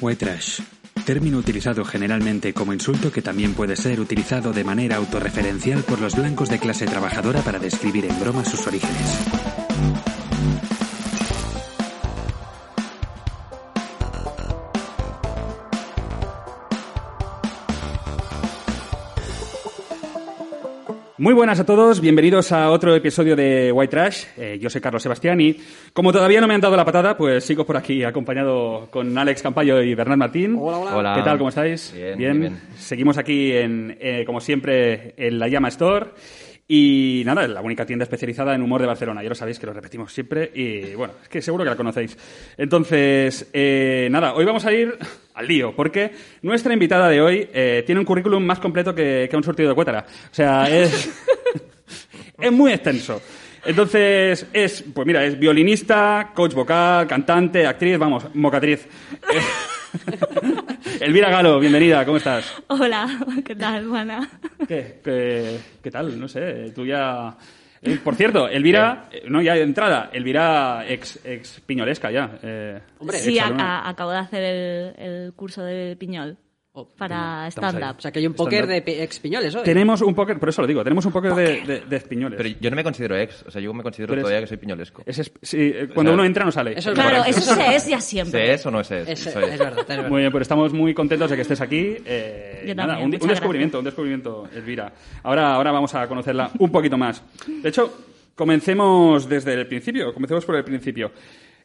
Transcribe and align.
White. 0.00 0.26
Término 1.04 1.38
utilizado 1.38 1.84
generalmente 1.84 2.52
como 2.52 2.72
insulto 2.72 3.10
que 3.10 3.22
también 3.22 3.54
puede 3.54 3.76
ser 3.76 4.00
utilizado 4.00 4.52
de 4.52 4.64
manera 4.64 4.96
autorreferencial 4.96 5.82
por 5.82 6.00
los 6.00 6.16
blancos 6.16 6.48
de 6.48 6.58
clase 6.58 6.86
trabajadora 6.86 7.40
para 7.42 7.58
describir 7.58 8.04
en 8.04 8.20
broma 8.20 8.44
sus 8.44 8.66
orígenes. 8.66 10.09
Muy 21.20 21.34
buenas 21.34 21.60
a 21.60 21.66
todos, 21.66 22.00
bienvenidos 22.00 22.50
a 22.50 22.70
otro 22.70 22.94
episodio 22.94 23.36
de 23.36 23.70
White 23.72 23.90
Trash. 23.90 24.24
Eh, 24.38 24.58
yo 24.58 24.70
soy 24.70 24.80
Carlos 24.80 25.02
Sebastián 25.02 25.38
y 25.38 25.54
como 25.92 26.12
todavía 26.12 26.40
no 26.40 26.48
me 26.48 26.54
han 26.54 26.62
dado 26.62 26.74
la 26.78 26.84
patada, 26.86 27.14
pues 27.14 27.44
sigo 27.44 27.66
por 27.66 27.76
aquí 27.76 28.02
acompañado 28.02 28.88
con 28.90 29.18
Alex 29.18 29.42
Campayo 29.42 29.82
y 29.82 29.94
Bernard 29.94 30.16
Martín. 30.16 30.56
Hola, 30.58 30.78
hola. 30.78 30.96
Hola. 30.96 31.14
¿Qué 31.16 31.22
tal? 31.22 31.36
¿Cómo 31.36 31.50
estáis? 31.50 31.92
Bien, 31.94 32.16
bien, 32.16 32.40
bien. 32.40 32.60
Seguimos 32.78 33.18
aquí, 33.18 33.52
en, 33.52 33.98
eh, 34.00 34.24
como 34.24 34.40
siempre, 34.40 35.12
en 35.18 35.38
la 35.38 35.48
Llama 35.48 35.68
Store. 35.68 36.06
Y 36.72 37.24
nada, 37.26 37.48
la 37.48 37.62
única 37.62 37.84
tienda 37.84 38.04
especializada 38.04 38.54
en 38.54 38.62
humor 38.62 38.80
de 38.80 38.86
Barcelona. 38.86 39.24
Ya 39.24 39.28
lo 39.28 39.34
sabéis 39.34 39.58
que 39.58 39.66
lo 39.66 39.72
repetimos 39.72 40.12
siempre 40.12 40.52
y 40.54 40.94
bueno, 40.94 41.14
es 41.20 41.28
que 41.28 41.42
seguro 41.42 41.64
que 41.64 41.70
la 41.70 41.74
conocéis. 41.74 42.16
Entonces, 42.56 43.50
eh, 43.52 44.06
nada, 44.08 44.34
hoy 44.34 44.44
vamos 44.44 44.64
a 44.64 44.72
ir 44.72 44.96
al 45.34 45.48
lío 45.48 45.74
porque 45.74 46.12
nuestra 46.42 46.72
invitada 46.72 47.08
de 47.08 47.20
hoy 47.20 47.48
eh, 47.52 47.82
tiene 47.84 47.98
un 47.98 48.04
currículum 48.04 48.44
más 48.44 48.60
completo 48.60 48.94
que, 48.94 49.26
que 49.28 49.36
un 49.36 49.42
surtido 49.42 49.70
de 49.70 49.74
cuétara. 49.74 50.06
O 50.30 50.32
sea, 50.34 50.70
es, 50.70 51.10
es 52.38 52.52
muy 52.52 52.70
extenso. 52.72 53.20
Entonces, 53.64 54.46
es, 54.52 54.84
pues 54.94 55.04
mira, 55.08 55.24
es 55.24 55.36
violinista, 55.36 56.30
coach 56.32 56.54
vocal, 56.54 57.04
cantante, 57.08 57.66
actriz, 57.66 57.98
vamos, 57.98 58.32
mocatriz. 58.32 58.86
Elvira 61.00 61.30
Galo, 61.30 61.58
bienvenida, 61.58 62.04
¿cómo 62.04 62.18
estás? 62.18 62.52
Hola, 62.68 63.06
¿qué 63.44 63.54
tal, 63.56 63.86
Juana? 63.88 64.28
¿Qué, 64.68 65.00
qué, 65.02 65.58
qué 65.82 65.90
tal? 65.90 66.18
No 66.18 66.28
sé, 66.28 66.72
tú 66.74 66.84
ya... 66.84 67.36
Eh, 67.82 67.98
por 68.04 68.14
cierto, 68.14 68.46
Elvira, 68.46 69.08
eh, 69.10 69.22
no, 69.28 69.40
ya 69.40 69.54
de 69.54 69.62
entrada, 69.62 70.10
Elvira 70.12 70.84
ex, 70.86 71.18
ex 71.24 71.60
piñolesca 71.60 72.10
ya. 72.10 72.38
eh, 72.42 72.78
Hombre, 72.98 73.16
Sí, 73.18 73.38
a- 73.38 73.88
acabo 73.88 74.10
de 74.10 74.18
hacer 74.18 74.42
el, 74.42 74.94
el 74.98 75.32
curso 75.32 75.62
de 75.64 75.96
Piñol 75.96 76.36
Oh, 76.72 76.86
para 76.96 77.48
stand-up. 77.50 77.96
O 77.98 78.00
sea, 78.00 78.12
que 78.12 78.20
hay 78.20 78.28
un 78.28 78.34
póker 78.34 78.64
de 78.68 78.80
pi- 78.80 78.92
expiñoles 78.92 79.52
hoy. 79.56 79.64
Tenemos 79.64 80.02
un 80.02 80.14
póker, 80.14 80.38
por 80.38 80.50
eso 80.50 80.62
lo 80.62 80.68
digo, 80.68 80.84
tenemos 80.84 81.04
un 81.04 81.10
póker 81.10 81.34
de, 81.34 81.60
de, 81.62 81.80
de 81.80 82.00
piñoles. 82.00 82.36
Pero 82.40 82.56
yo 82.60 82.70
no 82.70 82.76
me 82.76 82.84
considero 82.84 83.16
ex, 83.16 83.42
o 83.42 83.50
sea, 83.50 83.60
yo 83.60 83.74
me 83.74 83.82
considero 83.82 84.08
Tú 84.10 84.12
eres- 84.12 84.22
todavía 84.22 84.40
que 84.42 84.46
soy 84.46 84.56
piñolesco. 84.56 85.02
Es- 85.04 85.32
sí, 85.42 85.58
eh, 85.74 85.88
cuando 85.92 86.10
sea, 86.10 86.14
uno 86.14 86.24
entra 86.24 86.44
no 86.44 86.52
sale. 86.52 86.78
eso 86.78 86.90
es 86.90 86.94
Claro, 86.94 87.24
eso 87.24 87.40
se 87.40 87.74
es 87.74 87.88
ya 87.88 88.00
siempre. 88.00 88.46
¿Se 88.46 88.52
es 88.54 88.66
o 88.66 88.70
no 88.70 88.80
es 88.82 88.90
es? 88.92 89.08
Es, 89.08 89.18
Soy 89.18 89.42
es 89.44 89.58
verdad, 89.58 89.80
es 89.80 89.88
verdad. 89.88 90.08
Muy 90.08 90.20
bien, 90.20 90.30
pues 90.30 90.42
estamos 90.42 90.72
muy 90.72 90.94
contentos 90.94 91.28
de 91.28 91.34
que 91.36 91.42
estés 91.42 91.60
aquí. 91.60 91.96
Eh, 92.04 92.62
Yo 92.68 92.74
nada, 92.76 92.94
también, 92.94 93.16
un, 93.20 93.22
un 93.22 93.28
descubrimiento, 93.28 93.78
un 93.80 93.84
descubrimiento, 93.86 94.48
Elvira. 94.54 94.92
Ahora, 95.24 95.54
ahora 95.54 95.72
vamos 95.72 95.92
a 95.96 96.06
conocerla 96.06 96.52
un 96.60 96.70
poquito 96.70 96.96
más. 96.96 97.20
De 97.48 97.68
hecho, 97.68 97.92
comencemos 98.36 99.28
desde 99.28 99.54
el 99.54 99.66
principio, 99.66 100.14
comencemos 100.14 100.44
por 100.44 100.54
el 100.54 100.62
principio. 100.64 101.10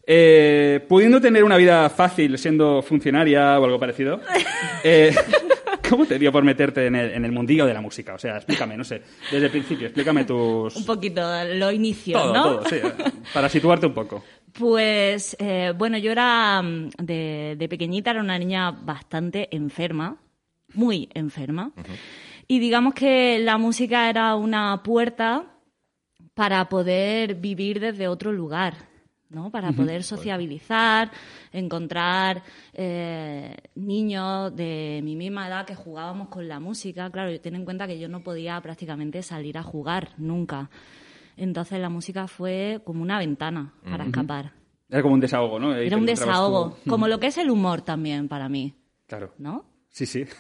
Eh, 0.08 0.86
pudiendo 0.88 1.20
tener 1.20 1.44
una 1.44 1.58
vida 1.58 1.90
fácil 1.90 2.38
siendo 2.38 2.82
funcionaria 2.82 3.60
o 3.60 3.66
algo 3.66 3.80
parecido, 3.80 4.22
eh, 4.84 5.16
¿cómo 5.90 6.06
te 6.06 6.20
dio 6.20 6.32
por 6.32 6.44
meterte 6.44 6.86
en 6.86 6.96
el, 6.96 7.12
en 7.12 7.26
el 7.26 7.32
mundillo 7.32 7.66
de 7.66 7.74
la 7.74 7.82
música? 7.82 8.14
O 8.14 8.20
sea, 8.20 8.36
explícame, 8.38 8.78
no 8.78 8.84
sé, 8.84 9.02
desde 9.32 9.46
el 9.46 9.52
principio, 9.52 9.88
explícame 9.88 10.26
tus... 10.26 10.76
Un 10.76 10.86
poquito 10.86 11.22
lo 11.56 11.72
inicio, 11.72 12.20
todo, 12.20 12.34
¿no? 12.34 12.44
todo, 12.44 12.66
sí, 12.70 12.78
para 13.34 13.50
situarte 13.50 13.88
un 13.88 13.94
poco. 13.94 14.24
Pues, 14.54 15.36
eh, 15.40 15.74
bueno, 15.76 15.98
yo 15.98 16.12
era 16.12 16.62
mm, 16.62 16.90
de, 17.02 17.56
de 17.58 17.70
pequeñita, 17.70 18.12
era 18.12 18.22
una 18.22 18.38
niña 18.38 18.72
bastante 18.72 19.50
enferma, 19.52 20.18
muy 20.76 21.10
enferma. 21.14 21.72
Y 22.48 22.60
digamos 22.60 22.94
que 22.94 23.40
la 23.40 23.58
música 23.58 24.10
era 24.10 24.36
una 24.36 24.84
puerta 24.84 25.46
para 26.36 26.70
poder 26.70 27.36
vivir 27.36 27.80
desde 27.80 28.08
otro 28.08 28.32
lugar, 28.32 28.76
¿no? 29.30 29.50
Para 29.52 29.72
poder 29.72 30.04
sociabilizar, 30.04 31.12
encontrar 31.52 32.44
eh, 32.74 33.56
niños 33.76 34.56
de 34.56 35.02
mi 35.04 35.16
misma 35.16 35.48
edad 35.48 35.66
que 35.66 35.76
jugábamos 35.76 36.30
con 36.30 36.48
la 36.48 36.60
música. 36.60 37.10
Claro, 37.10 37.38
ten 37.42 37.56
en 37.56 37.66
cuenta 37.66 37.88
que 37.88 38.00
yo 38.00 38.08
no 38.08 38.22
podía 38.22 38.60
prácticamente 38.62 39.22
salir 39.24 39.58
a 39.58 39.64
jugar 39.64 40.10
nunca. 40.18 40.70
Entonces 41.38 41.80
la 41.80 41.90
música 41.90 42.28
fue 42.28 42.82
como 42.86 43.02
una 43.02 43.20
ventana 43.20 43.74
para 43.90 44.06
escapar. 44.06 44.54
Era 44.90 45.02
como 45.02 45.16
un 45.16 45.20
desahogo, 45.20 45.60
¿no? 45.60 45.72
Ahí 45.72 45.88
Era 45.88 45.98
un 45.98 46.06
desahogo, 46.06 46.78
tú. 46.84 46.90
como 46.90 47.08
lo 47.08 47.20
que 47.20 47.28
es 47.28 47.38
el 47.38 47.50
humor 47.50 47.82
también 47.82 48.28
para 48.28 48.48
mí, 48.48 48.74
Claro. 49.08 49.34
¿no? 49.38 49.66
Sí, 49.90 50.06
sí. 50.06 50.26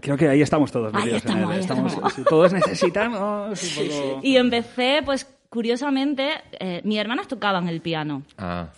Creo 0.00 0.16
que 0.16 0.28
ahí 0.28 0.40
estamos 0.42 0.72
todos. 0.72 0.92
Ahí 0.94 1.10
en 1.10 1.16
estamos, 1.16 1.42
el- 1.44 1.50
ahí 1.50 1.60
estamos. 1.60 1.92
sí, 2.14 2.22
todos 2.28 2.52
necesitamos 2.52 3.62
un 3.62 3.88
poco... 3.88 4.20
Y 4.22 4.36
empecé, 4.36 5.02
pues 5.04 5.26
curiosamente, 5.52 6.30
eh, 6.58 6.80
mis 6.82 6.98
hermanas 6.98 7.28
tocaban 7.28 7.68
el 7.68 7.82
piano. 7.82 8.22
Ah, 8.38 8.72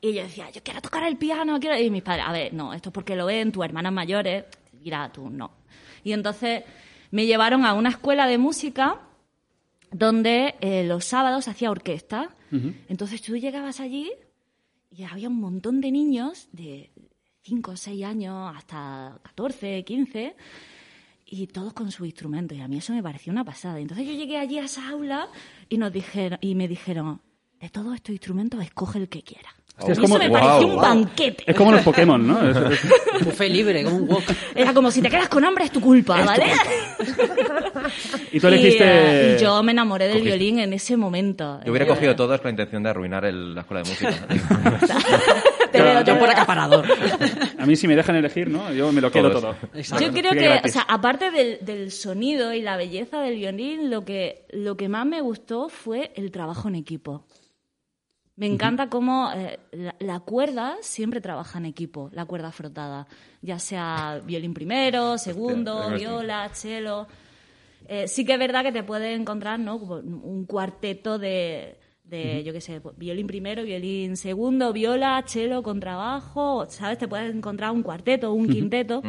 Y 0.00 0.12
yo 0.12 0.24
decía, 0.24 0.50
yo 0.50 0.60
quiero 0.60 0.82
tocar 0.82 1.04
el 1.04 1.16
piano, 1.16 1.60
quiero... 1.60 1.78
Y 1.78 1.88
mis 1.88 2.02
padres, 2.02 2.24
a 2.26 2.32
ver, 2.32 2.52
no, 2.52 2.74
esto 2.74 2.88
es 2.88 2.92
porque 2.92 3.14
lo 3.14 3.26
ven 3.26 3.52
tus 3.52 3.64
hermanas 3.64 3.92
mayores, 3.92 4.44
mira, 4.82 5.12
tú 5.12 5.30
no. 5.30 5.52
Y 6.02 6.10
entonces 6.12 6.64
me 7.12 7.26
llevaron 7.26 7.64
a 7.64 7.74
una 7.74 7.90
escuela 7.90 8.26
de 8.26 8.38
música 8.38 9.02
donde 9.92 10.56
eh, 10.60 10.82
los 10.82 11.04
sábados 11.04 11.46
hacía 11.46 11.70
orquesta. 11.70 12.30
Entonces 12.88 13.22
tú 13.22 13.36
llegabas 13.36 13.78
allí 13.78 14.10
y 14.90 15.04
había 15.04 15.28
un 15.28 15.38
montón 15.38 15.80
de 15.80 15.92
niños 15.92 16.48
de 16.50 16.90
5 17.42 17.70
o 17.70 17.76
6 17.76 18.04
años 18.04 18.56
hasta 18.56 19.16
14, 19.22 19.84
15 19.84 20.34
y 21.32 21.46
todos 21.46 21.72
con 21.72 21.90
sus 21.92 22.06
instrumentos. 22.06 22.58
Y 22.58 22.60
a 22.60 22.66
mí 22.68 22.78
eso 22.78 22.92
me 22.92 23.02
pareció 23.02 23.32
una 23.32 23.44
pasada. 23.44 23.78
Entonces 23.78 24.04
yo 24.06 24.12
llegué 24.14 24.36
allí 24.36 24.58
a 24.58 24.64
esa 24.64 24.88
aula 24.88 25.28
y, 25.68 25.78
nos 25.78 25.92
dijeron, 25.92 26.38
y 26.42 26.54
me 26.56 26.66
dijeron, 26.66 27.20
de 27.60 27.68
todos 27.70 27.94
estos 27.94 28.10
instrumentos 28.10 28.60
escoge 28.62 28.98
el 28.98 29.08
que 29.08 29.22
quiera. 29.22 29.50
Hostia, 29.78 29.92
es 29.92 29.98
y 29.98 30.02
como- 30.02 30.16
eso 30.16 30.24
me 30.24 30.28
Wow, 30.28 30.40
pareció 30.40 30.66
un 30.66 30.76
banquete. 30.76 31.44
Es 31.46 31.56
como 31.56 31.72
los 31.72 31.82
Pokémon, 31.82 32.26
¿no? 32.26 32.38
Buffet 33.24 33.50
libre, 33.50 33.82
como 33.84 33.96
un 33.96 34.08
wok. 34.08 34.24
Era 34.54 34.74
como 34.74 34.90
si 34.90 35.00
te 35.00 35.08
quedas 35.08 35.28
con 35.28 35.42
hambre 35.44 35.64
es 35.66 35.70
tu 35.70 35.80
culpa, 35.80 36.22
¿vale? 36.24 36.44
Y 38.32 38.38
tú 38.40 38.46
elegiste... 38.48 38.84
eh, 38.84 39.36
y 39.38 39.42
yo 39.42 39.62
me 39.62 39.72
enamoré 39.72 40.04
del 40.06 40.18
Cogiste. 40.18 40.36
violín 40.36 40.58
en 40.60 40.72
ese 40.74 40.96
momento. 40.96 41.60
yo 41.64 41.70
hubiera 41.72 41.86
Eh, 41.86 41.88
cogido 41.88 42.14
todas 42.14 42.40
con 42.40 42.48
la 42.48 42.50
intención 42.50 42.82
de 42.82 42.90
arruinar 42.90 43.24
el- 43.24 43.54
la 43.54 43.62
escuela 43.62 43.82
de 43.82 43.88
música. 43.90 44.14
te 45.70 45.80
veo, 45.82 46.04
te 46.04 46.10
Yo 46.10 46.18
por 46.18 46.28
veo. 46.28 46.36
acaparador. 46.36 46.86
A 47.58 47.66
mí 47.66 47.76
si 47.76 47.86
me 47.88 47.96
dejan 47.96 48.16
elegir, 48.16 48.48
¿no? 48.48 48.72
Yo 48.72 48.92
me 48.92 49.00
lo 49.00 49.10
quedo 49.10 49.28
Todos. 49.30 49.42
todo. 49.60 49.70
Exacto. 49.74 50.04
Yo 50.04 50.12
creo 50.12 50.32
que, 50.32 50.68
o 50.68 50.70
sea, 50.70 50.82
aparte 50.82 51.30
del, 51.30 51.58
del 51.62 51.90
sonido 51.90 52.52
y 52.52 52.62
la 52.62 52.76
belleza 52.76 53.20
del 53.20 53.36
violín, 53.36 53.90
lo 53.90 54.04
que, 54.04 54.46
lo 54.50 54.76
que 54.76 54.88
más 54.88 55.06
me 55.06 55.20
gustó 55.20 55.68
fue 55.68 56.12
el 56.16 56.30
trabajo 56.30 56.68
en 56.68 56.74
equipo. 56.76 57.24
Me 58.36 58.46
encanta 58.46 58.88
cómo 58.88 59.30
eh, 59.36 59.58
la, 59.72 59.94
la 59.98 60.20
cuerda 60.20 60.76
siempre 60.80 61.20
trabaja 61.20 61.58
en 61.58 61.66
equipo, 61.66 62.08
la 62.14 62.24
cuerda 62.24 62.50
frotada, 62.52 63.06
ya 63.42 63.58
sea 63.58 64.22
violín 64.24 64.54
primero, 64.54 65.18
segundo, 65.18 65.90
viola, 65.90 66.48
cello. 66.54 67.06
Eh, 67.86 68.08
sí 68.08 68.24
que 68.24 68.34
es 68.34 68.38
verdad 68.38 68.62
que 68.62 68.72
te 68.72 68.82
puedes 68.82 69.18
encontrar 69.18 69.58
¿no? 69.58 69.76
un 69.76 70.46
cuarteto 70.46 71.18
de, 71.18 71.76
de 72.10 72.42
yo 72.44 72.52
qué 72.52 72.60
sé, 72.60 72.80
pues, 72.80 72.96
violín 72.98 73.26
primero, 73.26 73.62
violín 73.62 74.16
segundo, 74.16 74.72
viola, 74.72 75.22
cello, 75.26 75.62
contrabajo, 75.62 76.66
¿sabes? 76.68 76.98
Te 76.98 77.08
puedes 77.08 77.34
encontrar 77.34 77.70
un 77.70 77.82
cuarteto, 77.82 78.32
un 78.32 78.48
quinteto, 78.48 79.00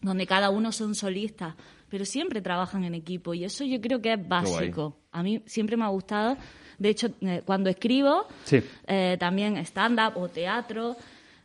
donde 0.00 0.26
cada 0.26 0.50
uno 0.50 0.70
son 0.72 0.94
solistas, 0.94 1.54
pero 1.88 2.04
siempre 2.04 2.40
trabajan 2.40 2.84
en 2.84 2.94
equipo 2.94 3.34
y 3.34 3.44
eso 3.44 3.64
yo 3.64 3.80
creo 3.80 4.00
que 4.00 4.12
es 4.12 4.28
básico. 4.28 4.96
A 5.10 5.22
mí 5.22 5.42
siempre 5.46 5.76
me 5.76 5.84
ha 5.84 5.88
gustado. 5.88 6.36
De 6.78 6.90
hecho, 6.90 7.08
eh, 7.22 7.42
cuando 7.44 7.70
escribo, 7.70 8.26
Sí. 8.44 8.60
eh, 8.86 9.16
también 9.18 9.56
stand-up 9.58 10.16
o 10.16 10.28
teatro, 10.28 10.94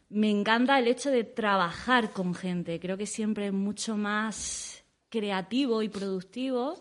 me 0.10 0.30
encanta 0.30 0.78
el 0.78 0.88
hecho 0.88 1.10
de 1.10 1.24
trabajar 1.24 2.12
con 2.12 2.36
gente. 2.36 2.80
Creo 2.80 2.98
que 2.98 3.06
siempre 3.06 3.48
es 3.48 3.54
mucho 3.54 3.96
más 3.98 4.84
creativo 5.10 5.82
y 5.82 5.90
productivo 5.90 6.76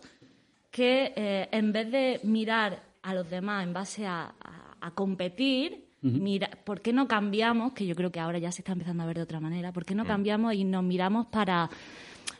que 0.71 1.13
eh, 1.17 1.49
en 1.53 1.73
vez 1.73 1.91
de 1.91 2.21
mirar 2.25 2.83
a 3.03 3.15
los 3.15 3.29
demás 3.31 3.65
en 3.65 3.73
base 3.73 4.07
a, 4.07 4.23
a- 4.43 4.77
a 4.81 4.91
competir, 4.93 5.87
mira, 6.03 6.49
¿por 6.65 6.81
qué 6.81 6.93
no 6.93 7.07
cambiamos? 7.07 7.73
Que 7.73 7.87
yo 7.87 7.95
creo 7.95 8.11
que 8.11 8.21
ahora 8.21 8.39
ya 8.39 8.51
se 8.53 8.63
está 8.63 8.73
empezando 8.73 9.03
a 9.03 9.07
ver 9.07 9.17
de 9.17 9.23
otra 9.23 9.41
manera. 9.41 9.73
¿Por 9.73 9.85
qué 9.85 9.95
no 9.95 10.05
cambiamos 10.07 10.55
y 10.55 10.65
nos 10.65 10.83
miramos 10.83 11.27
para, 11.27 11.69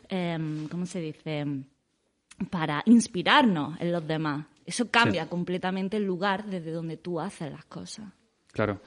em, 0.09 0.67
¿cómo 0.67 0.85
se 0.85 0.99
dice? 1.01 1.45
Para 2.49 2.81
inspirarnos 2.85 3.79
en 3.79 3.91
los 3.91 4.07
demás. 4.07 4.45
Eso 4.65 4.89
cambia 4.89 5.27
completamente 5.27 5.97
el 5.97 6.03
lugar 6.05 6.45
desde 6.45 6.71
donde 6.71 6.97
tú 6.97 7.19
haces 7.19 7.51
las 7.51 7.65
cosas. 7.65 8.05
Claro. 8.51 8.81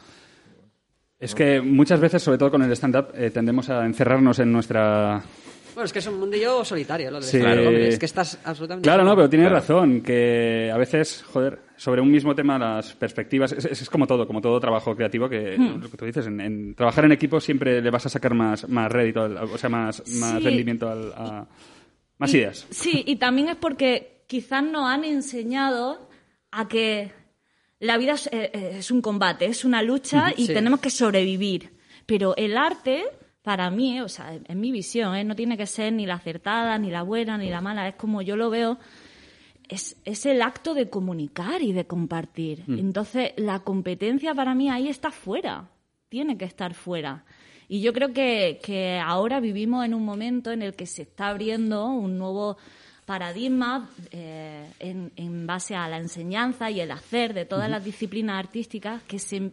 Es 1.19 1.35
que 1.35 1.61
muchas 1.61 2.01
veces, 2.01 2.23
sobre 2.23 2.39
todo 2.39 2.51
con 2.51 2.63
el 2.63 2.73
stand-up, 2.73 3.09
eh, 3.15 3.31
tendemos 3.31 3.71
a 3.71 3.87
encerrarnos 3.87 4.39
en 4.41 4.53
nuestra 4.53 5.23
Bueno, 5.75 5.87
es 5.87 5.93
que 5.93 5.99
es 5.99 6.07
un 6.07 6.21
mundillo 6.21 6.65
solitario, 6.65 7.11
lo 7.11 7.19
de 7.21 7.27
Sí. 7.27 7.37
hombre, 7.39 7.89
Es 7.89 7.99
que 7.99 8.07
estás 8.07 8.39
absolutamente... 8.45 8.87
Claro, 8.87 9.03
no, 9.05 9.15
pero 9.17 9.29
tienes 9.29 9.49
Claro. 9.49 9.61
razón, 9.61 10.01
que 10.03 10.71
a 10.73 10.79
veces, 10.79 11.25
joder, 11.33 11.59
sobre 11.77 12.01
un 12.01 12.11
mismo 12.11 12.35
tema 12.35 12.59
las 12.59 12.95
perspectivas, 12.95 13.51
es, 13.53 13.65
es- 13.65 13.83
es 13.83 13.91
como 13.91 14.07
todo, 14.07 14.27
como 14.27 14.41
todo 14.41 14.61
trabajo 14.61 14.95
creativo, 14.95 15.29
que 15.29 15.57
Hmm. 15.59 15.81
lo 15.83 15.91
que 15.91 15.97
tú 15.97 16.05
dices, 16.05 16.27
en, 16.29 16.41
en 16.41 16.75
trabajar 16.77 17.05
en 17.07 17.13
equipo 17.13 17.41
siempre 17.41 17.83
le 17.83 17.91
vas 17.91 18.07
a 18.07 18.09
sacar 18.09 18.35
más, 18.35 18.69
más 18.69 18.91
rédito, 18.93 19.23
al- 19.23 19.37
o 19.37 19.59
sea, 19.59 19.69
más, 19.69 20.03
más 20.21 20.39
Sí. 20.39 20.45
rendimiento 20.45 20.89
al- 20.89 21.13
a... 21.17 21.47
Más 22.19 22.33
Y- 22.33 22.37
ideas. 22.39 22.67
Sí, 22.71 23.03
y 23.07 23.17
también 23.17 23.49
es 23.49 23.57
porque 23.57 24.23
quizás 24.29 24.63
nos 24.63 24.89
han 24.89 25.03
enseñado 25.05 26.09
a 26.53 26.69
que 26.69 27.11
la 27.81 27.99
vida 27.99 28.13
es, 28.13 28.29
eh, 28.33 28.77
es 28.79 28.91
un 28.93 29.03
combate, 29.03 29.47
es 29.47 29.65
una 29.65 29.83
lucha 29.83 30.33
y 30.37 30.47
Sí. 30.47 30.55
tenemos 30.55 30.79
que 30.79 30.91
sobrevivir. 30.91 31.71
Pero 32.07 32.37
el 32.37 32.57
arte, 32.57 33.03
para 33.45 33.71
mí, 33.71 34.01
o 34.01 34.09
sea, 34.09 34.41
en 34.43 34.59
mi 34.59 34.73
visión, 34.73 35.15
¿eh? 35.15 35.23
no 35.23 35.37
tiene 35.37 35.59
que 35.59 35.67
ser 35.67 35.93
ni 35.93 36.07
la 36.07 36.15
acertada, 36.15 36.79
ni 36.79 36.91
la 36.91 37.03
buena, 37.03 37.37
ni 37.37 37.51
la 37.51 37.61
mala, 37.61 37.87
es 37.87 37.95
como 37.95 38.23
yo 38.23 38.37
lo 38.37 38.49
veo, 38.49 38.79
es, 39.69 39.97
es 40.07 40.25
el 40.25 40.41
acto 40.41 40.73
de 40.73 40.89
comunicar 40.89 41.61
y 41.61 41.75
de 41.75 41.87
compartir. 41.87 42.65
Entonces, 42.67 43.33
la 43.37 43.61
competencia 43.61 44.35
para 44.35 44.55
mí 44.55 44.71
ahí 44.71 44.89
está 44.89 45.11
fuera, 45.11 45.69
tiene 46.09 46.39
que 46.39 46.47
estar 46.47 46.73
fuera. 46.73 47.27
Y 47.69 47.83
yo 47.83 47.93
creo 47.93 48.15
que, 48.15 48.61
que 48.63 48.99
ahora 48.99 49.41
vivimos 49.41 49.85
en 49.85 49.93
un 49.93 50.07
momento 50.07 50.51
en 50.51 50.63
el 50.63 50.75
que 50.75 50.87
se 50.87 51.03
está 51.03 51.29
abriendo 51.29 51.87
un 51.87 52.17
nuevo 52.17 52.57
paradigma 53.05 53.91
eh, 54.11 54.71
en, 54.79 55.13
en 55.17 55.47
base 55.47 55.75
a 55.75 55.87
la 55.87 55.99
enseñanza 55.99 56.71
y 56.71 56.81
el 56.81 56.91
hacer 56.91 57.35
de 57.35 57.45
todas 57.45 57.69
las 57.69 57.85
disciplinas 57.85 58.39
artísticas 58.39 59.03
que 59.03 59.19
se, 59.19 59.51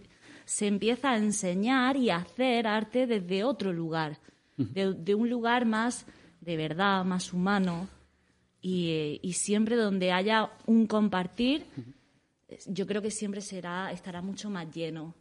se 0.52 0.68
empieza 0.68 1.12
a 1.12 1.18
enseñar 1.18 1.96
y 1.96 2.10
a 2.10 2.18
hacer 2.18 2.68
arte 2.68 3.08
desde 3.08 3.46
otro 3.46 3.72
lugar, 3.72 4.18
de, 4.58 4.94
de 4.94 5.16
un 5.16 5.30
lugar 5.30 5.66
más 5.66 6.06
de 6.42 6.58
verdad, 6.58 7.06
más 7.06 7.32
humano, 7.32 7.88
y, 8.62 8.92
eh, 8.92 9.20
y 9.22 9.32
siempre 9.32 9.78
donde 9.78 10.12
haya 10.12 10.50
un 10.66 10.88
compartir, 10.88 11.64
yo 12.68 12.86
creo 12.86 13.02
que 13.02 13.12
siempre 13.12 13.40
será 13.40 13.94
estará 13.94 14.22
mucho 14.22 14.50
más 14.50 14.70
lleno. 14.76 15.16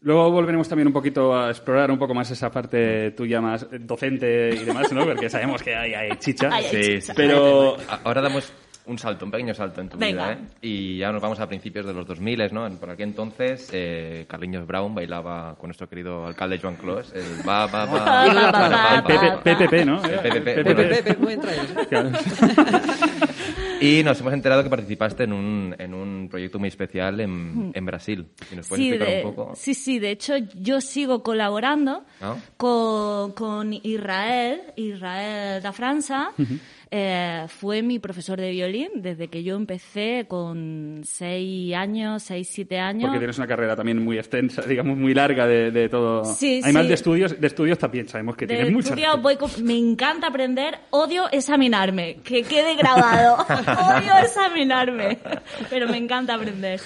Luego 0.00 0.32
volveremos 0.32 0.68
también 0.68 0.88
un 0.88 0.92
poquito 0.92 1.32
a 1.32 1.50
explorar 1.50 1.92
un 1.92 1.98
poco 1.98 2.12
más 2.12 2.28
esa 2.32 2.50
parte 2.50 3.12
tuya 3.12 3.40
más 3.40 3.68
docente 3.70 4.50
y 4.52 4.64
demás, 4.64 4.92
¿no? 4.92 5.04
Porque 5.04 5.30
sabemos 5.30 5.62
que 5.62 5.76
hay, 5.76 5.94
hay 5.94 6.18
chicha. 6.18 6.48
Ay, 6.52 6.64
ay, 6.64 6.82
Sí, 6.82 7.00
chicha. 7.00 7.14
Pero 7.14 7.76
Ahora 8.02 8.20
damos 8.20 8.52
un 8.86 8.98
salto, 8.98 9.24
un 9.24 9.30
pequeño 9.30 9.54
salto 9.54 9.80
en 9.80 9.88
tu 9.88 9.96
Venga. 9.96 10.28
vida, 10.30 10.32
¿eh? 10.32 10.38
Y 10.60 10.98
ya 10.98 11.12
nos 11.12 11.22
vamos 11.22 11.38
a 11.40 11.46
principios 11.48 11.86
de 11.86 11.92
los 11.94 12.06
2000, 12.06 12.52
¿no? 12.52 12.68
Por 12.78 12.90
aquel 12.90 13.10
entonces, 13.10 13.68
eh, 13.72 14.24
Carliños 14.28 14.66
Brown 14.66 14.94
bailaba 14.94 15.54
con 15.56 15.68
nuestro 15.68 15.88
querido 15.88 16.26
alcalde 16.26 16.58
Joan 16.60 16.76
Clos, 16.76 17.12
el 17.14 17.46
va, 17.48 17.66
va, 17.66 17.84
va, 17.86 18.26
El 18.26 18.36
va, 18.36 18.50
va, 18.50 18.68
va, 18.68 18.94
el 18.96 19.02
va, 19.02 19.06
PP, 19.06 19.28
va. 19.28 19.40
PPP, 19.42 19.86
¿no? 19.86 20.02
El 20.04 20.18
PPP. 20.20 20.48
Y 23.80 24.04
nos 24.04 24.20
hemos 24.20 24.32
enterado 24.32 24.62
que 24.62 24.70
participaste 24.70 25.24
en 25.24 25.32
un, 25.32 25.74
en 25.76 25.92
un 25.92 26.28
proyecto 26.30 26.60
muy 26.60 26.68
especial 26.68 27.18
en, 27.18 27.72
en 27.74 27.84
Brasil. 27.84 28.28
¿Y 28.52 28.54
nos 28.54 28.68
puedes 28.68 28.84
Sí, 28.84 28.90
explicar 28.92 29.08
de- 29.12 29.24
un 29.28 29.34
poco? 29.34 29.56
sí, 29.56 29.74
sí, 29.74 29.98
de 29.98 30.12
hecho 30.12 30.34
yo 30.54 30.80
sigo 30.80 31.24
colaborando 31.24 32.04
con, 32.56 33.32
con 33.32 33.72
Israel, 33.72 34.60
Israel 34.76 35.60
da 35.60 35.72
França. 35.72 36.30
Eh, 36.94 37.46
fue 37.48 37.80
mi 37.80 37.98
profesor 37.98 38.38
de 38.38 38.50
violín 38.50 38.90
desde 38.96 39.28
que 39.28 39.42
yo 39.42 39.56
empecé 39.56 40.26
con 40.28 41.00
seis 41.04 41.74
años, 41.74 42.22
seis, 42.22 42.50
siete 42.52 42.78
años. 42.78 43.04
Porque 43.04 43.18
tienes 43.18 43.38
una 43.38 43.46
carrera 43.46 43.74
también 43.74 44.04
muy 44.04 44.18
extensa, 44.18 44.60
digamos, 44.60 44.98
muy 44.98 45.14
larga 45.14 45.46
de, 45.46 45.70
de 45.70 45.88
todo. 45.88 46.22
Sí, 46.26 46.60
Además 46.62 46.82
sí. 46.82 46.88
de 46.88 46.94
estudios, 46.94 47.40
de 47.40 47.46
estudios 47.46 47.78
también 47.78 48.08
sabemos 48.08 48.36
que 48.36 48.46
De 48.46 48.56
tienes 48.56 48.72
muchas. 48.74 49.22
voy 49.22 49.36
con- 49.36 49.64
me 49.64 49.78
encanta 49.78 50.26
aprender, 50.26 50.80
odio 50.90 51.30
examinarme, 51.32 52.16
que 52.22 52.42
quede 52.42 52.74
grabado. 52.76 53.36
odio 53.48 54.12
examinarme, 54.22 55.16
pero 55.70 55.88
me 55.88 55.96
encanta 55.96 56.34
aprender. 56.34 56.78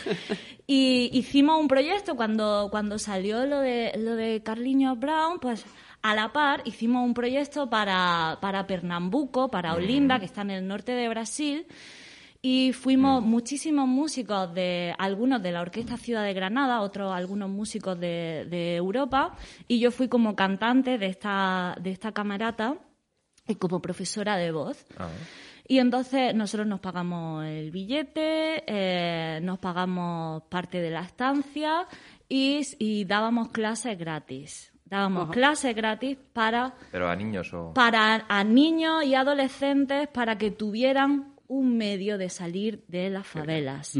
Y 0.68 1.10
hicimos 1.14 1.60
un 1.60 1.66
proyecto 1.66 2.14
cuando, 2.14 2.68
cuando 2.70 3.00
salió 3.00 3.44
lo 3.44 3.58
de, 3.58 3.90
lo 3.98 4.14
de 4.14 4.40
Carliños 4.44 5.00
Brown, 5.00 5.40
pues 5.40 5.64
a 6.10 6.14
la 6.14 6.32
par 6.32 6.62
hicimos 6.64 7.04
un 7.04 7.14
proyecto 7.14 7.68
para, 7.68 8.38
para 8.40 8.66
Pernambuco, 8.66 9.48
para 9.50 9.74
Olinda, 9.74 10.20
que 10.20 10.26
está 10.26 10.42
en 10.42 10.52
el 10.52 10.68
norte 10.68 10.92
de 10.92 11.08
Brasil. 11.08 11.66
Y 12.42 12.72
fuimos 12.72 13.24
muchísimos 13.24 13.88
músicos 13.88 14.54
de 14.54 14.94
algunos 14.98 15.42
de 15.42 15.50
la 15.50 15.62
Orquesta 15.62 15.96
Ciudad 15.96 16.22
de 16.22 16.32
Granada, 16.32 16.80
otros 16.80 17.12
algunos 17.12 17.50
músicos 17.50 17.98
de, 17.98 18.46
de 18.48 18.76
Europa, 18.76 19.36
y 19.66 19.80
yo 19.80 19.90
fui 19.90 20.06
como 20.06 20.36
cantante 20.36 20.96
de 20.96 21.06
esta, 21.06 21.76
de 21.80 21.90
esta 21.90 22.12
camarata 22.12 22.78
y 23.48 23.56
como 23.56 23.80
profesora 23.80 24.36
de 24.36 24.52
voz. 24.52 24.86
Ah, 24.96 25.08
Y 25.66 25.80
entonces 25.80 26.36
nosotros 26.36 26.68
nos 26.68 26.78
pagamos 26.78 27.44
el 27.46 27.72
billete, 27.72 28.62
eh, 28.68 29.40
nos 29.42 29.58
pagamos 29.58 30.44
parte 30.48 30.80
de 30.80 30.90
la 30.90 31.00
estancia 31.00 31.88
y, 32.28 32.60
y 32.78 33.06
dábamos 33.06 33.48
clases 33.48 33.98
gratis. 33.98 34.75
Dábamos 34.86 35.24
Ajá. 35.24 35.32
clases 35.32 35.74
gratis 35.74 36.16
para 36.32 36.74
Pero 36.92 37.08
a 37.08 37.16
niños 37.16 37.52
o... 37.52 37.74
para 37.74 38.24
a 38.28 38.44
niños 38.44 39.04
y 39.04 39.14
adolescentes 39.14 40.08
para 40.08 40.38
que 40.38 40.52
tuvieran 40.52 41.34
un 41.48 41.76
medio 41.76 42.18
de 42.18 42.28
salir 42.28 42.84
de 42.86 43.10
las 43.10 43.26
favelas. 43.26 43.98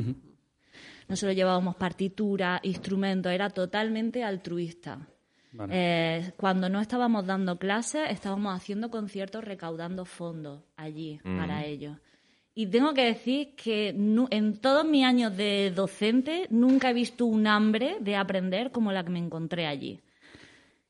Nosotros 1.09 1.37
llevábamos 1.37 1.77
partitura, 1.77 2.61
instrumentos, 2.63 3.33
era 3.33 3.51
totalmente 3.51 4.25
altruista. 4.25 4.99
Vale. 5.53 5.73
Eh, 5.75 6.33
cuando 6.37 6.69
no 6.69 6.81
estábamos 6.81 7.27
dando 7.27 7.59
clases, 7.59 8.11
estábamos 8.11 8.55
haciendo 8.55 8.91
conciertos 8.91 9.45
recaudando 9.45 10.05
fondos 10.05 10.63
allí 10.77 11.21
para 11.23 11.65
ellos. 11.65 11.97
Y 12.55 12.67
tengo 12.67 12.95
que 12.95 13.05
decir 13.05 13.55
que 13.55 13.89
en 13.89 14.57
todos 14.61 14.85
mis 14.87 15.05
años 15.05 15.37
de 15.37 15.73
docente 15.75 16.47
nunca 16.51 16.91
he 16.91 16.95
visto 16.95 17.27
un 17.27 17.47
hambre 17.47 17.99
de 18.01 18.17
aprender 18.17 18.71
como 18.71 18.93
la 18.93 19.05
que 19.05 19.11
me 19.11 19.19
encontré 19.19 19.67
allí. 19.67 20.01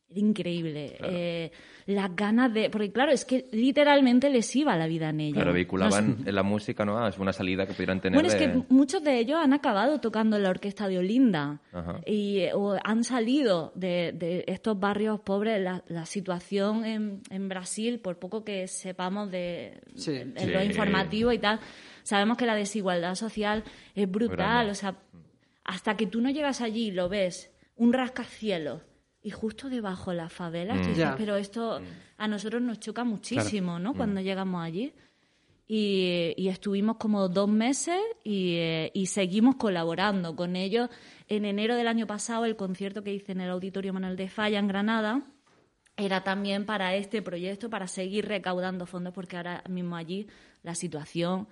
Era 0.08 0.20
increíble. 0.20 0.97
Eh, 1.03 1.50
las 1.87 2.14
ganas 2.14 2.55
de... 2.55 2.70
Porque 2.70 2.93
claro, 2.93 3.11
es 3.11 3.25
que 3.25 3.47
literalmente 3.53 4.31
les 4.31 4.55
iba 4.55 4.76
la 4.76 4.87
vida 4.87 5.11
en 5.11 5.20
ellos. 5.20 5.35
Claro, 5.35 5.50
No 5.50 5.55
vehiculaban 5.55 6.19
en 6.25 6.35
la 6.35 6.43
música, 6.44 6.85
¿no? 6.85 6.97
Ah, 6.99 7.08
Es 7.08 7.19
una 7.19 7.32
salida 7.32 7.67
que 7.67 7.73
pudieran 7.75 8.00
tener 8.00 8.17
bueno, 8.17 8.29
es 8.29 8.38
de- 8.38 8.53
que 8.53 8.62
muchos 8.69 9.03
de 9.03 9.19
ellos 9.19 9.38
han 9.43 9.53
acabado 9.53 10.00
tocando 10.00 10.37
en 10.37 10.44
la 10.44 10.50
orquesta 10.50 10.87
de 10.88 10.99
Olinda 10.99 11.61
Ajá. 11.73 12.00
y 12.06 12.44
o 12.55 12.76
han 12.85 13.03
salido 13.03 13.73
de, 13.75 14.12
de 14.12 14.44
estos 14.47 14.79
barrios 14.79 15.20
pobres. 15.20 15.61
La, 15.61 15.82
la 15.88 16.06
situación 16.06 16.85
en, 16.85 17.23
en 17.31 17.49
Brasil, 17.49 17.99
por 17.99 18.19
poco 18.19 18.44
que 18.44 18.69
sepamos 18.69 19.31
de 19.32 19.81
Sí. 19.97 20.12
en 20.12 20.35
Sí. 20.38 20.47
lo 20.47 20.62
informativo 20.62 21.32
y 21.32 21.38
tal, 21.38 21.59
sabemos 22.05 22.37
que 22.38 22.47
la 22.47 22.55
desigualdad 22.55 23.17
social 23.17 23.64
es 23.97 24.09
brutal. 24.11 24.37
Grande. 24.37 24.70
O 24.70 24.75
sea, 24.76 24.97
hasta 25.64 25.97
que 25.97 26.06
tú 26.06 26.20
no 26.20 26.31
llegas 26.31 26.61
allí 26.61 26.87
y 26.88 26.91
lo 26.93 27.09
ves, 27.09 27.50
un 27.76 27.93
rascacielos. 27.93 28.82
Y 29.26 29.31
justo 29.32 29.69
debajo 29.69 30.12
de 30.12 30.19
la 30.19 30.28
favela, 30.28 30.75
tú 30.75 30.81
dices, 30.90 30.99
Ya. 30.99 31.16
pero 31.16 31.35
esto 31.35 31.80
a 32.16 32.28
nosotros 32.28 32.62
nos 32.62 32.78
choca 32.78 33.02
muchísimo, 33.02 33.80
¿no? 33.80 33.92
Cuando 33.92 34.21
llegamos 34.21 34.62
allí. 34.62 34.92
Y, 35.66 36.33
y 36.37 36.47
estuvimos 36.47 36.97
como 36.97 37.28
dos 37.28 37.49
meses 37.49 37.99
y, 38.23 38.54
eh, 38.54 38.92
y 38.95 39.06
seguimos 39.06 39.56
colaborando 39.56 40.37
con 40.37 40.54
ellos. 40.54 40.88
En 41.26 41.45
enero 41.45 41.75
del 41.75 41.88
año 41.88 42.06
pasado, 42.06 42.45
el 42.45 42.54
concierto 42.54 43.02
que 43.02 43.12
hice 43.12 43.33
en 43.33 43.40
el 43.40 43.50
Auditorio 43.50 43.92
Manuel 43.92 44.14
de 44.16 44.28
Falla, 44.28 44.61
en 44.61 44.68
Granada, 44.68 45.23
era 45.97 46.23
también 46.23 46.64
para 46.64 46.95
este 46.95 47.21
proyecto, 47.21 47.68
para 47.68 47.88
seguir 47.88 48.26
recaudando 48.28 48.87
fondos, 48.87 49.12
porque 49.12 49.38
ahora 49.38 49.64
mismo 49.68 49.97
allí 49.97 50.28
la 50.62 50.76
situación, 50.76 51.49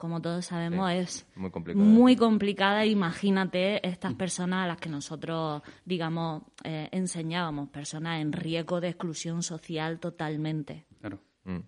como 0.00 0.20
todos 0.20 0.46
sabemos, 0.46 0.90
Sí, 0.90 0.96
es 0.98 1.26
muy 1.36 1.50
complicada. 1.52 1.84
muy 1.86 2.16
complicada. 2.16 2.84
Imagínate 2.86 3.86
estas 3.86 4.14
personas 4.14 4.64
a 4.64 4.66
las 4.68 4.78
que 4.78 4.88
nosotros, 4.88 5.62
digamos, 5.84 6.42
eh, 6.64 6.88
enseñábamos, 6.90 7.68
personas 7.68 8.20
en 8.20 8.32
riesgo 8.32 8.80
de 8.80 8.88
exclusión 8.88 9.44
social 9.44 10.00
totalmente. 10.00 10.86
Claro. 11.00 11.20
Mm. 11.44 11.58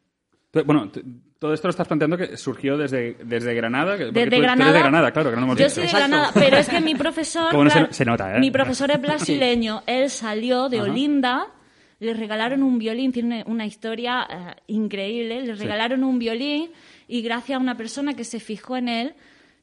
Bueno, 0.67 0.91
todo 1.39 1.55
esto 1.55 1.67
lo 1.69 1.71
estás 1.71 1.87
planteando 1.87 2.17
que 2.19 2.37
surgió 2.37 2.77
desde, 2.77 3.15
desde 3.25 3.55
Granada. 3.55 3.93
Desde 3.97 4.07
tú- 4.09 4.13
tú 4.13 4.21
eres 4.21 4.41
Granada. 4.43 4.73
de 4.73 4.79
Granada, 4.81 5.11
claro, 5.13 5.31
que 5.31 5.37
no 5.37 5.41
lo 5.41 5.47
hemos 5.47 5.59
Yo 5.59 5.65
dicho. 5.65 5.75
soy 5.77 5.83
de 5.85 5.89
Exacto. 5.89 6.09
Granada, 6.09 6.33
pero 6.35 6.57
es 6.59 6.69
que 6.69 6.81
mi 6.83 6.95
profesor. 6.95 7.53
Se 7.95 8.05
nota, 8.05 8.37
¿eh? 8.37 8.41
Mi 8.41 8.51
profesor 8.51 8.91
es 8.91 9.01
brasileño. 9.03 9.83
Él 9.87 10.11
salió 10.11 10.69
de 10.69 10.83
Olinda, 10.83 11.47
le 12.01 12.13
regalaron 12.15 12.63
un 12.63 12.79
violín, 12.79 13.13
tiene 13.13 13.45
una 13.47 13.65
historia 13.65 14.27
eh, 14.29 14.57
increíble. 14.67 15.41
Le 15.41 15.55
regalaron 15.55 16.05
un 16.05 16.19
violín 16.19 16.71
y 17.09 17.23
gracias 17.23 17.57
a 17.57 17.61
una 17.61 17.77
persona 17.77 18.15
que 18.15 18.25
se 18.25 18.41
fijó 18.41 18.77
en 18.77 18.89
él, 18.89 19.15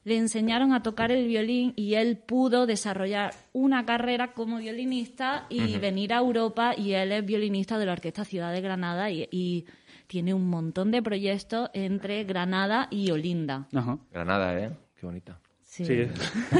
le 0.04 0.16
enseñaron 0.16 0.72
a 0.72 0.82
tocar 0.82 1.12
el 1.12 1.28
violín 1.28 1.72
y 1.76 1.94
él 1.94 2.16
pudo 2.16 2.66
desarrollar 2.66 3.34
una 3.52 3.84
carrera 3.84 4.32
como 4.32 4.58
violinista 4.58 5.46
y 5.50 5.76
venir 5.76 6.14
a 6.14 6.18
Europa. 6.18 6.72
Y 6.76 6.94
él 6.94 7.12
es 7.12 7.24
violinista 7.24 7.78
de 7.78 7.86
la 7.86 7.92
Orquesta 7.92 8.24
Ciudad 8.24 8.52
de 8.52 8.62
Granada 8.62 9.10
y, 9.10 9.28
y 9.30 9.66
tiene 10.06 10.32
un 10.32 10.48
montón 10.48 10.90
de 10.90 11.02
proyectos 11.02 11.68
entre 11.74 12.24
Granada 12.24 12.88
y 12.90 13.10
Olinda. 13.10 13.68
Ajá. 13.74 13.98
Granada, 14.10 14.58
¿eh? 14.58 14.70
Qué 14.98 15.06
bonita. 15.06 15.38
Sí. 15.62 15.84
Sí. 15.84 16.06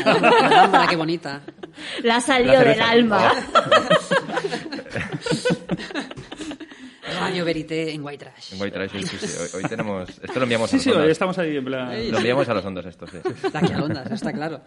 Caramba, 0.04 0.86
qué 0.88 0.96
bonita. 0.96 1.42
La 2.04 2.20
salió 2.20 2.52
La 2.52 2.64
del 2.64 2.80
alma. 2.80 3.32
Radio 7.20 7.44
Verité 7.44 7.92
en 7.92 8.02
White 8.04 8.24
Trash. 8.24 8.54
En 8.54 8.60
White 8.60 8.74
Trash, 8.74 8.90
sí, 8.92 9.02
sí, 9.18 9.26
sí. 9.26 9.38
Hoy, 9.56 9.62
hoy 9.62 9.68
tenemos... 9.68 10.08
Esto 10.08 10.34
lo 10.38 10.42
enviamos 10.44 10.68
a 10.68 10.70
Sí, 10.70 10.76
las 10.76 10.84
sí, 10.84 10.90
hoy 10.90 10.96
ondas. 10.96 11.10
estamos 11.12 11.38
ahí 11.38 11.56
en 11.56 11.64
plan... 11.64 12.10
Lo 12.10 12.18
enviamos 12.18 12.48
a 12.48 12.54
las 12.54 12.64
ondas 12.64 12.86
esto, 12.86 13.06
sí. 13.06 13.18
Está 13.44 13.58
aquí 13.58 13.72
a 13.72 13.82
ondas, 13.84 14.10
está 14.10 14.32
claro. 14.32 14.62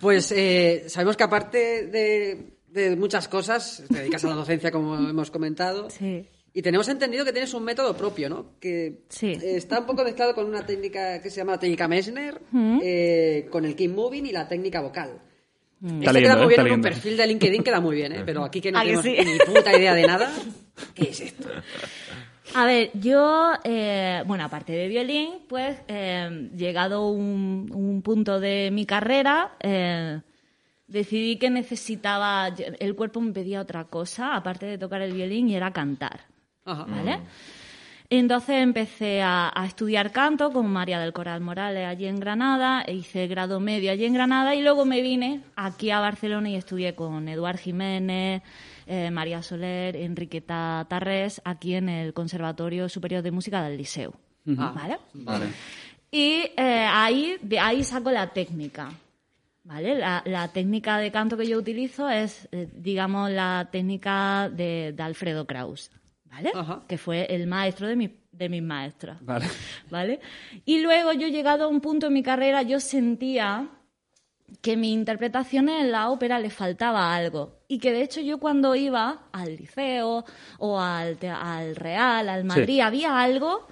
Pues 0.00 0.32
eh, 0.32 0.84
sabemos 0.88 1.16
que 1.16 1.24
aparte 1.24 1.86
de, 1.86 2.56
de 2.68 2.96
muchas 2.96 3.28
cosas, 3.28 3.84
te 3.88 3.98
dedicas 4.00 4.24
a 4.24 4.28
la 4.28 4.34
docencia, 4.34 4.70
como 4.70 4.96
hemos 4.96 5.30
comentado. 5.30 5.88
Sí. 5.90 6.26
Y 6.54 6.60
tenemos 6.60 6.86
entendido 6.88 7.24
que 7.24 7.32
tienes 7.32 7.54
un 7.54 7.64
método 7.64 7.96
propio, 7.96 8.28
¿no? 8.28 8.58
Que 8.60 9.04
Sí. 9.08 9.32
está 9.42 9.80
un 9.80 9.86
poco 9.86 10.04
mezclado 10.04 10.34
con 10.34 10.44
una 10.46 10.66
técnica 10.66 11.22
que 11.22 11.30
se 11.30 11.36
llama 11.36 11.52
la 11.52 11.58
técnica 11.58 11.88
Messner, 11.88 12.40
eh, 12.82 13.48
con 13.50 13.64
el 13.64 13.74
keep 13.74 13.90
moving 13.90 14.26
y 14.26 14.32
la 14.32 14.46
técnica 14.48 14.80
vocal. 14.82 15.18
Esto 15.82 15.96
Está 15.96 16.12
queda 16.12 16.34
lindo, 16.34 16.36
muy 16.36 16.44
¿eh? 16.44 16.48
bien 16.48 16.60
Está 16.60 16.68
en 16.68 16.74
un 16.74 16.82
perfil 16.82 17.16
de 17.16 17.26
LinkedIn, 17.26 17.62
queda 17.64 17.80
muy 17.80 17.96
bien, 17.96 18.12
¿eh? 18.12 18.22
Pero 18.26 18.44
aquí 18.44 18.60
que 18.60 18.70
no 18.70 18.78
¿A 18.78 18.82
que 18.82 18.96
tenemos 18.96 19.04
sí? 19.04 19.16
ni 19.24 19.38
puta 19.54 19.76
idea 19.76 19.94
de 19.94 20.06
nada, 20.06 20.30
¿qué 20.94 21.10
es 21.10 21.20
esto? 21.20 21.48
A 22.54 22.66
ver, 22.66 22.90
yo, 22.94 23.52
eh, 23.64 24.22
bueno, 24.26 24.44
aparte 24.44 24.72
de 24.72 24.86
violín, 24.86 25.30
pues, 25.48 25.76
eh, 25.88 26.50
llegado 26.54 27.08
un, 27.08 27.70
un 27.74 28.02
punto 28.02 28.38
de 28.38 28.70
mi 28.70 28.84
carrera, 28.84 29.52
eh, 29.60 30.20
decidí 30.86 31.36
que 31.38 31.48
necesitaba, 31.50 32.48
el 32.48 32.94
cuerpo 32.94 33.20
me 33.20 33.32
pedía 33.32 33.60
otra 33.60 33.84
cosa, 33.84 34.36
aparte 34.36 34.66
de 34.66 34.78
tocar 34.78 35.00
el 35.02 35.14
violín, 35.14 35.48
y 35.48 35.56
era 35.56 35.72
cantar, 35.72 36.26
Ajá. 36.64 36.84
¿vale? 36.84 37.20
Entonces 38.18 38.56
empecé 38.56 39.22
a, 39.22 39.50
a 39.54 39.64
estudiar 39.64 40.12
canto 40.12 40.52
con 40.52 40.70
María 40.70 41.00
del 41.00 41.14
Coral 41.14 41.40
Morales 41.40 41.86
allí 41.86 42.04
en 42.04 42.20
Granada, 42.20 42.82
e 42.82 42.92
hice 42.92 43.26
grado 43.26 43.58
medio 43.58 43.90
allí 43.90 44.04
en 44.04 44.12
Granada 44.12 44.54
y 44.54 44.60
luego 44.60 44.84
me 44.84 45.00
vine 45.00 45.40
aquí 45.56 45.90
a 45.90 45.98
Barcelona 45.98 46.50
y 46.50 46.56
estudié 46.56 46.94
con 46.94 47.26
Eduard 47.26 47.56
Jiménez, 47.56 48.42
eh, 48.86 49.10
María 49.10 49.40
Soler, 49.40 49.96
Enriqueta 49.96 50.84
Tarrés, 50.90 51.40
aquí 51.42 51.74
en 51.74 51.88
el 51.88 52.12
Conservatorio 52.12 52.90
Superior 52.90 53.22
de 53.22 53.30
Música 53.30 53.62
del 53.62 53.78
Liceo. 53.78 54.12
¿Vale? 54.44 54.98
Vale. 55.14 55.46
Y 56.10 56.50
eh, 56.54 56.86
ahí, 56.90 57.36
de 57.40 57.58
ahí 57.58 57.82
saco 57.82 58.10
la 58.10 58.26
técnica. 58.26 58.90
¿Vale? 59.64 59.94
La, 59.94 60.22
la 60.26 60.48
técnica 60.48 60.98
de 60.98 61.10
canto 61.10 61.38
que 61.38 61.46
yo 61.46 61.56
utilizo 61.56 62.10
es, 62.10 62.46
eh, 62.52 62.68
digamos, 62.74 63.30
la 63.30 63.68
técnica 63.72 64.50
de, 64.52 64.92
de 64.94 65.02
Alfredo 65.02 65.46
Kraus, 65.46 65.90
¿vale? 66.32 66.50
Ajá. 66.54 66.82
Que 66.88 66.98
fue 66.98 67.26
el 67.26 67.46
maestro 67.46 67.86
de, 67.86 67.96
mi, 67.96 68.10
de 68.32 68.48
mis 68.48 68.62
maestros. 68.62 69.18
Vale. 69.20 69.46
¿Vale? 69.90 70.20
Y 70.64 70.80
luego 70.80 71.12
yo 71.12 71.28
llegado 71.28 71.64
a 71.64 71.68
un 71.68 71.80
punto 71.80 72.06
en 72.06 72.14
mi 72.14 72.22
carrera, 72.22 72.62
yo 72.62 72.80
sentía 72.80 73.68
que 74.60 74.76
mi 74.76 74.92
interpretación 74.92 75.68
en 75.68 75.92
la 75.92 76.10
ópera 76.10 76.38
le 76.38 76.50
faltaba 76.50 77.14
algo. 77.14 77.60
Y 77.68 77.78
que 77.78 77.92
de 77.92 78.02
hecho 78.02 78.20
yo 78.20 78.38
cuando 78.38 78.74
iba 78.74 79.24
al 79.32 79.56
liceo 79.56 80.24
o 80.58 80.80
al, 80.80 81.18
al 81.22 81.76
Real, 81.76 82.28
al 82.28 82.44
Madrid, 82.44 82.80
había 82.80 83.20
algo 83.20 83.66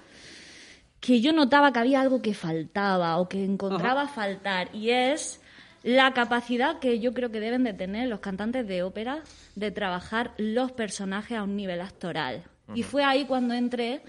que 1.01 1.21
yo 1.21 1.33
notaba 1.33 1.73
que 1.73 1.79
había 1.79 2.01
algo 2.01 2.21
que 2.21 2.35
faltaba 2.35 3.19
o 3.19 3.29
que 3.29 3.45
encontraba 3.45 4.07
faltar. 4.07 4.69
Y 4.75 4.91
es 4.91 5.41
la 5.83 6.13
capacidad 6.13 6.79
que 6.79 6.99
yo 6.99 7.15
creo 7.15 7.31
que 7.31 7.41
deben 7.41 7.65
de 7.65 7.73
tener 7.73 8.09
los 8.09 8.21
cantantes 8.21 8.67
de 8.67 8.83
ópera 8.83 9.23
de 9.55 9.71
trabajar 9.71 10.33
los 10.37 10.73
personajes 10.73 11.39
a 11.39 11.43
un 11.43 11.57
nivel 11.57 11.81
actoral. 11.81 12.45
Y 12.75 12.83
fue 12.83 13.05
ahí 13.05 13.25
cuando 13.27 13.55
entré 13.55 14.03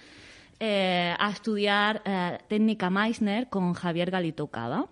eh, 0.60 1.14
a 1.18 1.30
estudiar 1.32 2.02
eh, 2.06 2.38
técnica 2.48 2.90
Meissner 2.90 3.50
con 3.50 3.74
Javier 3.74 4.12
Galito 4.12 4.48
Cava, 4.48 4.88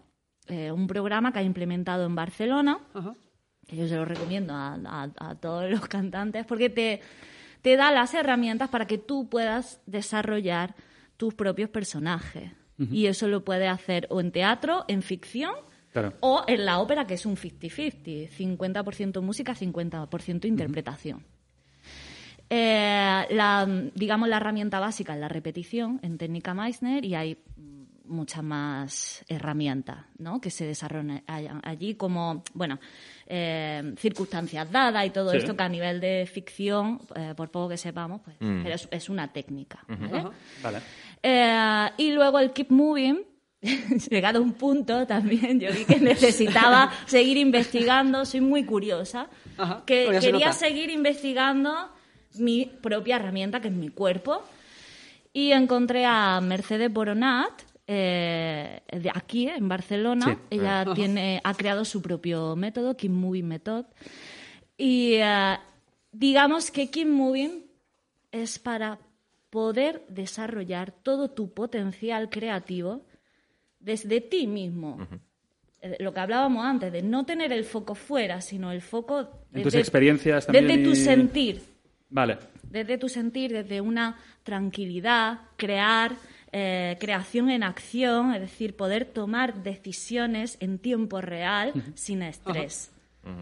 eh, 0.47 0.71
un 0.71 0.87
programa 0.87 1.31
que 1.31 1.39
ha 1.39 1.43
implementado 1.43 2.05
en 2.05 2.15
Barcelona 2.15 2.79
que 3.67 3.75
yo 3.75 3.87
se 3.87 3.95
lo 3.95 4.05
recomiendo 4.05 4.53
a, 4.55 4.73
a- 4.83 5.11
a 5.29 5.35
todos 5.35 5.69
los 5.69 5.81
cantantes, 5.87 6.43
porque 6.47 6.69
te, 6.71 7.01
te 7.61 7.77
da 7.77 7.91
las 7.91 8.15
herramientas 8.15 8.69
para 8.69 8.87
que 8.87 8.97
tú 8.97 9.29
puedas 9.29 9.79
desarrollar 9.85 10.73
tus 11.17 11.35
propios 11.35 11.69
personajes. 11.69 12.51
Y 12.91 13.07
eso 13.07 13.27
lo 13.27 13.43
puedes 13.43 13.69
hacer 13.69 14.07
o 14.09 14.21
en 14.21 14.31
teatro, 14.31 14.85
en 14.87 15.01
ficción, 15.03 15.51
Claro. 15.91 16.13
o 16.21 16.43
en 16.47 16.65
la 16.65 16.79
ópera, 16.79 17.05
que 17.05 17.15
es 17.15 17.25
un 17.25 17.35
50-50, 17.35 18.29
50% 18.29 19.21
música, 19.21 19.53
50% 19.53 20.45
interpretación. 20.47 21.25
Eh, 22.49 23.25
la, 23.29 23.67
digamos, 23.93 24.27
la 24.29 24.37
herramienta 24.37 24.79
básica 24.79 25.13
es 25.13 25.19
la 25.19 25.27
repetición 25.27 25.99
en 26.01 26.17
técnica 26.17 26.53
Meissner 26.53 27.05
y 27.05 27.13
hay 27.15 27.37
mm, 27.55 27.83
muchas 28.05 28.43
más 28.43 29.23
herramientas 29.27 29.99
¿no? 30.17 30.41
que 30.41 30.49
se 30.49 30.65
desarrollan 30.65 31.21
allí, 31.27 31.93
como, 31.93 32.43
bueno, 32.55 32.79
eh, 33.27 33.93
circunstancias 33.97 34.71
dadas 34.71 35.05
y 35.05 35.11
todo 35.11 35.29
Sí. 35.31 35.37
esto 35.37 35.55
que 35.55 35.61
a 35.63 35.69
nivel 35.69 35.99
de 36.01 36.27
ficción, 36.31 36.99
eh, 37.15 37.33
por 37.37 37.51
poco 37.51 37.69
que 37.69 37.77
sepamos, 37.77 38.21
pues, 38.21 38.35
pero 38.39 38.73
es, 38.73 38.87
es 38.89 39.09
una 39.09 39.27
técnica. 39.31 39.85
¿vale? 40.63 40.79
Eh, 41.21 41.89
y 41.97 42.11
luego 42.13 42.39
el 42.39 42.51
keep 42.51 42.71
moving, 42.71 43.19
llegado 44.09 44.39
a 44.39 44.41
un 44.41 44.53
punto 44.53 45.05
también, 45.05 45.59
yo 45.59 45.71
vi 45.71 45.85
que 45.85 45.99
necesitaba 45.99 46.89
seguir 47.05 47.37
investigando, 47.37 48.25
soy 48.25 48.41
muy 48.41 48.63
curiosa, 48.65 49.27
Ajá, 49.57 49.83
que 49.85 50.19
se 50.19 50.31
quería 50.31 50.51
seguir 50.53 50.89
investigando 50.89 51.91
mi 52.35 52.65
propia 52.65 53.17
herramienta, 53.17 53.59
que 53.59 53.69
es 53.69 53.73
mi 53.73 53.89
cuerpo, 53.89 54.43
y 55.33 55.51
encontré 55.51 56.05
a 56.05 56.39
Mercedes 56.41 56.91
Boronat, 56.91 57.61
eh, 57.87 58.81
de 58.91 59.09
aquí, 59.09 59.47
en 59.47 59.67
Barcelona. 59.67 60.25
Sí. 60.25 60.57
Ella 60.57 60.85
tiene, 60.93 61.41
ha 61.43 61.53
creado 61.53 61.85
su 61.85 62.01
propio 62.01 62.55
método, 62.55 62.95
Keep 62.95 63.11
Moving 63.11 63.47
Method. 63.47 63.85
Y 64.77 65.13
eh, 65.15 65.57
digamos 66.11 66.71
que 66.71 66.89
Keep 66.89 67.07
Moving 67.07 67.65
es 68.31 68.59
para 68.59 68.99
poder 69.49 70.03
desarrollar 70.07 70.91
todo 70.91 71.31
tu 71.31 71.53
potencial 71.53 72.29
creativo 72.29 73.05
desde 73.79 74.21
ti 74.21 74.45
mismo. 74.45 75.07
Eh, 75.81 75.97
Lo 75.99 76.13
que 76.13 76.19
hablábamos 76.19 76.65
antes, 76.65 76.91
de 76.91 77.01
no 77.01 77.25
tener 77.25 77.51
el 77.51 77.63
foco 77.63 77.95
fuera, 77.95 78.41
sino 78.41 78.71
el 78.71 78.81
foco 78.81 79.45
En 79.53 79.63
tus 79.63 79.73
experiencias 79.75 80.45
también 80.45 80.67
Desde 80.67 80.83
tu 80.83 80.95
sentir, 80.95 81.61
Vale. 82.09 82.37
desde 82.63 82.97
tu 82.97 83.09
sentir, 83.09 83.51
desde 83.51 83.81
una 83.81 84.17
tranquilidad, 84.43 85.39
crear, 85.57 86.13
eh, 86.51 86.97
creación 86.99 87.49
en 87.49 87.63
acción, 87.63 88.33
es 88.33 88.41
decir, 88.41 88.75
poder 88.75 89.05
tomar 89.05 89.63
decisiones 89.63 90.57
en 90.59 90.79
tiempo 90.79 91.21
real 91.21 91.73
sin 91.95 92.21
estrés. 92.23 92.91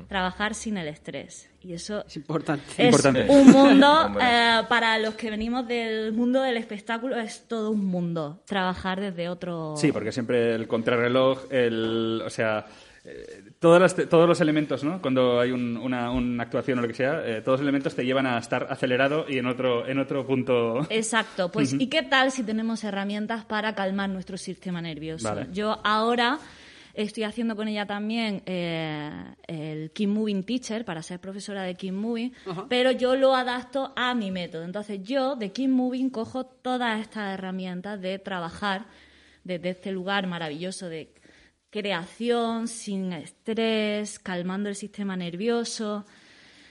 Trabajar 0.10 0.54
sin 0.54 0.76
el 0.76 0.88
estrés. 0.90 1.50
Y 1.62 1.72
eso 1.72 2.04
Es 2.06 2.18
importante. 2.18 2.66
es 2.78 2.86
Importante. 2.88 3.26
un 3.30 3.52
mundo, 3.52 4.18
eh, 4.20 4.64
para 4.68 4.98
los 5.00 5.14
que 5.16 5.30
venimos 5.30 5.66
del 5.66 6.12
mundo 6.12 6.42
del 6.42 6.58
espectáculo, 6.58 7.16
es 7.18 7.48
todo 7.48 7.72
un 7.72 7.86
mundo. 7.86 8.42
Trabajar 8.46 9.00
desde 9.00 9.30
otro... 9.30 9.76
Sí, 9.78 9.94
porque 9.94 10.12
siempre 10.12 10.56
el 10.56 10.68
contrarreloj, 10.68 11.46
el, 11.52 12.22
o 12.26 12.30
sea, 12.30 12.66
eh, 13.10 13.52
todas 13.60 13.82
las- 13.82 14.10
todos 14.10 14.28
los 14.28 14.42
elementos, 14.42 14.84
¿no? 14.84 15.02
Cuando 15.02 15.40
hay 15.40 15.52
un- 15.52 15.78
una, 15.78 16.12
una 16.12 16.44
actuación 16.44 16.80
o 16.80 16.82
lo 16.82 16.88
que 16.90 16.94
sea, 16.94 17.22
eh, 17.26 17.42
todos 17.42 17.60
los 17.60 17.62
elementos 17.62 17.96
te 17.96 18.04
llevan 18.06 18.26
a 18.28 18.38
estar 18.38 18.68
acelerado 18.70 19.26
y 19.30 19.38
en 19.38 19.46
otro, 19.46 19.88
en 19.88 19.98
otro 20.00 20.28
punto. 20.28 20.86
Exacto, 20.90 21.50
pues 21.52 21.74
¿y 21.74 21.88
qué 21.88 22.04
tal 22.04 22.32
si 22.32 22.44
tenemos 22.44 22.84
herramientas 22.84 23.46
para 23.46 23.74
calmar 23.76 24.10
nuestro 24.10 24.36
sistema 24.38 24.82
nervioso? 24.82 25.28
Vale. 25.30 25.48
Yo 25.54 25.80
ahora 25.86 26.38
estoy 26.94 27.24
haciendo 27.24 27.56
con 27.56 27.68
ella 27.68 27.86
también 27.86 28.42
eh, 28.48 29.10
el 29.48 29.92
Keep 29.92 30.10
Moving 30.10 30.44
Teacher 30.44 30.84
para 30.84 31.02
ser 31.04 31.20
profesora 31.20 31.62
de 31.64 31.76
Keep 31.76 31.94
Moving, 31.94 32.34
pero 32.68 32.92
yo 32.92 33.16
lo 33.16 33.36
adapto 33.36 33.94
a 33.96 34.16
mi 34.16 34.32
método. 34.32 34.64
Entonces 34.64 35.02
yo 35.04 35.36
de 35.36 35.52
Keep 35.52 35.70
Moving 35.70 36.10
cojo 36.10 36.46
todas 36.46 37.00
estas 37.00 37.36
herramientas 37.36 38.02
de 38.02 38.18
trabajar 38.20 38.86
desde 39.44 39.70
este 39.70 39.92
lugar 39.92 40.28
maravilloso 40.28 40.90
de 40.90 41.14
creación, 41.70 42.68
sin 42.68 43.14
estrés, 43.14 44.20
calmando 44.20 44.70
el 44.70 44.76
sistema 44.76 45.16
nervioso. 45.16 46.06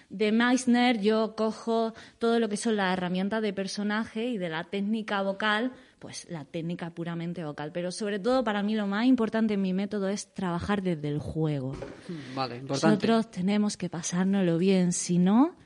De 0.08 0.30
Meissner 0.30 1.00
yo 1.00 1.34
cojo 1.36 1.92
todo 2.18 2.38
lo 2.38 2.48
que 2.48 2.56
son 2.56 2.76
las 2.76 2.92
herramientas 2.92 3.42
de 3.42 3.52
personaje 3.52 4.26
y 4.26 4.38
de 4.38 4.48
la 4.48 4.64
técnica 4.64 5.22
vocal, 5.22 5.72
pues 5.98 6.28
la 6.30 6.44
técnica 6.44 6.90
puramente 6.90 7.44
vocal. 7.44 7.72
Pero 7.72 7.90
sobre 7.90 8.18
todo 8.20 8.44
para 8.44 8.62
mí 8.62 8.76
lo 8.76 8.86
más 8.86 9.06
importante 9.06 9.54
en 9.54 9.62
mi 9.62 9.72
método 9.72 10.08
es 10.08 10.32
trabajar 10.32 10.82
desde 10.82 11.08
el 11.08 11.18
juego. 11.18 11.74
Vale, 12.34 12.58
importante. 12.58 12.86
Nosotros 12.86 13.30
tenemos 13.30 13.76
que 13.76 13.88
pasárnoslo 13.88 14.58
bien, 14.58 14.92
si 14.92 15.18
no... 15.18 15.56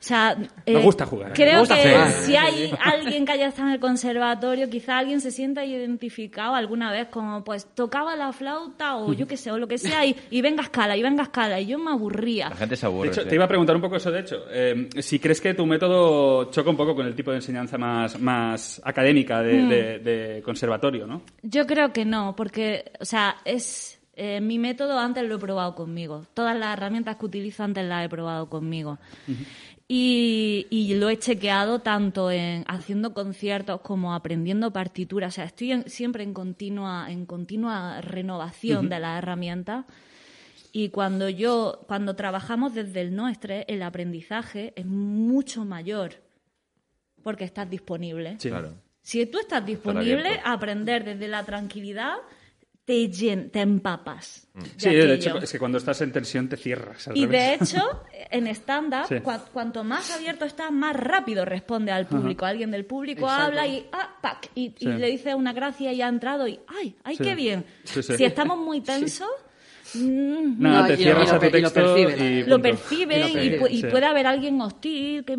O 0.00 0.02
sea, 0.02 0.34
eh, 0.64 0.72
Me 0.72 0.80
gusta 0.80 1.04
jugar. 1.04 1.34
Creo 1.34 1.52
Me 1.52 1.58
gusta 1.60 1.74
que 1.76 1.90
jugar. 1.90 2.10
si 2.10 2.34
hay 2.34 2.72
alguien 2.82 3.26
que 3.26 3.32
haya 3.32 3.48
estado 3.48 3.68
en 3.68 3.74
el 3.74 3.80
conservatorio, 3.80 4.70
quizá 4.70 4.96
alguien 4.96 5.20
se 5.20 5.30
sienta 5.30 5.62
identificado 5.62 6.54
alguna 6.54 6.90
vez 6.90 7.08
como, 7.08 7.44
pues, 7.44 7.66
tocaba 7.74 8.16
la 8.16 8.32
flauta 8.32 8.96
o 8.96 9.12
yo 9.12 9.26
qué 9.26 9.36
sé, 9.36 9.50
o 9.50 9.58
lo 9.58 9.68
que 9.68 9.76
sea, 9.76 10.06
y, 10.06 10.16
y 10.30 10.40
venga 10.40 10.62
a 10.62 10.64
escala, 10.64 10.96
y 10.96 11.02
venga 11.02 11.20
a 11.20 11.24
escala. 11.24 11.60
Y 11.60 11.66
yo 11.66 11.78
me 11.78 11.90
aburría. 11.90 12.48
La 12.48 12.56
gente 12.56 12.76
se 12.76 12.86
De 12.86 12.92
aburre. 12.92 13.08
hecho, 13.10 13.22
sí. 13.24 13.28
te 13.28 13.34
iba 13.34 13.44
a 13.44 13.48
preguntar 13.48 13.76
un 13.76 13.82
poco 13.82 13.96
eso, 13.96 14.10
de 14.10 14.20
hecho. 14.20 14.36
Eh, 14.50 14.88
si 15.00 15.18
crees 15.18 15.38
que 15.38 15.52
tu 15.52 15.66
método 15.66 16.50
choca 16.50 16.70
un 16.70 16.78
poco 16.78 16.94
con 16.94 17.04
el 17.06 17.14
tipo 17.14 17.30
de 17.30 17.36
enseñanza 17.36 17.76
más, 17.76 18.18
más 18.18 18.80
académica 18.82 19.42
de, 19.42 19.62
de- 19.66 19.98
de 19.98 20.42
conservatorio, 20.42 21.06
¿no? 21.06 21.20
Yo 21.42 21.66
creo 21.66 21.92
que 21.92 22.06
no, 22.06 22.34
porque, 22.34 22.90
o 23.00 23.04
sea, 23.04 23.36
es 23.44 23.98
eh, 24.16 24.40
mi 24.40 24.58
método 24.58 24.98
antes 24.98 25.24
lo 25.24 25.36
he 25.36 25.38
probado 25.38 25.74
conmigo. 25.74 26.26
Todas 26.34 26.54
las 26.58 26.74
herramientas 26.76 27.16
que 27.16 27.24
utilizo 27.26 27.62
antes 27.64 27.84
las 27.86 28.04
he 28.04 28.08
probado 28.08 28.48
conmigo. 28.50 28.98
Y, 29.92 30.68
y 30.70 30.94
lo 30.94 31.08
he 31.08 31.18
chequeado 31.18 31.80
tanto 31.80 32.30
en 32.30 32.64
haciendo 32.68 33.12
conciertos 33.12 33.80
como 33.80 34.14
aprendiendo 34.14 34.72
partituras. 34.72 35.32
O 35.32 35.34
sea, 35.34 35.46
estoy 35.46 35.72
en- 35.72 35.90
siempre 35.90 36.22
en 36.22 36.32
continua, 36.32 37.10
en 37.10 37.26
continua 37.26 38.00
renovación 38.00 38.88
de 38.88 39.00
las 39.00 39.18
herramientas. 39.18 39.86
Y 40.72 40.90
cuando 40.90 41.28
yo, 41.28 41.80
cuando 41.88 42.14
trabajamos 42.14 42.72
desde 42.72 43.00
el 43.00 43.16
no 43.16 43.28
estrés, 43.28 43.64
el 43.66 43.82
aprendizaje 43.82 44.72
es 44.76 44.86
mucho 44.86 45.64
mayor 45.64 46.12
porque 47.24 47.42
estás 47.42 47.68
disponible. 47.68 48.36
Sí. 48.38 48.48
Claro. 48.48 48.74
Si 49.02 49.26
tú 49.26 49.40
estás 49.40 49.66
disponible, 49.66 50.40
aprender 50.44 51.02
desde 51.04 51.26
la 51.26 51.42
tranquilidad, 51.42 52.14
te, 52.90 53.08
llen- 53.08 53.50
te 53.52 53.60
empapas. 53.60 54.48
Mm. 54.54 54.60
Sí, 54.76 54.88
de 54.90 55.02
aquello. 55.02 55.12
hecho, 55.14 55.38
es 55.38 55.52
que 55.52 55.58
cuando 55.60 55.78
estás 55.78 56.00
en 56.00 56.10
tensión 56.10 56.48
te 56.48 56.56
cierras. 56.56 57.06
al 57.06 57.16
Y 57.16 57.26
de 57.26 57.26
revés. 57.56 57.72
hecho, 57.74 58.02
en 58.32 58.48
stand-up, 58.48 59.06
Sí. 59.08 59.14
cua- 59.16 59.44
cuanto 59.52 59.84
más 59.84 60.10
abierto 60.10 60.44
estás, 60.44 60.72
más 60.72 60.96
rápido 60.96 61.44
responde 61.44 61.92
al 61.92 62.08
público. 62.08 62.46
Alguien 62.46 62.72
del 62.72 62.84
público 62.84 63.26
Exacto. 63.26 63.44
habla 63.44 63.66
y, 63.68 63.86
ah, 63.92 64.16
pac, 64.20 64.50
y, 64.56 64.66
y 64.66 64.74
Sí. 64.78 64.86
le 64.86 65.06
dice 65.06 65.36
una 65.36 65.52
gracia 65.52 65.92
y 65.92 66.02
ha 66.02 66.08
entrado 66.08 66.48
y, 66.48 66.58
ay, 66.66 66.96
ay, 67.04 67.16
Sí. 67.16 67.22
qué 67.22 67.34
bien. 67.36 67.64
Sí, 67.84 68.02
sí. 68.02 68.16
Si 68.16 68.24
estamos 68.24 68.58
muy 68.58 68.80
tensos, 68.80 69.28
mm, 69.94 70.60
No, 70.62 70.80
No, 70.82 70.86
te 70.86 70.96
cierras 70.96 71.24
y 71.24 71.30
lo 71.30 71.32
a 71.32 71.34
tu 71.34 71.40
per- 71.40 71.56
y 71.58 71.62
lo 71.62 71.70
texto 71.70 71.94
percibe, 71.94 72.12
y 72.12 72.16
lo 72.18 72.58
Y 72.58 73.50
lo 73.50 73.66
sí. 73.68 73.84
puede 73.90 74.06
haber 74.06 74.26
alguien 74.26 74.60
hostil 74.60 75.24
que... 75.24 75.36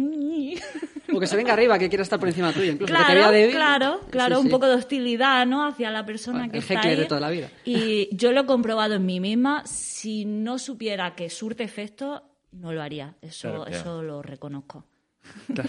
O 1.14 1.20
que 1.20 1.28
se 1.28 1.36
venga 1.36 1.52
arriba, 1.54 1.78
que 1.78 1.90
quiera 1.90 2.04
estar 2.04 2.18
por 2.20 2.30
encima 2.30 2.54
tuyo, 2.54 2.72
incluso 2.72 2.94
que 2.94 2.98
te 3.00 3.04
Claro, 3.06 3.20
vea 3.20 3.32
débil. 3.32 3.56
claro, 3.56 4.00
claro, 4.10 4.36
Sí, 4.36 4.40
un 4.42 4.46
sí. 4.48 4.52
poco 4.52 4.68
de 4.68 4.76
hostilidad, 4.76 5.46
¿no? 5.46 5.66
Hacia 5.68 5.92
la 5.92 6.06
persona 6.06 6.46
El 6.46 6.52
que 6.52 6.60
está 6.60 6.76
heckler 6.76 6.94
ahí. 6.94 7.00
de 7.00 7.06
toda 7.06 7.20
la 7.20 7.30
vida. 7.30 7.50
Y 7.66 8.08
yo 8.16 8.32
lo 8.32 8.42
he 8.42 8.46
comprobado 8.46 8.94
en 8.96 9.06
mí 9.06 9.20
misma. 9.20 9.64
Si 9.66 10.24
no 10.24 10.58
supiera 10.58 11.14
que 11.16 11.30
surte 11.30 11.64
efecto, 11.64 12.24
no 12.54 12.72
lo 12.72 12.82
haría. 12.82 13.16
Eso, 13.22 13.50
Claro, 13.50 13.68
eso 13.68 14.02
lo 14.04 14.22
reconozco. 14.22 14.86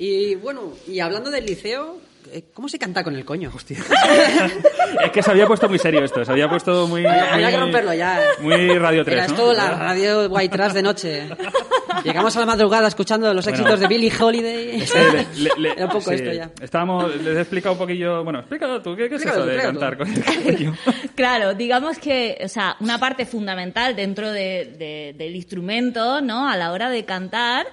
Y 0.00 0.36
bueno, 0.36 0.74
y 0.86 1.00
hablando 1.00 1.28
del 1.30 1.44
liceo, 1.44 2.00
eh, 2.32 2.44
¿cómo 2.54 2.68
se 2.68 2.78
canta 2.78 3.02
con 3.02 3.16
el 3.16 3.24
coño? 3.24 3.50
Hostia. 3.54 3.78
Es 5.04 5.10
que 5.10 5.22
se 5.22 5.30
había 5.32 5.46
puesto 5.46 5.68
muy 5.68 5.78
serio 5.78 6.04
esto, 6.04 6.24
se 6.24 6.30
había 6.32 6.48
puesto 6.48 6.86
muy... 6.86 7.04
Había 7.04 7.50
que 7.50 7.56
muy- 7.56 7.64
romperlo 7.64 7.92
ya. 7.94 8.20
Muy 8.40 8.78
Radio 8.78 9.04
3, 9.04 9.16
Era 9.16 9.26
¿no? 9.26 9.32
esto 9.34 9.52
la 9.52 9.70
radio 9.72 10.26
white 10.30 10.56
trash 10.56 10.72
de 10.72 10.82
noche. 10.82 11.28
Llegamos 12.04 12.36
a 12.36 12.40
la 12.40 12.46
madrugada 12.46 12.86
escuchando 12.88 13.32
los 13.34 13.44
Bueno. 13.44 13.58
éxitos 13.58 13.80
de 13.80 13.86
Billie 13.88 14.12
Holiday. 14.18 14.82
Es 14.82 14.92
que 14.92 14.98
le- 15.00 15.26
le- 15.36 15.50
le- 15.58 15.72
Era 15.72 15.84
un 15.86 15.90
poco 15.90 16.10
sí, 16.10 16.14
esto 16.14 16.32
ya. 16.32 16.50
Estábamos, 16.62 17.14
les 17.16 17.36
he 17.36 17.40
explicado 17.40 17.72
un 17.74 17.78
poquillo... 17.80 18.22
Bueno, 18.24 18.38
explícalo 18.40 18.80
tú, 18.82 18.94
¿qué, 18.96 19.08
qué 19.08 19.16
es 19.16 19.22
Explícalo 19.22 19.44
eso 19.44 19.50
tú, 19.50 19.56
de 19.56 19.62
cantar 19.62 19.98
con 19.98 20.08
el 20.12 20.24
coño? 20.54 20.76
Claro, 21.16 21.54
digamos 21.54 21.98
que, 21.98 22.38
o 22.44 22.48
sea, 22.48 22.76
una 22.80 22.98
parte 22.98 23.26
fundamental 23.26 23.96
dentro 23.96 24.30
de- 24.30 24.74
de- 24.78 25.14
del 25.18 25.34
instrumento, 25.34 26.20
¿no? 26.20 26.48
A 26.48 26.56
la 26.56 26.70
hora 26.72 26.88
de 26.88 27.04
cantar, 27.04 27.66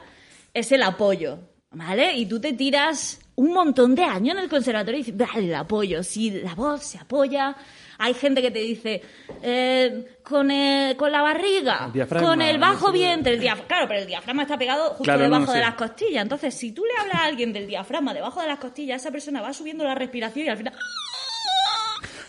es 0.56 0.72
el 0.72 0.82
apoyo, 0.82 1.38
¿vale? 1.72 2.16
Y 2.16 2.26
tú 2.26 2.40
te 2.40 2.54
tiras 2.54 3.20
un 3.36 3.52
montón 3.54 3.94
de 3.96 4.04
años 4.04 4.36
en 4.38 4.44
el 4.44 4.50
conservatorio 4.50 5.00
y 5.00 5.04
dices, 5.04 5.18
dale 5.18 5.48
el 5.50 5.56
apoyo. 5.56 6.02
Si 6.02 6.32
la 6.32 6.56
voz 6.56 6.82
se 6.84 6.98
apoya, 6.98 7.56
hay 7.98 8.14
gente 8.14 8.42
que 8.42 8.50
te 8.50 8.60
dice, 8.60 9.02
eh, 9.42 10.18
con, 10.24 10.50
el- 10.52 10.96
con 10.96 11.12
la 11.12 11.22
barriga, 11.22 11.92
El 11.94 12.08
con 12.08 12.42
el 12.42 12.58
bajo 12.58 12.92
vientre, 12.94 13.34
el 13.34 13.40
diafragma. 13.42 13.68
Claro, 13.68 13.88
pero 13.90 14.00
el 14.00 14.08
diafragma 14.08 14.42
está 14.44 14.58
pegado 14.58 14.90
justo 14.92 15.04
Claro, 15.04 15.20
no, 15.28 15.36
debajo 15.36 15.52
de 15.52 15.60
sí. 15.60 15.66
las 15.66 15.76
costillas. 15.76 16.22
Entonces, 16.24 16.54
si 16.56 16.72
tú 16.72 16.84
le 16.86 16.98
hablas 17.02 17.16
a 17.22 17.26
alguien 17.26 17.52
del 17.52 17.68
diafragma 17.68 18.14
debajo 18.14 18.42
de 18.42 18.48
las 18.48 18.60
costillas, 18.60 19.02
esa 19.02 19.12
persona 19.12 19.42
va 19.42 19.52
subiendo 19.54 19.84
la 19.84 19.96
respiración 19.96 20.46
y 20.46 20.50
al 20.50 20.58
final... 20.58 20.74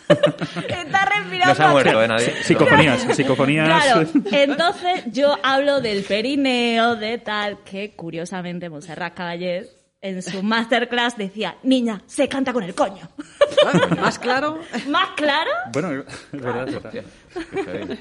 Está 0.09 1.05
respirando. 1.05 1.47
No 1.47 1.55
se 1.55 1.63
ha 1.63 1.69
muerto, 1.69 2.03
¿eh? 2.03 2.07
Nadie. 2.07 2.43
Psicofonías, 2.43 3.15
psicofonías... 3.15 3.67
Claro, 3.67 4.09
entonces 4.31 5.03
yo 5.07 5.37
hablo 5.43 5.81
del 5.81 6.03
perineo, 6.03 6.95
de 6.95 7.17
tal, 7.17 7.59
que 7.63 7.91
curiosamente 7.95 8.69
Monserrat 8.69 9.13
Caballé 9.13 9.69
en 10.01 10.21
su 10.21 10.43
masterclass 10.43 11.17
decía, 11.17 11.57
niña, 11.63 12.01
se 12.05 12.27
canta 12.29 12.53
con 12.53 12.63
el 12.63 12.73
coño. 12.75 13.09
Ah, 13.65 13.95
Más 13.99 14.19
claro. 14.19 14.59
¿Más 14.87 15.09
claro? 15.15 15.51
Bueno, 15.73 16.03
es 16.31 16.41
verdad, 16.41 16.67
es 16.69 16.83
verdad. 16.83 17.97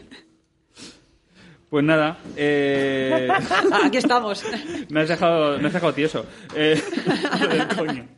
Pues 1.69 1.85
nada, 1.85 2.19
eh, 2.37 3.29
Aquí 3.85 3.97
estamos. 3.97 4.45
me, 4.89 5.01
has 5.01 5.09
dejado, 5.09 5.59
me 5.59 5.67
has 5.67 5.73
dejado 5.73 5.93
tieso. 5.93 6.25
Eh, 6.55 6.81
del 7.51 7.69
coño. 7.69 8.09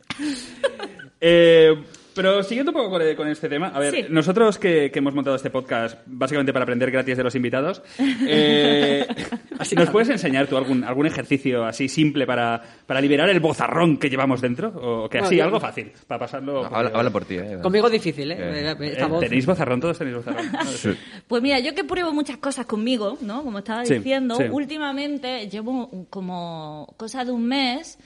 Eh, 1.19 1.83
pero 2.21 2.43
siguiendo 2.43 2.71
un 2.71 2.77
poco 2.77 2.89
con, 2.89 3.15
con 3.15 3.27
este 3.29 3.47
tema, 3.47 3.67
a 3.73 3.79
ver, 3.79 3.93
Sí. 3.95 4.05
nosotros 4.09 4.57
que, 4.57 4.91
que 4.91 4.99
hemos 4.99 5.13
montado 5.13 5.37
este 5.37 5.49
podcast 5.49 5.97
básicamente 6.05 6.51
para 6.51 6.63
aprender 6.63 6.91
gratis 6.91 7.15
de 7.15 7.23
los 7.23 7.33
invitados, 7.33 7.81
eh, 8.27 9.07
¿nos 9.77 9.89
puedes 9.89 10.09
enseñar 10.09 10.47
tú 10.47 10.57
algún, 10.57 10.83
algún 10.83 11.05
ejercicio 11.05 11.63
así 11.63 11.87
simple 11.87 12.25
para, 12.25 12.61
para 12.85 12.99
liberar 12.99 13.29
el 13.29 13.39
bozarrón 13.39 13.95
que 13.97 14.09
llevamos 14.09 14.41
dentro? 14.41 14.67
O 14.75 15.09
que 15.09 15.19
así, 15.19 15.39
algo 15.39 15.61
fácil, 15.61 15.93
para 16.07 16.19
pasarlo... 16.19 16.65
Habla, 16.65 16.91
habla 16.93 17.09
por 17.09 17.23
ti, 17.23 17.35
¿eh? 17.35 17.59
Conmigo 17.61 17.89
difícil, 17.89 18.31
¿eh? 18.33 18.71
Eh. 18.77 18.97
¿Tenéis 19.21 19.45
bozarrón? 19.45 19.79
¿Todos 19.79 19.97
tenéis 19.97 20.17
bozarrón? 20.17 20.45
No, 20.51 20.65
sí. 20.65 20.89
Pues 21.25 21.41
mira, 21.41 21.59
yo 21.59 21.73
que 21.73 21.85
pruebo 21.85 22.11
muchas 22.11 22.35
cosas 22.35 22.65
conmigo, 22.65 23.17
¿no? 23.21 23.43
Como 23.43 23.59
estaba 23.59 23.85
Sí, 23.85 23.93
diciendo, 23.93 24.35
sí. 24.35 24.43
últimamente 24.51 25.47
llevo 25.47 26.05
como 26.09 26.93
cosa 26.97 27.23
de 27.23 27.31
un 27.31 27.45
mes 27.47 27.97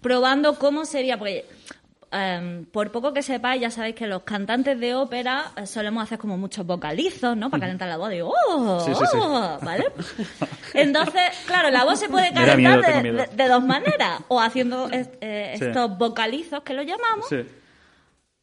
probando 0.00 0.54
cómo 0.58 0.84
sería, 0.84 1.18
porque 1.18 1.44
em, 2.12 2.64
por 2.66 2.90
poco 2.90 3.12
que 3.12 3.22
sepáis, 3.22 3.60
ya 3.60 3.70
sabéis 3.70 3.94
que 3.94 4.06
los 4.06 4.22
cantantes 4.22 4.78
de 4.80 4.94
ópera 4.94 5.52
eh, 5.56 5.66
solemos 5.66 6.02
hacer 6.02 6.18
como 6.18 6.36
muchos 6.38 6.64
vocalizos, 6.66 7.36
¿no? 7.36 7.50
Para 7.50 7.62
calentar 7.62 7.88
la 7.88 7.96
voz. 7.96 8.10
Digo, 8.10 8.32
¡oh! 8.48 8.80
Sí, 8.80 8.94
sí, 8.94 9.04
sí. 9.10 9.18
oh", 9.20 9.58
¿Vale? 9.62 9.84
Entonces, 10.74 11.22
claro, 11.46 11.70
la 11.70 11.84
voz 11.84 11.98
se 11.98 12.08
puede 12.08 12.30
miedo, 12.56 12.80
calentar 12.80 12.94
de, 12.94 13.02
miedo. 13.12 13.16
de- 13.30 13.36
de 13.36 13.48
dos 13.48 13.62
maneras. 13.64 14.20
O 14.28 14.40
haciendo 14.40 14.88
eh, 14.90 15.52
estos 15.54 15.96
vocalizos 15.98 16.62
que 16.62 16.74
lo 16.74 16.82
llamamos. 16.82 17.26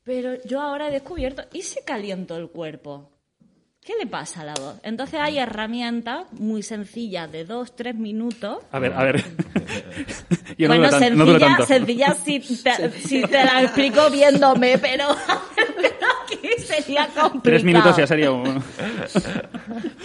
Pero 0.03 0.35
yo 0.45 0.61
ahora 0.61 0.87
he 0.89 0.91
descubierto, 0.91 1.43
¿y 1.51 1.63
si 1.63 1.83
caliento 1.83 2.37
el 2.37 2.49
cuerpo? 2.49 3.09
¿Qué 3.85 3.93
le 3.99 4.07
pasa 4.07 4.41
a 4.41 4.45
la 4.45 4.53
voz? 4.55 4.79
Entonces 4.81 5.19
hay 5.21 5.37
herramientas 5.37 6.25
muy 6.33 6.63
sencillas 6.63 7.31
de 7.31 7.45
dos, 7.45 7.75
tres 7.75 7.93
minutos. 7.95 8.57
A 8.71 8.79
ver, 8.79 8.93
a 8.93 9.03
ver. 9.03 9.23
Yo 10.57 10.67
bueno, 10.67 10.89
tan- 10.89 11.15
no 11.15 11.25
sencilla, 11.25 11.39
tanto. 11.47 11.65
sencilla 11.67 12.13
si 12.15 12.39
te, 12.39 12.91
si 12.99 13.21
te 13.21 13.43
la 13.45 13.61
explico 13.61 14.09
viéndome, 14.09 14.79
pero 14.79 15.05
aquí 15.11 16.49
sería 16.65 17.05
complicado. 17.07 17.41
Tres 17.43 17.63
minutos 17.63 17.95
ya 17.97 18.07
sería 18.07 18.31
un... 18.31 18.63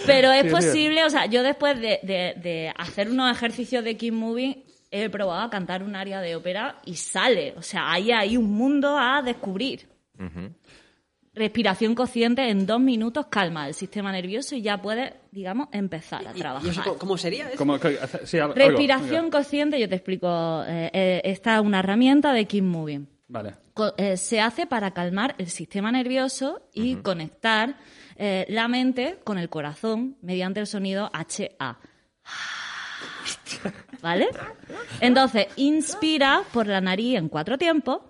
Pero 0.05 0.31
es 0.31 0.41
Sí, 0.43 0.47
sí. 0.49 0.53
posible, 0.55 1.03
o 1.03 1.09
sea, 1.09 1.25
yo 1.25 1.41
después 1.41 1.79
de, 1.79 1.99
de- 2.03 2.35
de 2.41 2.73
hacer 2.77 3.09
unos 3.09 3.31
ejercicios 3.35 3.83
de 3.83 3.97
Keep 3.97 4.13
Moving, 4.13 4.63
he 4.91 5.09
probado 5.09 5.41
a 5.41 5.49
cantar 5.49 5.81
un 5.83 5.95
área 5.95 6.21
de 6.21 6.35
ópera 6.35 6.75
y 6.85 6.95
sale. 6.97 7.53
O 7.57 7.61
sea, 7.61 7.91
ahí 7.91 8.11
hay 8.11 8.37
un 8.37 8.51
mundo 8.51 8.97
a 8.99 9.21
descubrir. 9.23 9.87
Ujú. 10.19 10.51
Respiración 11.41 11.95
consciente 11.95 12.47
en 12.51 12.67
dos 12.67 12.79
minutos 12.79 13.25
calma 13.27 13.67
el 13.67 13.73
sistema 13.73 14.11
nervioso 14.11 14.53
y 14.55 14.61
ya 14.61 14.79
puedes, 14.79 15.11
digamos, 15.31 15.69
empezar 15.71 16.27
a 16.27 16.37
¿Y- 16.37 16.39
trabajar. 16.39 16.67
¿Y 16.67 16.69
eso 16.69 16.97
cómo- 16.99 17.17
sería? 17.17 17.49
eso? 17.49 17.65
Sí, 18.25 18.37
algo- 18.37 18.53
Respiración 18.53 19.15
algo, 19.25 19.31
consciente, 19.31 19.79
yo 19.79 19.89
te 19.89 19.95
explico. 19.95 20.63
eh, 20.67 20.91
eh, 20.93 21.21
esta 21.23 21.55
es 21.55 21.61
una 21.61 21.79
herramienta 21.79 22.31
de 22.31 22.45
Keep 22.45 22.63
Moving. 22.63 23.07
Vale. 23.27 23.55
Eh, 23.97 24.17
se 24.17 24.39
hace 24.39 24.67
para 24.67 24.91
calmar 24.91 25.33
el 25.39 25.49
sistema 25.49 25.91
nervioso 25.91 26.61
y 26.75 26.97
conectar 26.97 27.75
eh, 28.17 28.45
la 28.49 28.67
mente 28.67 29.17
con 29.23 29.39
el 29.39 29.49
corazón 29.49 30.17
mediante 30.21 30.59
el 30.59 30.67
sonido 30.67 31.09
HA. 31.11 31.79
¿Vale? 34.01 34.27
Entonces, 34.99 35.47
inspira 35.55 36.43
por 36.53 36.67
la 36.67 36.81
nariz 36.81 37.17
en 37.17 37.29
cuatro 37.29 37.57
tiempos, 37.57 38.01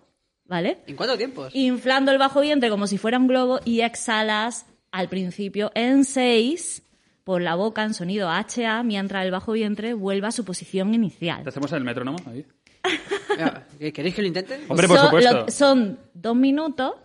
¿vale? 0.51 0.79
¿En 0.85 0.97
cuánto 0.97 1.17
tiempos? 1.17 1.49
Inflando 1.55 2.11
el 2.11 2.17
bajo 2.17 2.41
vientre 2.41 2.69
como 2.69 2.85
si 2.85 2.97
fuera 2.97 3.17
un 3.17 3.25
globo 3.27 3.61
y 3.63 3.81
exhalas 3.81 4.65
al 4.91 5.07
principio 5.07 5.71
en 5.75 6.03
seis 6.03 6.83
por 7.23 7.41
la 7.41 7.55
boca 7.55 7.83
en 7.83 7.93
sonido 7.93 8.29
HA 8.29 8.83
mientras 8.83 9.23
el 9.23 9.31
bajo 9.31 9.53
vientre 9.53 9.93
vuelva 9.93 10.27
a 10.27 10.31
su 10.33 10.43
posición 10.43 10.93
inicial. 10.93 11.43
¿Te 11.43 11.49
hacemos 11.49 11.71
el 11.71 11.85
metrónomo 11.85 12.17
ahí? 12.27 12.45
¿Queréis 13.93 14.13
que 14.15 14.21
lo 14.21 14.27
intente? 14.27 14.59
Hombre, 14.67 14.87
por 14.87 14.97
Son- 14.97 15.05
supuesto. 15.07 15.33
lo- 15.33 15.51
son 15.51 15.99
dos 16.13 16.35
minutos. 16.35 16.95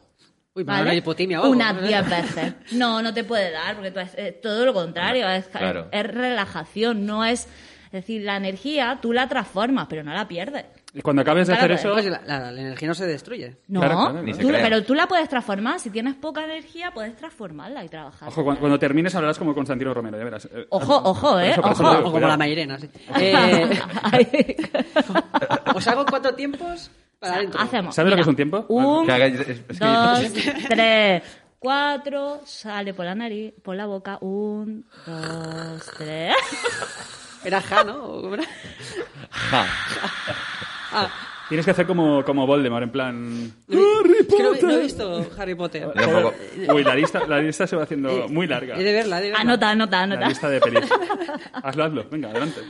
Uy, 0.54 0.64
me 0.64 0.72
¿vale? 0.72 0.86
dar 0.86 0.94
hipotimia 0.96 1.40
o 1.40 1.44
algo. 1.44 1.54
Unas 1.54 1.82
diez 1.86 2.08
veces. 2.10 2.54
No, 2.72 3.02
no 3.02 3.12
te 3.14 3.24
puede 3.24 3.50
dar, 3.52 3.74
porque 3.76 3.90
tú 3.92 4.00
es, 4.00 4.10
eh, 4.16 4.32
todo 4.42 4.64
lo 4.64 4.72
contrario, 4.74 5.28
es, 5.28 5.46
Claro. 5.46 5.88
es 5.92 6.04
relajación, 6.06 7.06
no 7.06 7.24
es... 7.24 7.46
Es 7.86 7.92
decir, 8.02 8.22
la 8.22 8.36
energía 8.36 8.98
tú 9.00 9.12
la 9.12 9.28
transformas, 9.28 9.86
pero 9.88 10.02
no 10.02 10.12
la 10.12 10.26
pierdes. 10.26 10.64
Y 10.98 11.02
cuando 11.02 11.20
acabes 11.20 11.46
de 11.46 11.54
Claro, 11.56 11.74
hacer 11.74 11.90
pues, 11.92 12.04
eso... 12.06 12.10
Pues 12.18 12.26
la, 12.26 12.40
la- 12.40 12.50
la 12.50 12.60
energía 12.60 12.88
no 12.88 12.94
se 12.94 13.06
destruye. 13.06 13.58
No, 13.68 13.80
Claro, 13.80 13.96
claro, 14.12 14.38
tú- 14.38 14.48
pero 14.48 14.82
tú 14.82 14.94
la 14.94 15.06
puedes 15.06 15.28
transformar. 15.28 15.78
Si 15.78 15.90
tienes 15.90 16.14
poca 16.14 16.42
energía, 16.44 16.90
puedes 16.92 17.14
transformarla 17.16 17.84
y 17.84 17.88
trabajar. 17.90 18.28
Ojo, 18.30 18.42
cuando, 18.42 18.60
cuando 18.60 18.78
termines 18.78 19.14
hablarás 19.14 19.38
como 19.38 19.54
Constantino 19.54 19.92
Romero, 19.92 20.16
ya 20.16 20.24
verás. 20.24 20.46
Eh, 20.46 20.66
Ojo, 20.70 21.38
eh, 21.38 21.50
eso- 21.50 21.60
eso 21.60 21.70
ojo. 21.70 21.82
lo 21.82 21.88
O 21.90 21.96
digo, 21.98 22.12
como 22.12 22.26
la 22.26 22.36
Mairena, 22.38 22.78
sí. 22.78 22.88
Eh. 23.20 24.56
¿Os 25.74 25.86
hago 25.86 26.06
cuatro 26.06 26.34
tiempos 26.34 26.90
para 27.18 27.34
adentro? 27.34 27.60
Hacemos. 27.60 27.94
¿Sabes 27.94 28.10
lo 28.10 28.16
que 28.16 28.22
es 28.22 28.28
un 28.28 28.36
tiempo? 28.36 28.64
Un, 28.68 29.06
dos, 29.06 30.32
tres, 30.68 31.22
cuatro, 31.58 32.40
sale 32.46 32.94
por 32.94 33.04
la 33.04 33.14
nariz, 33.14 33.52
por 33.62 33.76
la 33.76 33.84
boca, 33.84 34.16
un, 34.22 34.86
dos, 35.06 35.90
tres. 35.98 36.34
Era 37.44 37.60
Ja, 37.60 37.84
¿no? 37.84 37.94
¿O 38.02 38.34
era? 38.34 38.42
Ja. 39.30 39.66
Ah, 40.96 41.10
Tienes 41.48 41.64
que 41.64 41.70
hacer 41.70 41.86
como, 41.86 42.24
como 42.24 42.44
Voldemort, 42.46 42.82
en 42.82 42.90
plan... 42.90 43.52
es 43.68 44.26
que 44.26 44.42
no, 44.42 44.52
no 44.60 44.70
he 44.70 44.80
visto 44.80 45.26
Harry 45.38 45.54
Potter. 45.54 45.92
Tampoco. 45.92 46.34
Uy, 46.74 46.82
la 46.82 46.94
lista, 46.96 47.24
la 47.26 47.38
lista 47.40 47.66
se 47.68 47.76
va 47.76 47.84
haciendo 47.84 48.28
muy 48.28 48.48
larga. 48.48 48.76
He 48.76 48.82
de 48.82 48.92
verla, 48.92 49.18
he 49.20 49.22
de 49.22 49.28
verla. 49.28 49.42
Anota, 49.42 49.70
anota, 49.70 49.96
La 49.98 50.02
anota. 50.02 50.28
lista 50.28 50.48
de 50.48 50.60
pelis. 50.60 50.90
Hazlo, 51.62 51.84
hazlo. 51.84 52.06
Venga, 52.10 52.30
adelante. 52.30 52.60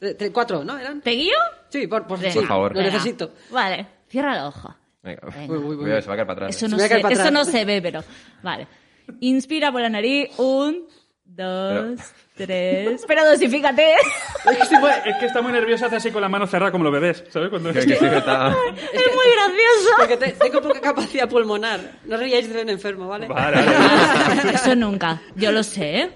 Tre- 0.00 0.32
cuatro, 0.32 0.64
¿no? 0.64 0.76
¿Eran? 0.76 1.00
¿Te 1.00 1.10
guío? 1.12 1.36
Sí, 1.68 1.86
por, 1.86 2.06
por, 2.08 2.18
sí, 2.18 2.40
favor. 2.40 2.72
Lo 2.72 2.78
venga. 2.80 2.92
necesito. 2.92 3.32
Vale, 3.50 3.86
cierra 4.08 4.34
los 4.44 4.56
ojos. 4.56 4.74
Venga. 5.02 5.20
Venga. 5.32 5.52
Uy, 5.52 5.58
uy, 5.58 5.64
uy. 5.66 5.76
Cuidado, 5.76 6.02
se 6.02 6.08
va 6.08 6.14
a 6.14 6.16
caer 6.16 6.26
para 6.26 6.46
atrás. 6.46 6.56
Eso 6.56 6.66
¿eh? 6.66 6.68
no, 6.70 6.76
Me 6.76 6.82
voy 6.82 6.84
a 6.84 6.88
se, 6.88 6.90
caer 6.90 7.02
para 7.02 7.12
eso 7.14 7.22
atrás. 7.22 7.46
no 7.46 7.52
se 7.52 7.64
ve, 7.64 7.80
pero. 7.82 8.02
Vale. 8.42 8.66
Inspira 9.20 9.70
por 9.70 9.80
la 9.80 9.88
nariz. 9.90 10.30
Un, 10.38 10.86
dos, 11.24 12.00
tres. 12.34 12.92
Espera, 13.00 13.24
dosifícate. 13.24 13.94
Es 14.60 14.68
que 14.68 14.78
muy- 14.78 14.90
Es 15.06 15.16
que 15.18 15.26
está 15.26 15.40
muy 15.40 15.52
nerviosa, 15.52 15.86
hace 15.86 15.96
así 15.96 16.10
con 16.10 16.20
la 16.20 16.28
mano 16.28 16.46
cerrada 16.46 16.70
como 16.70 16.84
los 16.84 16.92
bebés. 16.92 17.24
¿Sabes? 17.30 17.48
Cuando... 17.48 17.72
Que- 17.72 17.80
que 17.86 17.96
sí 17.96 18.08
que 18.08 18.16
está- 18.18 18.48
es 18.92 19.14
muy 19.14 19.26
gracioso. 19.34 19.94
Porque 19.96 20.16
te- 20.18 20.32
tengo 20.32 20.60
poca 20.60 20.80
capacidad 20.80 21.28
pulmonar. 21.28 21.80
No 22.04 22.16
ríais 22.18 22.52
de 22.52 22.62
un 22.62 22.68
enfermo, 22.68 23.08
¿vale? 23.08 23.26
Vale, 23.28 23.56
vale. 23.66 24.52
Eso 24.54 24.74
nunca. 24.74 25.20
Yo 25.36 25.50
lo 25.52 25.62
sé, 25.62 25.98
¿eh? 26.00 26.10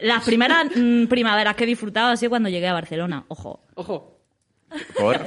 Las 0.00 0.24
primeras 0.24 0.66
mm, 0.74 1.06
primaveras 1.06 1.54
que 1.56 1.64
he 1.64 1.66
disfrutado 1.66 2.10
ha 2.12 2.16
sido 2.16 2.30
cuando 2.30 2.48
llegué 2.48 2.68
a 2.68 2.72
Barcelona. 2.74 3.24
Ojo. 3.28 3.60
Ojo. 3.74 4.16
¿Por? 4.96 5.18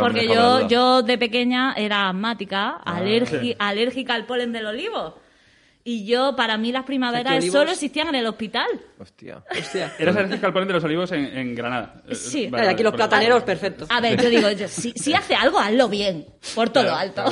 Porque 0.00 0.26
yo, 0.26 0.66
yo 0.66 1.02
de 1.02 1.16
pequeña 1.16 1.72
era 1.76 2.08
asmática, 2.08 2.80
Ah. 2.84 2.98
alergi- 3.00 3.54
alérgica 3.58 4.14
al 4.14 4.26
polen 4.26 4.52
del 4.52 4.66
olivo. 4.66 5.18
Y 5.84 6.04
yo, 6.06 6.36
para 6.36 6.56
mí, 6.58 6.70
las 6.70 6.84
primaveras 6.84 7.34
olivos- 7.38 7.52
solo 7.52 7.70
existían 7.72 8.08
en 8.08 8.14
el 8.14 8.26
hospital. 8.26 8.66
Hostia. 9.00 9.42
Hostia. 9.50 9.92
Eras 9.98 10.16
al 10.16 10.52
polen 10.52 10.68
de 10.68 10.74
los 10.74 10.84
olivos 10.84 11.10
en, 11.10 11.24
en 11.36 11.54
Granada. 11.56 12.02
Eh, 12.08 12.14
Sí. 12.14 12.46
vale, 12.46 12.68
aquí 12.68 12.82
los 12.84 12.92
vale, 12.92 12.98
plataneros, 13.04 13.42
perfecto. 13.42 13.86
A 13.88 14.00
ver, 14.00 14.22
yo 14.22 14.28
digo, 14.30 14.48
yo- 14.52 14.68
si, 14.68 14.92
si 14.92 15.12
hace 15.12 15.34
algo, 15.34 15.58
hazlo 15.58 15.88
bien. 15.88 16.26
Por 16.54 16.70
todo 16.70 16.84
lo 16.84 16.94
alto. 16.94 17.24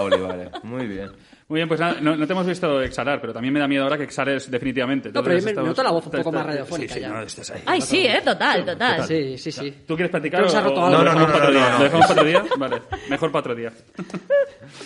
Olivares. 0.00 0.48
Muy 0.62 0.86
bien. 0.86 1.10
Muy 1.48 1.60
bien, 1.60 1.68
pues 1.68 1.80
nada, 1.80 1.98
no, 2.02 2.14
no 2.14 2.26
te 2.26 2.32
hemos 2.34 2.46
visto 2.46 2.82
exhalar, 2.82 3.22
pero 3.22 3.32
también 3.32 3.54
me 3.54 3.58
da 3.60 3.66
miedo 3.66 3.82
ahora 3.82 3.96
que 3.96 4.04
exhales 4.04 4.50
definitivamente. 4.50 5.08
No, 5.08 5.22
pero 5.22 5.34
Entonces 5.36 5.56
me- 5.56 5.62
me 5.62 5.68
noto 5.68 5.82
la 5.82 5.90
voz 5.92 6.04
un 6.04 6.12
poco 6.12 6.30
más 6.30 6.44
radiofónica 6.44 6.92
Sí, 6.92 7.00
sí, 7.00 7.06
ya. 7.06 7.08
no, 7.08 7.22
estás 7.22 7.50
ahí. 7.50 7.62
Ay, 7.64 7.80
sí, 7.80 8.06
¿eh? 8.06 8.20
Total, 8.22 8.66
total. 8.66 9.04
Sí, 9.04 9.38
sí, 9.38 9.50
sí. 9.50 9.74
¿Tú 9.86 9.94
quieres 9.96 10.10
platicar 10.10 10.40
Creo 10.40 10.46
que 10.46 10.50
se 10.52 10.56
o- 10.58 10.60
ha 10.60 10.64
roto 10.64 10.80
o 10.82 10.86
algo. 10.86 10.98
lo 10.98 11.04
No, 11.04 11.04
no, 11.04 11.10
dejamos 11.20 11.28
no, 11.28 11.32
para 11.32 11.48
otro 11.48 11.54
no, 11.54 11.58
día? 11.58 11.70
no, 11.70 11.72
no. 11.72 11.78
¿Lo 11.78 11.84
dejamos 11.84 12.06
para 12.06 12.20
otro 12.20 12.28
día? 12.28 12.44
Vale, 12.58 12.82
mejor 13.08 13.32
para 13.32 13.40
otro 13.40 13.54
día. 13.54 13.72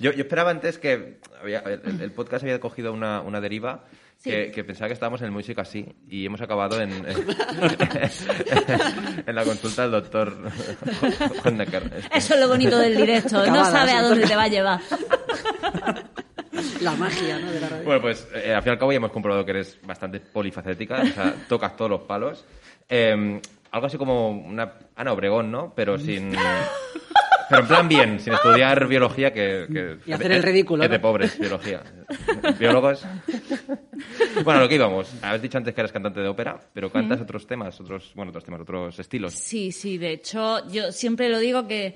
Yo, 0.00 0.12
yo 0.12 0.22
esperaba 0.22 0.50
antes 0.50 0.78
que 0.78 1.18
había- 1.42 1.60
el, 1.60 2.00
el 2.00 2.10
podcast 2.12 2.44
había 2.44 2.60
cogido 2.60 2.92
una, 2.92 3.20
una 3.20 3.40
deriva 3.40 3.84
Sí. 4.24 4.30
que, 4.30 4.50
que 4.52 4.64
pensaba 4.64 4.88
que 4.88 4.94
estábamos 4.94 5.20
en 5.20 5.26
el 5.26 5.32
Music 5.32 5.58
así 5.58 5.84
y 6.08 6.24
hemos 6.24 6.40
acabado 6.40 6.80
en, 6.80 6.90
en, 6.90 7.06
en 9.26 9.34
la 9.34 9.44
consulta 9.44 9.82
del 9.82 9.90
doctor 9.90 10.34
Honnecker. 11.44 11.90
Eso 12.10 12.32
es 12.32 12.40
lo 12.40 12.48
bonito 12.48 12.78
del 12.78 12.96
directo. 12.96 13.44
No 13.46 13.66
sabe 13.66 13.92
a 13.92 14.00
dónde 14.00 14.26
te 14.26 14.34
va 14.34 14.44
a 14.44 14.48
llevar. 14.48 14.80
La 16.80 16.92
magia, 16.92 17.38
¿no? 17.38 17.52
De 17.52 17.60
la 17.60 17.68
radio. 17.68 17.84
Bueno, 17.84 18.00
pues 18.00 18.26
eh, 18.34 18.54
al 18.54 18.62
fin 18.62 18.70
y 18.70 18.72
al 18.72 18.78
cabo 18.78 18.92
ya 18.92 18.96
hemos 18.96 19.12
comprobado 19.12 19.44
que 19.44 19.50
eres 19.50 19.78
bastante 19.82 20.20
polifacética, 20.20 21.02
o 21.02 21.06
sea, 21.06 21.34
tocas 21.48 21.76
todos 21.76 21.90
los 21.90 22.00
palos. 22.04 22.46
Eh, 22.88 23.42
algo 23.72 23.86
así 23.86 23.98
como 23.98 24.30
una 24.30 24.72
Ana 24.96 25.12
Obregón, 25.12 25.50
¿no? 25.50 25.74
Pero 25.76 25.98
sin... 26.06 26.34
Pero 27.48 27.62
en 27.62 27.68
plan 27.68 27.88
bien, 27.88 28.20
sin 28.20 28.32
estudiar 28.32 28.86
biología, 28.86 29.32
que... 29.32 29.66
que 29.70 29.98
Y 30.06 30.12
hacer 30.12 30.32
el 30.32 30.42
ridículo, 30.42 30.84
Es 30.84 30.90
de 30.90 30.98
pobres, 30.98 31.38
biología. 31.38 31.82
Biólogos. 32.58 33.04
Bueno, 34.44 34.60
lo 34.60 34.68
que 34.68 34.74
íbamos. 34.76 35.12
Habéis 35.22 35.42
dicho 35.42 35.58
antes 35.58 35.74
que 35.74 35.80
eres 35.80 35.92
cantante 35.92 36.20
de 36.20 36.28
ópera, 36.28 36.58
pero 36.72 36.90
cantas 36.90 37.20
otros 37.20 37.46
temas, 37.46 37.80
otros, 37.80 38.12
bueno, 38.14 38.30
otros 38.30 38.44
temas, 38.44 38.60
otros 38.60 38.98
estilos. 38.98 39.34
Sí, 39.34 39.72
sí, 39.72 39.98
de 39.98 40.12
hecho, 40.12 40.66
yo 40.68 40.92
siempre 40.92 41.28
lo 41.28 41.38
digo 41.38 41.66
que, 41.66 41.94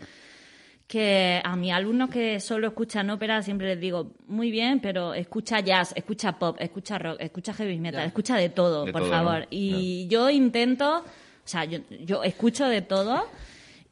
que 0.87 1.41
a 1.43 1.57
mis 1.57 1.73
alumnos 1.73 2.11
que 2.11 2.41
solo 2.41 2.69
escuchan 2.69 3.11
ópera 3.11 3.43
siempre 3.43 3.69
les 3.69 3.81
digo, 3.81 4.13
muy 4.27 4.51
bien, 4.51 4.81
pero 4.81 5.15
escucha 5.15 5.61
jazz, 5.61 5.93
escucha 5.97 6.39
pop, 6.39 6.57
escucha 6.61 6.99
rock, 6.99 7.17
escucha 7.21 7.53
heavy 7.55 7.79
metal, 7.79 8.07
escucha 8.07 8.37
de 8.37 8.49
todo, 8.51 8.85
De 8.85 8.93
por 8.93 9.03
todo, 9.03 9.11
favor. 9.11 9.41
¿no? 9.41 9.47
Y 9.51 10.09
yo 10.09 10.31
intento, 10.31 10.99
o 10.99 11.05
sea, 11.45 11.65
yo, 11.65 11.81
yo 12.01 12.23
escucho 12.23 12.67
de 12.69 12.83
todo 12.83 13.25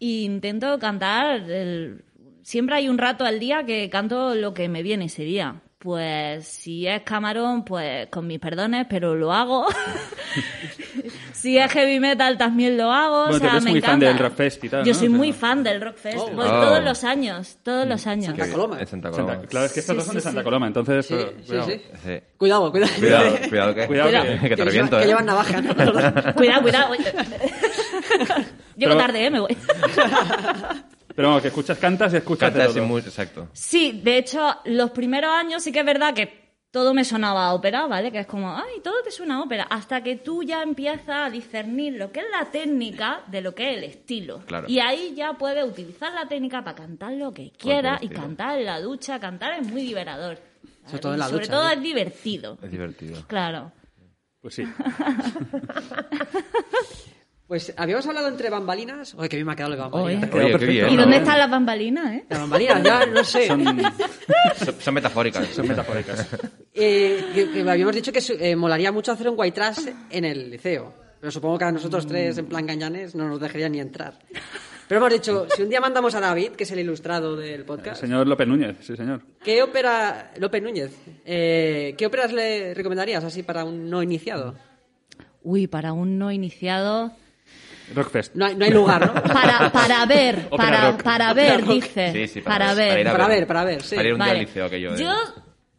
e 0.00 0.06
intento 0.24 0.78
cantar, 0.78 1.40
el- 1.50 2.04
siempre 2.42 2.76
hay 2.76 2.88
un 2.88 2.98
rato 2.98 3.24
al 3.24 3.38
día 3.40 3.64
que 3.64 3.88
canto 3.90 4.35
lo 4.35 4.54
que 4.54 4.68
me 4.68 4.82
viene 4.82 5.06
ese 5.06 5.22
día. 5.24 5.62
Pues 5.78 6.48
si 6.48 6.87
es 6.87 7.02
camarón, 7.02 7.64
pues 7.64 8.09
con 8.09 8.26
mis 8.26 8.40
perdones, 8.40 8.87
pero 8.88 9.14
lo 9.14 9.32
hago. 9.32 9.66
si 11.32 11.59
es 11.59 11.70
heavy 11.70 12.00
metal, 12.00 12.37
también 12.38 12.76
lo 12.76 12.90
hago. 12.90 13.26
Bueno, 13.26 13.37
o 13.37 13.38
sea, 13.38 13.50
tú 13.50 13.54
eres 13.56 13.64
me 13.64 13.70
muy 13.72 13.80
fan 13.82 14.00
del 14.00 14.18
Rockfest 14.18 14.64
y 14.64 14.68
tal, 14.68 14.85
Yo 14.85 14.92
¿no? 14.92 14.98
soy 14.98 15.06
O 15.09 15.11
sea, 15.11 15.18
muy 15.18 15.32
fan 15.32 15.62
del 15.62 15.80
Rockfest. 15.80 16.18
Oh. 16.18 16.30
Voy 16.30 16.46
Oh. 16.48 16.61
todos 16.61 16.82
los 16.82 17.04
años, 17.04 17.59
todos 17.62 17.87
los 17.87 18.06
años. 18.06 18.26
Santa 18.26 18.50
Coloma. 18.50 18.76
Santa 18.78 18.88
Santa- 18.88 19.11
Coloma. 19.11 19.42
claro, 19.48 19.66
es 19.66 19.72
que 19.74 19.80
estos 19.80 19.92
Sí, 19.94 19.96
dos 19.98 20.06
son 20.06 20.14
de 20.16 20.20
Santa 20.22 20.40
sí. 20.40 20.44
Coloma, 20.44 20.66
entonces... 20.66 21.06
Sí, 21.06 21.14
sí, 21.14 21.46
cuidado. 21.46 21.68
sí. 21.68 21.80
Sí. 22.04 22.12
Cuidado, 22.37 22.70
cuidado. 22.72 22.92
Cuidado, 22.98 23.37
cuidado 23.48 23.74
que, 23.74 23.87
Cuidado 23.87 24.11
que- 24.40 24.48
que 24.48 24.56
te 24.56 24.64
reviento, 24.64 24.96
¿eh? 24.98 25.02
Que 25.02 25.06
llevan 25.09 25.26
navaja, 25.26 25.61
¿no? 25.61 25.74
Cuidado, 26.35 26.62
cuidado. 26.62 26.94
Llego 28.76 28.92
Pero- 28.92 29.06
tarde, 29.06 29.26
¿eh? 29.26 29.30
Me 29.30 29.40
voy. 29.40 29.56
Pero 31.14 31.28
vamos, 31.28 31.42
que 31.42 31.48
escuchas, 31.48 31.78
cantas 31.78 32.12
y 32.12 32.16
escuchas 32.18 32.52
de 32.52 32.58
Cantas 32.60 32.74
todo. 32.74 32.84
mu- 32.86 32.98
exacto. 32.98 33.48
Sí, 33.54 34.00
de 34.04 34.18
hecho, 34.18 34.54
los 34.66 34.90
primeros 34.90 35.30
años 35.32 35.62
sí 35.62 35.72
que 35.72 35.80
es 35.80 35.86
verdad 35.86 36.12
que 36.12 36.44
todo 36.70 36.92
me 36.92 37.06
sonaba 37.06 37.46
a 37.46 37.54
ópera, 37.54 37.86
¿vale? 37.86 38.12
Que 38.12 38.18
es 38.18 38.26
como, 38.26 38.54
ay, 38.54 38.82
todo 38.84 39.02
te 39.02 39.10
suena 39.10 39.36
a 39.36 39.42
ópera. 39.42 39.66
Hasta 39.70 40.02
que 40.02 40.16
tú 40.16 40.42
ya 40.42 40.62
empiezas 40.62 41.08
a 41.08 41.30
discernir 41.30 41.94
lo 41.94 42.12
que 42.12 42.20
es 42.20 42.26
la 42.38 42.44
técnica 42.50 43.22
de 43.28 43.40
lo 43.40 43.54
que 43.54 43.70
es 43.72 43.78
el 43.78 43.84
estilo. 43.84 44.40
Claro. 44.44 44.66
Y 44.68 44.78
ahí 44.78 45.14
ya 45.16 45.32
puedes 45.32 45.64
utilizar 45.64 46.12
la 46.12 46.28
técnica 46.28 46.62
para 46.62 46.76
cantar 46.76 47.12
lo 47.12 47.32
que 47.32 47.50
quieras 47.52 48.02
y 48.02 48.06
estilo. 48.06 48.20
cantar 48.22 48.58
en 48.58 48.66
la 48.66 48.78
ducha. 48.82 49.18
Cantar 49.18 49.58
es 49.58 49.66
muy 49.66 49.84
liberador. 49.84 50.38
Sobre 50.84 50.98
todo 50.98 51.12
en 51.14 51.18
la 51.20 51.28
Sobre 51.28 51.46
ducha, 51.46 51.52
todo 51.52 51.64
¿no? 51.64 51.70
es 51.70 51.80
divertido. 51.82 52.58
Es 52.62 52.70
divertido. 52.70 53.22
Claro. 53.26 53.72
Pues 54.42 54.54
sí. 54.54 54.64
Pues 57.46 57.72
habíamos 57.76 58.04
hablado 58.06 58.26
entre 58.28 58.50
bambalinas. 58.50 59.14
Oye, 59.14 59.28
que 59.28 59.37
bien 59.37 59.46
me 59.46 59.52
ha 59.52 59.56
quedado 59.56 59.74
el 59.74 59.78
bambalina. 59.78 60.20
Oye. 60.20 60.30
Quedado 60.30 60.37
Oye, 60.37 60.46
qué 60.46 60.59
perfecto. 60.59 60.72
bien. 60.72 60.88
¿Y 60.88 60.96
¿no? 60.96 61.02
dónde 61.02 61.16
están 61.18 61.38
las 61.38 61.50
bambalinas, 61.50 62.12
eh? 62.12 62.24
Las 62.28 62.40
bambalinas, 62.40 62.82
ya 62.82 63.06
no 63.06 63.24
sé. 63.24 63.46
Son, 63.46 64.94
metafóricas. 64.94 65.46
son 65.54 65.68
metafóricas. 65.68 66.28
Eh, 66.74 67.24
que, 67.32 67.52
que 67.52 67.70
habíamos 67.70 67.94
dicho 67.94 68.12
que 68.12 68.20
eh, 68.40 68.56
molaría 68.56 68.90
mucho 68.90 69.12
hacer 69.12 69.28
un 69.28 69.37
white 69.38 69.54
trash 69.54 69.88
en 70.11 70.24
el 70.24 70.50
liceo. 70.50 70.92
Pero 71.20 71.30
supongo 71.30 71.59
que 71.59 71.64
a 71.64 71.72
nosotros 71.72 72.06
tres, 72.06 72.37
en 72.38 72.46
plan 72.46 72.66
gañanes, 72.66 73.14
no 73.14 73.28
nos 73.28 73.40
dejarían 73.40 73.72
ni 73.72 73.80
entrar. 73.80 74.18
Pero 74.88 75.00
hemos 75.00 75.12
dicho, 75.12 75.46
si 75.54 75.62
un 75.62 75.68
día 75.68 75.80
mandamos 75.80 76.14
a 76.14 76.20
David, 76.20 76.50
que 76.52 76.64
es 76.64 76.70
el 76.70 76.80
ilustrado 76.80 77.37
del 77.37 77.64
podcast, 77.64 78.00
Señor 78.00 78.26
López 78.26 78.46
Núñez, 78.46 78.76
sí, 78.80 78.96
señor. 78.96 79.22
¿qué 79.42 79.62
ópera, 79.62 80.32
López 80.38 80.62
Núñez, 80.62 80.92
eh, 81.24 81.94
qué 81.96 82.06
óperas 82.06 82.32
le 82.32 82.74
recomendarías 82.74 83.24
así 83.24 83.42
para 83.42 83.64
un 83.64 83.88
no 83.90 84.02
iniciado? 84.02 84.54
Uy, 85.42 85.66
para 85.66 85.92
un 85.92 86.18
no 86.18 86.30
iniciado. 86.30 87.12
Rockfest. 87.94 88.35
No 88.35 88.44
hay, 88.46 88.57
no 88.57 88.64
hay 88.64 88.70
lugar, 88.72 89.07
¿no? 89.07 89.22
Para, 89.33 89.70
para 89.70 90.05
ver, 90.07 90.49
para, 90.49 90.90
rock. 90.92 91.03
para 91.03 91.33
ver, 91.33 91.64
dice. 91.66 92.12
Sí, 92.12 92.27
sí, 92.29 92.40
para, 92.40 92.66
para, 92.66 92.75
ver. 92.75 93.07
Para 93.12 93.29
ver, 93.29 93.46
para 93.46 93.64
ver, 93.64 93.83
sí. 93.83 93.94
Para 93.96 94.09
ir 94.09 94.14
un 94.14 94.18
día 94.20 94.27
Vale. 94.29 94.40
al 94.40 94.46
liceo 94.46 94.64
aquello. 94.66 94.92
de- 94.92 95.03
Yo, 95.03 95.12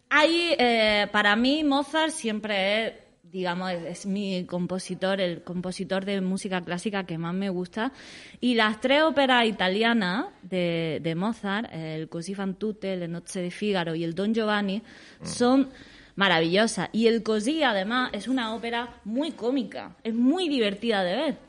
ahí, 0.09 0.55
eh, 0.57 1.07
para 1.11 1.35
mí, 1.35 1.63
Mozart 1.63 2.11
siempre 2.11 2.87
es, 2.87 2.93
digamos, 3.23 3.71
es, 3.71 3.83
es 3.83 4.05
mi 4.05 4.45
compositor, 4.45 5.19
el 5.19 5.43
compositor 5.43 6.05
de 6.05 6.21
música 6.21 6.61
clásica 6.61 7.03
que 7.03 7.17
más 7.17 7.33
me 7.33 7.49
gusta. 7.49 7.91
Y 8.39 8.55
las 8.55 8.79
tres 8.79 9.03
óperas 9.03 9.45
italianas 9.45 10.27
de, 10.43 10.99
de 11.03 11.13
Mozart, 11.15 11.69
el 11.73 12.07
Così 12.07 12.33
fan 12.35 12.55
tutte, 12.55 12.95
Le 12.95 13.07
nozze 13.09 13.41
di 13.41 13.51
Figaro 13.51 13.95
y 13.95 14.03
el 14.05 14.15
Don 14.15 14.33
Giovanni, 14.33 14.81
son 15.23 15.69
maravillosas. 16.15 16.89
Y 16.93 17.07
el 17.07 17.21
Così, 17.21 17.63
además, 17.63 18.09
es 18.13 18.27
una 18.27 18.55
ópera 18.55 18.95
muy 19.03 19.31
cómica, 19.31 19.95
es 20.03 20.13
muy 20.13 20.47
divertida 20.47 21.03
de 21.03 21.15
ver. 21.15 21.46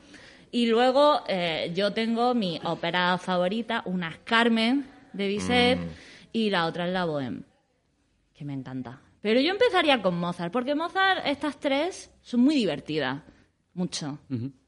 Y 0.51 0.65
luego 0.67 1.21
eh, 1.27 1.71
yo 1.75 1.93
tengo 1.93 2.33
mi 2.33 2.59
ópera 2.63 3.17
favorita, 3.17 3.83
una 3.85 4.09
es 4.09 4.17
Carmen 4.23 4.85
de 5.13 5.27
Bizet 5.27 5.79
y 6.31 6.49
la 6.49 6.65
otra 6.65 6.87
es 6.87 6.93
la 6.93 7.05
Bohème, 7.05 7.43
que 8.33 8.45
me 8.45 8.53
encanta. 8.53 8.99
Pero 9.21 9.39
yo 9.41 9.51
empezaría 9.51 10.01
con 10.01 10.17
Mozart, 10.17 10.51
porque 10.51 10.75
Mozart, 10.75 11.25
estas 11.25 11.59
tres, 11.59 12.09
son 12.21 12.39
muy 12.41 12.55
divertidas. 12.55 13.21
Mucho. 13.73 14.17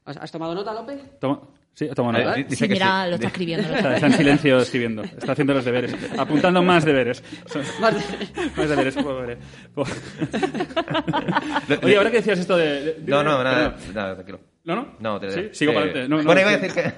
¿Has, 0.04 0.16
has 0.18 0.30
tomado 0.30 0.54
nota, 0.54 0.72
López? 0.72 1.00
Toma, 1.18 1.40
sí, 1.74 1.88
toma 1.94 2.12
nota. 2.12 2.34
dice 2.34 2.56
Sí, 2.56 2.68
que 2.68 2.74
mira, 2.74 3.04
sí. 3.04 3.08
lo 3.10 3.14
está 3.16 3.26
escribiendo. 3.28 3.68
lo 3.68 3.74
Está, 3.76 4.06
en 4.06 4.12
silencio 4.12 4.58
escribiendo. 4.58 5.02
Está 5.02 5.32
haciendo 5.32 5.54
los 5.54 5.64
deberes. 5.64 5.94
Apuntando 6.18 6.62
más 6.62 6.84
deberes. 6.84 7.22
Vale. 7.80 8.00
Más 8.56 8.68
deberes, 8.68 8.94
pobre. 8.96 9.38
Po- 9.74 9.84
Oye, 11.82 11.96
ahora 11.96 12.10
que 12.10 12.18
decías 12.18 12.38
esto 12.38 12.56
de... 12.56 12.94
de- 12.94 13.10
No, 13.10 13.22
no, 13.22 13.42
nada, 13.42 13.76
nada, 13.94 14.14
tranquilo. 14.14 14.40
¿No, 14.64 14.76
no? 14.76 14.86
No, 15.00 15.18
te 15.18 15.30
¿Sí? 15.30 15.40
Sigo 15.52 15.72
sí. 15.72 15.74
para 15.74 15.90
adelante. 15.90 16.08
No, 16.08 16.18
no, 16.18 16.24
bueno, 16.24 16.40
iba 16.40 16.50
a 16.50 16.56
decir 16.56 16.72
que... 16.72 16.92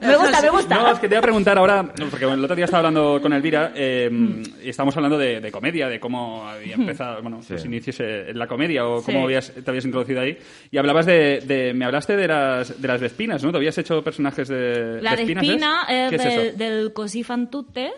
Me 0.06 0.16
gusta, 0.16 0.40
me 0.42 0.50
gusta. 0.50 0.74
No, 0.76 0.90
es 0.92 0.98
que 1.00 1.08
te 1.08 1.14
iba 1.14 1.18
a 1.18 1.22
preguntar 1.22 1.58
ahora, 1.58 1.84
porque 2.10 2.24
el 2.24 2.42
otro 2.42 2.56
día 2.56 2.64
estaba 2.64 2.78
hablando 2.88 3.20
con 3.20 3.32
Elvira 3.32 3.72
eh, 3.74 4.08
Mm. 4.10 4.42
y 4.62 4.68
estábamos 4.70 4.96
hablando 4.96 5.18
de, 5.18 5.40
de 5.40 5.52
comedia, 5.52 5.88
de 5.88 6.00
cómo 6.00 6.48
había 6.48 6.74
empezado, 6.76 7.20
bueno, 7.20 7.42
Sí. 7.42 7.54
tus 7.54 7.64
inicios 7.66 8.00
en 8.00 8.38
la 8.38 8.46
comedia 8.46 8.86
o 8.86 9.02
cómo 9.02 9.18
Sí. 9.18 9.24
habías, 9.24 9.52
te 9.52 9.68
habías 9.70 9.84
introducido 9.84 10.20
ahí. 10.20 10.38
Y 10.70 10.78
hablabas 10.78 11.04
de, 11.06 11.42
de- 11.44 11.74
me 11.74 11.84
hablaste 11.84 12.16
de 12.16 12.26
las, 12.28 12.80
de 12.80 12.88
las 12.88 13.00
Vespinas, 13.00 13.42
¿no? 13.44 13.50
Te 13.50 13.58
habías 13.58 13.76
hecho 13.76 14.02
personajes 14.02 14.48
de 14.48 15.00
La 15.02 15.10
de 15.10 15.16
Vespinas, 15.16 15.44
espina 15.44 15.82
¿es? 15.88 16.12
es, 16.12 16.22
¿Qué 16.22 16.28
es 16.28 16.34
del, 16.34 16.58
del 16.58 16.92
Così 16.92 17.22
fan 17.22 17.50
tutte. 17.50 17.92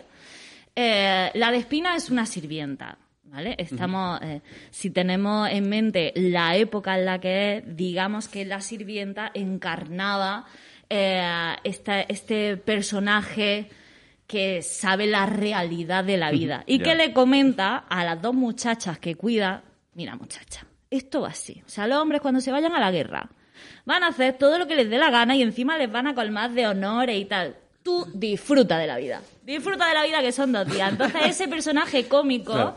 Eh, 0.75 1.31
la 1.33 1.51
de 1.51 1.57
espina 1.57 1.95
es 1.95 2.09
una 2.09 2.25
sirvienta. 2.25 2.97
¿Vale? 3.31 3.55
Estamos, 3.57 4.19
eh, 4.21 4.41
si 4.71 4.89
tenemos 4.89 5.49
en 5.49 5.69
mente 5.69 6.11
la 6.15 6.57
época 6.57 6.99
en 6.99 7.05
la 7.05 7.19
que 7.21 7.57
es, 7.57 7.63
digamos 7.77 8.27
que 8.27 8.43
la 8.43 8.59
sirvienta 8.59 9.31
encarnaba 9.33 10.45
eh, 10.89 11.55
esta- 11.63 12.01
este 12.01 12.57
personaje 12.57 13.69
que 14.27 14.61
sabe 14.61 15.07
la 15.07 15.25
realidad 15.25 16.03
de 16.03 16.17
la 16.17 16.31
vida 16.31 16.63
y 16.67 16.79
que 16.79 16.95
le 16.95 17.13
comenta 17.13 17.77
a 17.77 18.03
las 18.03 18.21
dos 18.21 18.33
muchachas 18.33 18.99
que 18.99 19.15
cuida, 19.15 19.63
mira 19.93 20.15
muchacha, 20.17 20.65
esto 20.89 21.21
va 21.21 21.29
así. 21.29 21.61
O 21.65 21.69
sea, 21.69 21.87
los 21.87 21.97
hombres 21.99 22.19
cuando 22.19 22.41
se 22.41 22.51
vayan 22.51 22.73
a 22.73 22.79
la 22.81 22.91
guerra 22.91 23.29
van 23.85 24.03
a 24.03 24.07
hacer 24.07 24.33
todo 24.37 24.57
lo 24.59 24.67
que 24.67 24.75
les 24.75 24.89
dé 24.89 24.97
la 24.97 25.09
gana 25.09 25.33
y 25.37 25.41
encima 25.41 25.77
les 25.77 25.89
van 25.89 26.07
a 26.07 26.13
colmar 26.15 26.51
de 26.51 26.67
honores 26.67 27.17
y 27.17 27.23
tal. 27.25 27.55
Tú 27.83 28.05
disfruta 28.13 28.77
de 28.77 28.87
la 28.87 28.97
vida. 28.97 29.21
Disfruta 29.43 29.87
de 29.87 29.93
la 29.93 30.03
vida 30.03 30.21
que 30.21 30.33
son 30.33 30.51
dos 30.51 30.67
días. 30.69 30.91
Entonces 30.91 31.21
ese 31.25 31.47
personaje 31.47 32.07
cómico 32.09 32.51
Claro. 32.51 32.75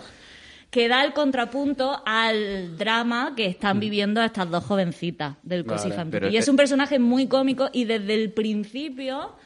Que 0.75 0.89
da 0.89 1.05
el 1.05 1.13
contrapunto 1.13 2.03
al 2.05 2.77
drama 2.77 3.35
que 3.37 3.47
están 3.47 3.79
viviendo 3.79 4.21
estas 4.21 4.51
dos 4.51 4.65
jovencitas 4.65 5.37
del 5.45 5.65
Così 5.65 5.89
Vale. 5.91 6.31
Y 6.33 6.37
es 6.37 6.49
un 6.49 6.57
personaje 6.57 6.99
muy 6.99 7.29
cómico 7.29 7.71
y 7.73 7.85
desde 7.85 8.13
el 8.15 8.33
principio 8.33 9.37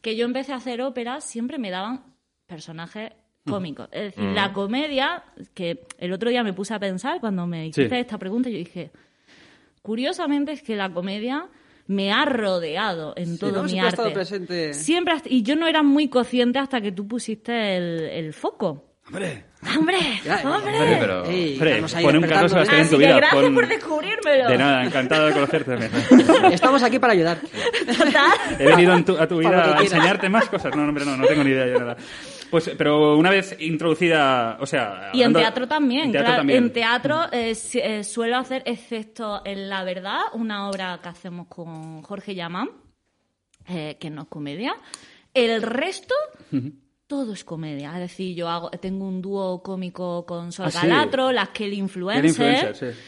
que 0.00 0.16
yo 0.16 0.24
empecé 0.24 0.52
a 0.52 0.56
hacer 0.56 0.82
ópera 0.82 1.20
siempre 1.20 1.58
me 1.58 1.70
daban 1.70 2.02
personajes 2.48 3.12
cómicos. 3.48 3.88
Es 3.92 4.16
decir, 4.16 4.24
la 4.34 4.52
comedia, 4.52 5.22
que 5.54 5.86
el 5.98 6.12
otro 6.12 6.30
día 6.30 6.42
me 6.42 6.52
puse 6.52 6.74
a 6.74 6.80
pensar 6.80 7.20
cuando 7.20 7.46
me 7.46 7.68
hiciste 7.68 7.94
Sí. 7.94 8.00
esta 8.00 8.18
pregunta, 8.18 8.50
yo 8.50 8.58
dije, 8.58 8.90
curiosamente 9.82 10.50
es 10.50 10.62
que 10.64 10.74
la 10.74 10.92
comedia 10.92 11.46
me 11.86 12.10
ha 12.12 12.24
rodeado 12.24 13.14
en 13.16 13.38
todo 13.38 13.52
¿no? 13.52 13.62
mi 13.64 13.70
Siempre 13.70 13.80
ha 13.86 13.88
arte. 13.90 13.94
estado 14.02 14.12
presente. 14.12 14.74
Siempre, 14.74 15.14
y 15.26 15.42
yo 15.44 15.54
no 15.54 15.68
era 15.68 15.84
muy 15.84 16.08
consciente 16.08 16.58
hasta 16.58 16.80
que 16.80 16.90
tú 16.90 17.06
pusiste 17.06 17.76
el, 17.76 18.00
el 18.00 18.32
foco. 18.32 18.96
¡Hombre! 19.06 19.44
¡Hombre! 19.78 19.96
Ya, 20.24 20.42
¡Hombre! 20.44 20.76
Hombre, 20.76 20.96
pero... 20.98 21.24
Ey, 21.26 21.58
ahí 21.94 22.02
pon 22.04 22.16
un 22.16 22.22
Carlos 22.24 22.50
Sebastián 22.50 22.80
en 22.80 22.90
tu 22.90 22.96
vida. 22.96 23.16
gracias 23.16 23.42
pon- 23.42 23.54
por 23.54 23.68
descubrírmelo. 23.68 24.48
De 24.48 24.58
nada, 24.58 24.84
encantado 24.84 25.26
de 25.26 25.32
conocerte. 25.32 25.78
Estamos 26.52 26.82
aquí 26.82 26.98
para 26.98 27.12
ayudar. 27.12 27.38
Total. 27.40 28.32
He 28.58 28.66
venido 28.66 29.04
tu- 29.04 29.16
a 29.16 29.28
tu 29.28 29.38
vida 29.38 29.78
a 29.78 29.80
enseñarte 29.80 30.28
más 30.28 30.48
cosas. 30.48 30.74
No, 30.74 30.82
no, 30.82 30.88
hombre, 30.88 31.04
no, 31.04 31.16
no 31.16 31.26
tengo 31.26 31.44
ni 31.44 31.50
idea 31.50 31.64
de 31.66 31.78
nada. 31.78 31.96
Pues, 32.50 32.70
pero 32.76 33.16
una 33.16 33.30
vez 33.30 33.56
introducida, 33.60 34.58
o 34.60 34.66
sea... 34.66 35.10
Y 35.14 35.22
en 35.22 35.32
teatro 35.32 35.66
también, 35.68 36.06
en 36.06 36.12
teatro 36.12 36.26
claro. 36.26 36.40
también. 36.40 36.64
En 36.64 36.72
teatro 36.72 37.20
eh, 37.32 37.56
eh, 37.74 38.04
suelo 38.04 38.36
hacer, 38.36 38.62
excepto 38.66 39.42
en 39.44 39.68
La 39.70 39.84
Verdad, 39.84 40.20
una 40.34 40.68
obra 40.68 40.98
que 41.02 41.08
hacemos 41.08 41.46
con 41.46 42.02
Jorge 42.02 42.34
Yamán, 42.34 42.68
eh, 43.68 43.96
que 43.98 44.10
no 44.10 44.22
es 44.22 44.28
comedia. 44.28 44.74
El 45.32 45.62
resto, 45.62 46.14
todo 47.12 47.34
es 47.34 47.44
comedia. 47.44 47.92
Es 47.92 48.00
decir, 48.00 48.34
yo 48.34 48.48
hago, 48.48 48.70
tengo 48.70 49.06
un 49.06 49.20
dúo 49.20 49.62
cómico 49.62 50.24
con 50.24 50.50
Sol 50.50 50.66
Ah, 50.68 50.70
sí. 50.70 50.86
Galatro, 50.86 51.30
las 51.30 51.50
Kelly 51.50 51.76
Influencer. 51.76 52.24
influencer, 52.24 52.74
sí. 52.74 52.98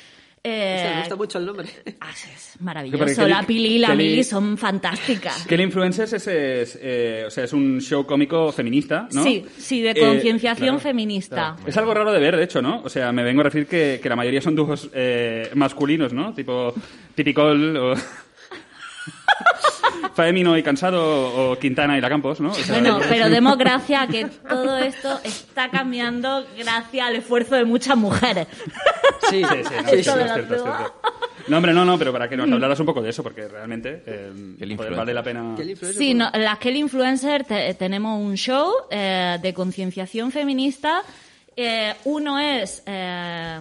eh, 0.44 0.90
me 0.92 0.98
gusta 1.00 1.16
mucho 1.16 1.38
el 1.38 1.46
nombre. 1.46 1.68
ah, 2.00 2.10
es 2.10 2.18
Sí, 2.54 2.58
maravilloso. 2.62 3.04
Kelly- 3.22 3.30
la 3.30 3.42
Pili 3.44 3.68
y 3.76 3.78
la 3.78 3.88
Kelly- 3.88 4.10
Mili 4.10 4.24
son 4.24 4.58
fantásticas. 4.58 5.50
El 5.50 5.60
Influencers 5.62 6.12
es, 6.12 6.26
es, 6.26 6.78
eh, 6.82 7.24
o 7.26 7.30
sea, 7.30 7.44
es 7.44 7.52
un 7.54 7.80
show 7.80 8.04
cómico 8.04 8.52
feminista, 8.52 9.08
¿no? 9.12 9.24
Sí, 9.24 9.42
sí, 9.56 9.80
de 9.80 9.92
Eh, 9.92 9.94
concienciación 10.00 10.66
claro. 10.76 10.80
feminista. 10.80 11.56
Es 11.66 11.74
algo 11.78 11.94
raro 11.94 12.12
de 12.12 12.20
ver, 12.20 12.36
de 12.36 12.44
hecho, 12.44 12.60
¿no? 12.60 12.82
O 12.84 12.90
sea, 12.90 13.10
me 13.10 13.22
vengo 13.22 13.40
a 13.40 13.44
referir 13.44 13.66
que, 13.66 13.98
que 14.02 14.08
la 14.10 14.16
mayoría 14.16 14.42
son 14.42 14.54
dúos 14.54 14.90
eh, 14.92 15.48
masculinos, 15.54 16.12
¿no? 16.12 16.34
Tipo 16.34 16.74
Tipicol 17.14 17.76
o... 17.78 17.94
Faemino 20.14 20.56
y 20.56 20.62
Cansado 20.62 21.50
o 21.52 21.58
Quintana 21.58 21.98
y 21.98 22.00
La 22.00 22.08
Campos, 22.08 22.40
¿no? 22.40 22.50
O 22.50 22.54
sea, 22.54 22.74
Bueno, 22.78 23.00
pero 23.08 23.28
demos 23.30 23.56
gracias 23.58 24.02
a 24.02 24.06
que 24.06 24.26
todo 24.26 24.78
esto 24.78 25.20
está 25.24 25.70
cambiando 25.70 26.44
gracias 26.56 27.06
al 27.08 27.16
esfuerzo 27.16 27.56
de 27.56 27.64
muchas 27.64 27.96
mujeres. 27.96 28.46
Sí, 29.30 29.42
Sí, 29.42 29.44
sí, 29.44 29.44
no, 29.44 29.48
sí, 29.88 29.96
es 29.96 30.04
sí. 30.04 30.10
Todo 30.10 30.16
cierto, 30.16 30.16
lo 30.16 30.24
es 30.24 30.32
cierto, 30.34 30.54
es 30.54 30.60
actúa. 30.60 30.76
cierto. 30.78 31.00
No, 31.48 31.56
hombre, 31.58 31.74
no, 31.74 31.84
no, 31.84 31.98
pero 31.98 32.10
para 32.12 32.26
que 32.28 32.36
nos 32.38 32.50
hablaras 32.50 32.80
un 32.80 32.86
poco 32.86 33.02
de 33.02 33.10
eso, 33.10 33.22
porque 33.22 33.46
realmente 33.48 34.02
eh, 34.06 34.32
El 34.60 34.70
influencer. 34.70 34.96
vale 34.96 35.12
la 35.12 35.22
pena... 35.22 35.54
Sí, 35.92 36.14
no, 36.14 36.30
las 36.32 36.58
Kelly 36.58 36.78
Influencer 36.78 37.44
te- 37.44 37.74
tenemos 37.74 38.18
un 38.18 38.34
show 38.36 38.72
eh, 38.90 39.38
de 39.42 39.52
concienciación 39.52 40.30
feminista. 40.32 41.02
Eh, 41.54 41.92
uno 42.04 42.38
es, 42.38 42.82
eh, 42.86 43.60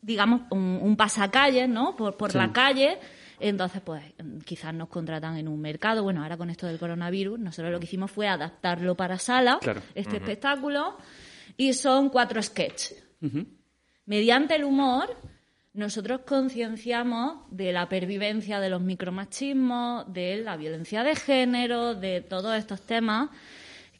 digamos, 0.00 0.42
un, 0.50 0.78
un 0.80 0.96
pasacalle, 0.96 1.66
¿no? 1.66 1.96
Por, 1.96 2.16
por 2.16 2.34
la 2.36 2.52
calle. 2.52 2.98
Entonces, 3.42 3.82
pues, 3.84 4.02
quizás 4.44 4.72
nos 4.72 4.88
contratan 4.88 5.36
en 5.36 5.48
un 5.48 5.60
mercado. 5.60 6.02
Bueno, 6.04 6.22
ahora 6.22 6.36
con 6.36 6.48
esto 6.48 6.66
del 6.66 6.78
coronavirus, 6.78 7.38
nosotros 7.40 7.72
lo 7.72 7.80
que 7.80 7.86
hicimos 7.86 8.10
fue 8.10 8.28
adaptarlo 8.28 8.94
para 8.94 9.18
sala, 9.18 9.58
Claro. 9.60 9.82
este 9.94 10.16
espectáculo, 10.16 10.96
y 11.56 11.72
son 11.72 12.08
cuatro 12.08 12.40
sketches. 12.40 13.02
Mediante 14.06 14.54
el 14.54 14.64
humor, 14.64 15.16
nosotros 15.74 16.20
concienciamos 16.26 17.44
de 17.50 17.72
la 17.72 17.88
pervivencia 17.88 18.60
de 18.60 18.68
los 18.70 18.80
micromachismos, 18.80 20.12
de 20.12 20.36
la 20.36 20.56
violencia 20.56 21.02
de 21.02 21.16
género, 21.16 21.94
de 21.94 22.20
todos 22.20 22.56
estos 22.56 22.82
temas 22.82 23.30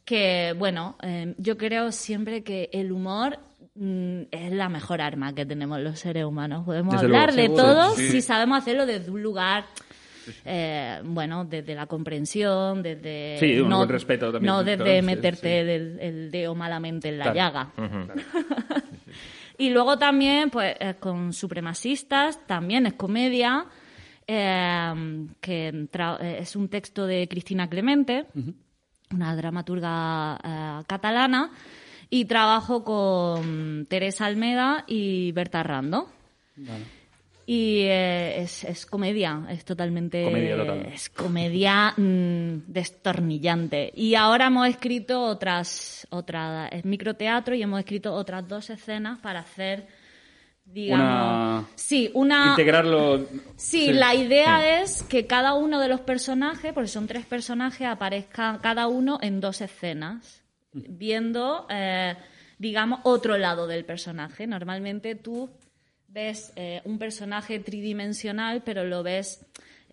que, 0.05 0.55
bueno, 0.59 0.97
eh, 1.03 1.35
yo 1.39 1.57
creo 1.57 1.93
siempre 1.93 2.43
que 2.43 2.69
el 2.73 2.91
humor 2.93 3.39
mm, 3.75 4.21
es 4.31 4.53
la 4.53 4.69
mejor 4.69 5.01
arma 5.01 5.35
que 5.35 5.45
tenemos 5.47 5.81
los 5.81 5.99
seres 5.99 6.25
humanos. 6.25 6.65
Podemos 6.65 6.93
Desde 6.95 7.07
hablar 7.07 7.35
luego, 7.35 7.55
de 7.55 7.57
seguro. 7.61 7.75
todo 7.75 7.95
Sí. 7.97 8.09
si 8.11 8.21
sabemos 8.23 8.59
hacerlo 8.59 8.87
desde 8.87 9.11
un 9.11 9.23
lugar... 9.23 9.65
eh, 10.45 11.01
bueno, 11.05 11.45
desde 11.45 11.75
la 11.75 11.87
comprensión, 11.87 12.81
desde... 12.83 13.39
Sí, 13.41 13.59
un 13.59 13.71
buen 13.71 13.89
respeto 13.89 14.31
también, 14.31 14.53
No 14.53 14.63
desde 14.63 15.03
meterte 15.03 15.65
sí. 15.65 15.71
el, 15.71 15.99
el 16.01 16.31
dedo 16.31 16.55
malamente 16.55 17.09
en 17.09 17.19
la 17.19 17.33
Claro. 17.33 17.37
llaga. 17.37 17.73
Y 19.59 19.71
luego 19.71 19.99
también, 19.99 20.51
pues, 20.51 20.75
con 20.99 21.33
Supremacistas, 21.33 22.45
también 22.47 22.87
es 22.87 22.95
comedia, 22.95 23.67
eh, 24.27 25.27
que 25.41 25.73
tra- 25.93 26.19
eh, 26.21 26.39
es 26.41 26.57
un 26.57 26.69
texto 26.69 27.07
de 27.07 27.29
Cristina 27.29 27.69
Clemente, 27.69 28.27
una 29.13 29.37
dramaturga 29.37 30.39
eh, 30.43 30.85
catalana, 30.87 31.51
y 32.15 32.27
trabajo 32.27 32.85
con 32.85 33.87
Teresa 33.89 34.27
Almeda 34.27 34.85
y 34.87 35.33
Berta 35.33 35.63
Rando. 35.63 36.11
Y 37.47 37.79
eh, 37.85 38.43
es, 38.43 38.65
es 38.65 38.85
comedia, 38.85 39.47
es 39.49 39.65
totalmente... 39.65 40.23
Comedia 40.25 40.57
total. 40.59 40.87
Es 40.93 41.09
comedia 41.09 41.95
mm, 41.97 42.65
destornillante. 42.67 43.91
Y 43.97 44.15
ahora 44.15 44.49
hemos 44.49 44.69
escrito 44.69 45.23
otras, 45.23 46.07
otra, 46.11 46.69
es 46.69 46.85
microteatro 46.85 47.55
y 47.55 47.63
hemos 47.63 47.81
escrito 47.81 48.13
otras 48.13 48.47
dos 48.47 48.69
escenas 48.69 49.19
para 49.21 49.41
hacer, 49.41 49.87
digamos... 50.67 51.07
Una- 51.07 51.69
Sí, 51.75 52.11
una... 52.13 52.49
Integrarlo... 52.51 53.27
Sí, 53.57 53.91
la 53.91 54.15
idea 54.15 54.83
es 54.83 55.03
que 55.03 55.27
cada 55.27 55.55
uno 55.55 55.81
de 55.81 55.89
los 55.89 56.01
personajes, 56.01 56.75
porque 56.75 56.89
son 56.89 57.07
tres 57.07 57.25
personajes, 57.25 57.87
aparezca 57.89 58.59
cada 58.63 58.87
uno 58.87 59.19
en 59.23 59.41
dos 59.41 59.63
escenas, 59.63 60.42
viendo, 60.73 61.67
eh, 61.71 62.15
digamos, 62.59 63.01
otro 63.05 63.37
lado 63.39 63.67
del 63.67 63.85
personaje. 63.85 64.47
Normalmente 64.47 65.15
tú 65.15 65.51
ves 66.09 66.53
eh, 66.57 66.81
un 66.85 66.99
personaje 66.99 67.59
tridimensional, 67.61 68.63
pero 68.65 68.85
lo 68.85 69.03
ves 69.03 69.45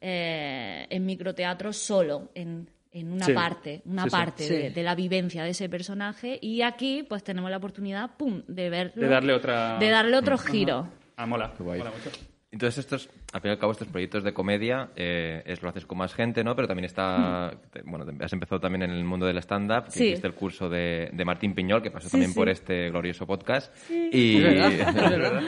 eh, 0.01 0.85
en 0.89 1.05
microteatro 1.05 1.73
solo, 1.73 2.29
en, 2.35 2.69
en 2.91 3.11
una 3.11 3.25
Sí. 3.25 3.33
parte, 3.33 3.81
una 3.85 4.03
Sí, 4.03 4.09
parte 4.09 4.43
Sí. 4.47 4.53
De, 4.55 4.69
de 4.71 4.83
la 4.83 4.95
vivencia 4.95 5.43
de 5.43 5.49
ese 5.51 5.69
personaje. 5.69 6.37
Y 6.41 6.61
aquí, 6.61 7.03
pues 7.07 7.23
tenemos 7.23 7.49
la 7.51 7.57
oportunidad, 7.57 8.11
pum, 8.17 8.41
de 8.47 8.69
verlo, 8.69 9.01
De 9.03 9.07
darle 9.09 9.33
otra... 9.33 9.77
de 9.77 9.89
darle 9.89 10.17
otro 10.17 10.37
giro. 10.37 10.87
Ah, 11.17 11.25
mola. 11.25 11.53
Qué 11.57 11.63
guay. 11.63 11.79
Mola 11.79 11.91
mucho. 11.91 12.09
Entonces 12.51 12.79
estos, 12.79 13.09
al 13.31 13.41
fin 13.41 13.49
y 13.49 13.51
al 13.51 13.59
cabo, 13.59 13.73
estos 13.73 13.87
proyectos 13.89 14.23
de 14.23 14.33
comedia 14.33 14.89
eh, 14.95 15.43
es 15.45 15.61
lo 15.61 15.69
haces 15.69 15.85
con 15.85 15.99
más 15.99 16.15
gente, 16.15 16.43
¿no? 16.43 16.55
Pero 16.55 16.67
también 16.67 16.85
está, 16.85 17.53
te- 17.71 17.83
bueno, 17.83 18.05
te- 18.07 18.25
has 18.25 18.33
empezado 18.33 18.59
también 18.59 18.81
en 18.81 18.89
el 18.89 19.03
mundo 19.03 19.27
del 19.27 19.37
stand-up, 19.37 19.85
que 19.85 19.91
Sí. 19.91 20.05
hiciste 20.07 20.25
el 20.25 20.33
curso 20.33 20.67
de, 20.67 21.11
de 21.13 21.25
Martín 21.25 21.53
Piñol, 21.53 21.83
que 21.83 21.91
pasó 21.91 22.07
Sí, 22.07 22.13
también 22.13 22.31
sí. 22.31 22.35
por 22.35 22.49
este 22.49 22.89
glorioso 22.89 23.27
podcast. 23.27 23.71
Y 23.91 24.37
Es 24.37 24.43
verdad, 24.43 24.71
es 24.73 24.95
verdad. 25.19 25.43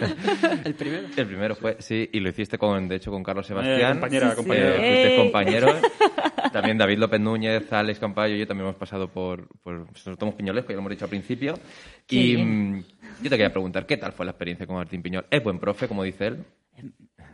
El 0.65 0.75
primero. 0.75 1.07
el 1.17 1.25
primero 1.25 1.55
fue, 1.55 1.77
sí, 1.79 2.07
y 2.13 2.19
lo 2.19 2.29
hiciste 2.29 2.59
con, 2.59 2.87
de 2.87 2.97
hecho, 2.97 3.09
con 3.09 3.23
Carlos 3.23 3.47
Sebastián. 3.47 3.93
compañera, 3.93 4.25
Sí, 4.27 4.31
sí. 4.31 4.35
compañera. 4.37 4.69
Eh, 4.75 4.77
fuisteis 4.77 5.07
Ey. 5.11 5.17
compañeros. 5.17 5.75
También 6.53 6.77
David 6.77 6.97
López 6.99 7.19
Núñez, 7.19 7.71
Alex 7.73 7.97
Campayo 7.99 8.35
y 8.35 8.39
yo 8.39 8.45
también 8.47 8.65
hemos 8.67 8.75
pasado 8.75 9.07
por, 9.07 9.47
por 9.63 9.87
nosotros 9.91 10.17
somos 10.19 10.35
piñolesco, 10.35 10.69
ya 10.69 10.75
lo 10.75 10.79
hemos 10.81 10.89
dicho 10.91 11.05
al 11.05 11.09
principio. 11.09 11.57
Qué 12.05 12.15
y 12.15 12.35
bien. 12.35 12.71
mm, 12.77 12.83
yo 13.23 13.29
te 13.29 13.37
quería 13.37 13.51
preguntar, 13.51 13.85
¿qué 13.85 13.95
tal 13.97 14.11
fue 14.11 14.25
la 14.25 14.31
experiencia 14.31 14.67
con 14.67 14.75
Martín 14.75 15.01
Piñol? 15.01 15.25
¿Es 15.31 15.41
buen 15.43 15.57
profe, 15.59 15.87
como 15.87 16.03
dice 16.03 16.27
él? 16.27 16.43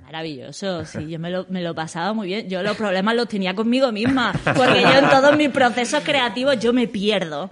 Maravilloso, 0.08 0.86
sí, 0.86 1.06
yo 1.10 1.20
me 1.20 1.30
lo, 1.30 1.46
me 1.50 1.62
lo 1.62 1.76
pasaba 1.76 2.14
muy 2.14 2.28
bien. 2.28 2.48
Yo 2.48 2.64
los 2.64 2.78
problemas 2.78 3.14
los 3.14 3.28
tenía 3.28 3.54
conmigo 3.54 3.92
misma, 3.92 4.32
porque 4.56 4.82
yo 4.82 5.00
en 5.00 5.10
todos 5.10 5.36
mis 5.36 5.50
procesos 5.50 6.02
creativos 6.02 6.58
yo 6.62 6.72
me 6.72 6.88
pierdo. 6.88 7.50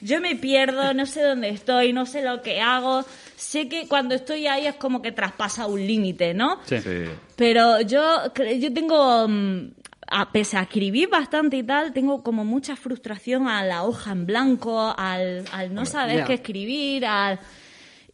Yo 0.00 0.18
me 0.18 0.34
pierdo, 0.34 0.94
no 0.94 1.04
sé 1.04 1.20
dónde 1.20 1.50
estoy, 1.50 1.92
no 1.92 2.06
sé 2.06 2.22
lo 2.22 2.40
que 2.40 2.62
hago. 2.62 3.04
Sé 3.36 3.68
que 3.68 3.86
cuando 3.86 4.14
estoy 4.14 4.46
ahí 4.46 4.66
es 4.66 4.76
como 4.76 5.02
que 5.02 5.12
traspasa 5.12 5.66
un 5.66 5.86
límite, 5.86 6.32
¿no? 6.32 6.58
Sí. 6.64 6.78
Sí. 6.78 7.04
Pero 7.36 7.82
yo, 7.82 8.32
yo 8.58 8.72
tengo, 8.72 9.28
mm, 9.28 9.72
a, 10.06 10.32
pese 10.32 10.56
a 10.56 10.62
escribir 10.62 11.10
bastante 11.10 11.58
y 11.58 11.62
tal, 11.62 11.92
tengo 11.92 12.22
como 12.22 12.42
mucha 12.42 12.74
frustración 12.74 13.48
a 13.48 13.62
la 13.64 13.84
hoja 13.84 14.12
en 14.12 14.24
blanco, 14.24 14.94
al, 14.96 15.44
al 15.52 15.74
no 15.74 15.84
saber 15.84 16.24
qué 16.24 16.34
escribir, 16.34 17.04
al... 17.04 17.38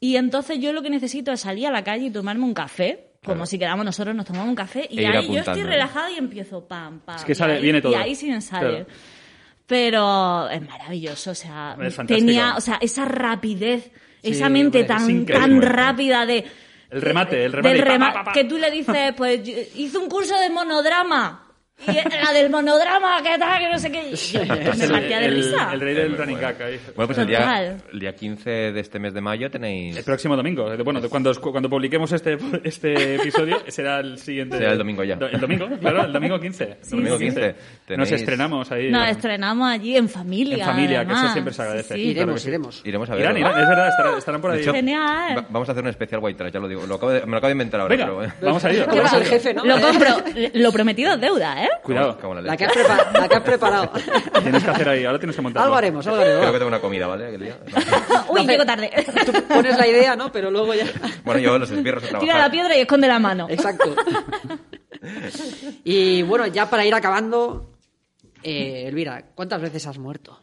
Y 0.01 0.17
entonces 0.17 0.59
yo 0.59 0.73
lo 0.73 0.83
que 0.83 0.91
necesito 0.91 1.31
es 1.31 1.43
salir 1.43 1.69
a 1.69 1.71
la 1.71 1.85
calle 1.85 2.07
y 2.07 2.11
tomarme 2.11 2.45
un 2.45 2.55
café. 2.55 3.14
Como 3.25 3.47
si 3.47 3.59
quedamos 3.59 3.85
nosotros, 3.85 4.15
nos 4.15 4.27
tomamos 4.27 4.49
un 4.49 4.55
café 4.55 4.87
y 4.91 5.01
E 5.01 5.07
ahí 5.07 5.27
yo 5.29 5.39
estoy 5.39 5.63
relajada 5.63 6.11
y 6.11 6.19
empiezo 6.19 6.67
pam, 6.67 7.01
pam. 7.01 7.17
Es 7.17 7.25
que 7.25 7.35
sale- 7.35 7.55
ahí- 7.55 7.63
viene 7.63 7.81
todo. 7.81 7.93
Y 7.93 7.95
ahí 7.95 8.15
sí 8.15 8.31
me 8.31 8.41
sale. 8.41 8.85
Claro. 8.85 8.87
Pero 9.67 10.49
es 10.51 10.61
maravilloso, 10.69 11.31
o 11.31 11.35
sea, 11.35 11.77
Es 11.81 11.97
tenía, 12.07 12.55
o 12.57 12.61
sea, 12.61 12.77
esa 12.83 13.07
rapidez, 13.07 13.91
esa 14.23 14.49
mente 14.51 14.85
tan, 14.85 15.25
tan 15.25 15.63
rápida 15.63 16.27
de... 16.27 16.45
El 16.91 17.01
remate, 17.03 17.45
el 17.45 17.53
remate. 17.53 17.75
Del 17.75 17.83
rema- 17.85 18.13
pa, 18.13 18.19
pa, 18.19 18.25
pa. 18.25 18.33
Que 18.33 18.45
tú 18.45 18.59
le 18.59 18.71
dices, 18.71 19.15
pues 19.17 19.41
hice 19.75 19.97
un 19.99 20.09
curso 20.09 20.39
de 20.39 20.51
monodrama. 20.51 21.44
Y 21.87 21.93
la 21.93 22.33
del 22.33 22.49
monodrama, 22.51 23.21
¿qué 23.23 23.37
tal? 23.37 23.59
Que 23.59 23.69
no 23.69 23.79
sé 23.79 23.91
qué. 23.93 24.15
Yo 24.33 24.47
me 24.47 24.71
Es 24.71 24.81
el, 24.81 24.91
partía 24.93 25.19
de 25.19 25.27
el- 25.27 25.35
risa. 25.35 25.71
el 25.73 25.81
rey 25.81 25.95
del 25.95 26.17
running 26.17 26.39
gag 26.39 26.63
ahí. 26.63 26.81
Bueno, 26.95 27.07
pues 27.09 27.19
el 27.19 27.27
día, 27.27 27.77
el 27.93 27.99
día 28.01 28.15
15 28.15 28.49
de 28.73 28.81
este 28.81 28.99
mes 28.99 29.13
de 29.13 29.21
mayo 29.21 29.51
tenéis... 29.51 29.97
El 29.97 30.05
próximo 30.05 30.35
domingo. 30.37 30.73
eh, 30.73 30.77
Bueno, 30.83 31.01
cuando, 31.11 31.35
cuando 31.41 31.69
publiquemos 31.69 32.11
este, 32.13 32.39
este 32.63 33.17
episodio, 33.17 33.59
será 33.69 33.99
el 34.01 34.19
siguiente. 34.19 34.57
Será 34.57 34.73
el 34.73 34.79
domingo 34.79 35.05
ya. 35.05 35.15
El 35.31 35.41
domingo, 35.41 35.69
claro, 35.81 36.05
el 36.07 36.13
domingo 36.13 36.41
15. 36.41 36.79
Sí, 36.81 36.91
domingo 36.97 37.19
sí. 37.19 37.25
15. 37.25 37.41
Nos 37.49 38.09
Tenéis- 38.09 38.13
estrenamos 38.15 38.73
ahí. 38.73 38.91
Nos 38.91 39.09
estrenamos 39.09 39.69
allí 39.69 39.97
en 39.97 40.09
familia. 40.09 40.57
En 40.65 40.65
familia, 40.71 41.05
que 41.05 41.13
eso 41.13 41.29
siempre 41.33 41.53
se 41.53 41.63
agradece. 41.63 41.95
Sí, 41.97 42.05
sí. 42.09 42.15
Claro 42.15 42.35
que 42.35 42.41
Iremos, 42.41 42.43
sí. 42.43 42.49
iremos. 42.49 42.83
Iremos 42.85 43.11
a 43.11 43.15
ver. 43.15 43.21
Irán, 43.23 43.37
Irán, 43.39 43.61
es 43.61 43.69
verdad, 43.69 43.89
estarán, 43.89 44.19
estarán 44.19 44.41
por 44.41 44.51
ahí. 44.53 44.61
Hecho, 44.63 44.73
Genial. 44.73 45.39
va- 45.39 45.47
vamos 45.51 45.69
a 45.69 45.73
hacer 45.73 45.85
un 45.85 45.91
especial 45.91 46.21
White 46.23 46.39
Trash, 46.39 46.53
ya 46.53 46.61
lo 46.61 46.69
digo. 46.69 46.87
Lo 46.87 46.95
acabo 46.95 47.13
de- 47.13 47.21
me 47.27 47.33
lo 47.33 47.37
acabo 47.39 47.49
de 47.49 47.53
inventar 47.53 47.81
ahora. 47.81 47.95
Venga, 47.95 48.07
pero, 48.07 48.25
eh. 48.25 48.33
vamos 48.41 48.65
a 48.65 48.69
vamos 48.87 49.13
al 49.13 49.25
jefe, 49.25 49.53
¿no? 49.53 49.65
Lo 49.67 49.81
compro. 49.81 50.09
Lo 50.55 50.73
prometido 50.73 51.13
es 51.15 51.21
deuda, 51.21 51.63
¿eh? 51.63 51.64
Cuidado. 51.83 52.19
Como 52.19 52.35
la 52.37 52.57
que 52.57 52.65
has, 52.65 52.77
la 53.13 53.29
que 53.29 53.35
has 53.37 53.43
preparado. 53.43 53.91
Tienes 54.43 54.65
que 54.65 54.71
hacer 54.71 54.89
ahí, 54.89 55.05
ahora 55.05 55.19
tienes 55.19 55.37
que 55.37 55.43
montarlo. 55.43 55.65
algo 55.67 55.77
haremos, 55.77 56.07
algo 56.07 56.19
Creo 56.21 56.31
que 56.33 56.37
haremos. 56.41 56.59
tengo 56.59 56.69
una 56.69 56.81
comida, 56.81 57.07
¿vale? 57.07 57.27
Aquel 57.29 57.41
día. 57.41 57.59
Uy, 58.29 58.41
hace- 58.41 58.51
llego 58.53 58.65
tarde. 58.67 58.91
Tú 59.27 59.33
pones 59.49 59.79
la 59.79 59.87
idea, 59.87 60.17
¿no? 60.17 60.31
Pero 60.33 60.51
luego 60.51 60.75
ya... 60.75 60.87
Bueno, 61.25 61.41
yo 61.41 61.59
los 61.59 61.71
esbirros 61.71 62.05
a 62.05 62.09
trabajar. 62.09 62.21
Tira 62.29 62.39
la 62.39 62.51
piedra 62.51 62.77
y 62.77 62.81
esconde 62.81 63.09
la 63.09 63.19
mano. 63.19 63.47
Exacto. 63.51 63.95
Y 65.85 66.23
bueno, 66.23 66.47
ya 66.47 66.69
para 66.71 66.85
ir 66.87 66.95
acabando, 66.95 67.73
eh, 68.43 68.85
Elvira, 68.87 69.23
¿cuántas 69.35 69.61
veces 69.61 69.87
has 69.87 69.99
muerto? 69.99 70.41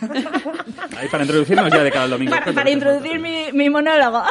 Ahí 0.96 1.08
para 1.08 1.24
introducirnos 1.24 1.70
ya 1.72 1.82
de 1.82 1.90
cada 1.90 2.08
domingo. 2.08 2.30
Para, 2.36 2.52
para 2.52 2.70
introducir 2.70 3.18
mi, 3.18 3.52
mi 3.52 3.70
monólogo. 3.70 4.22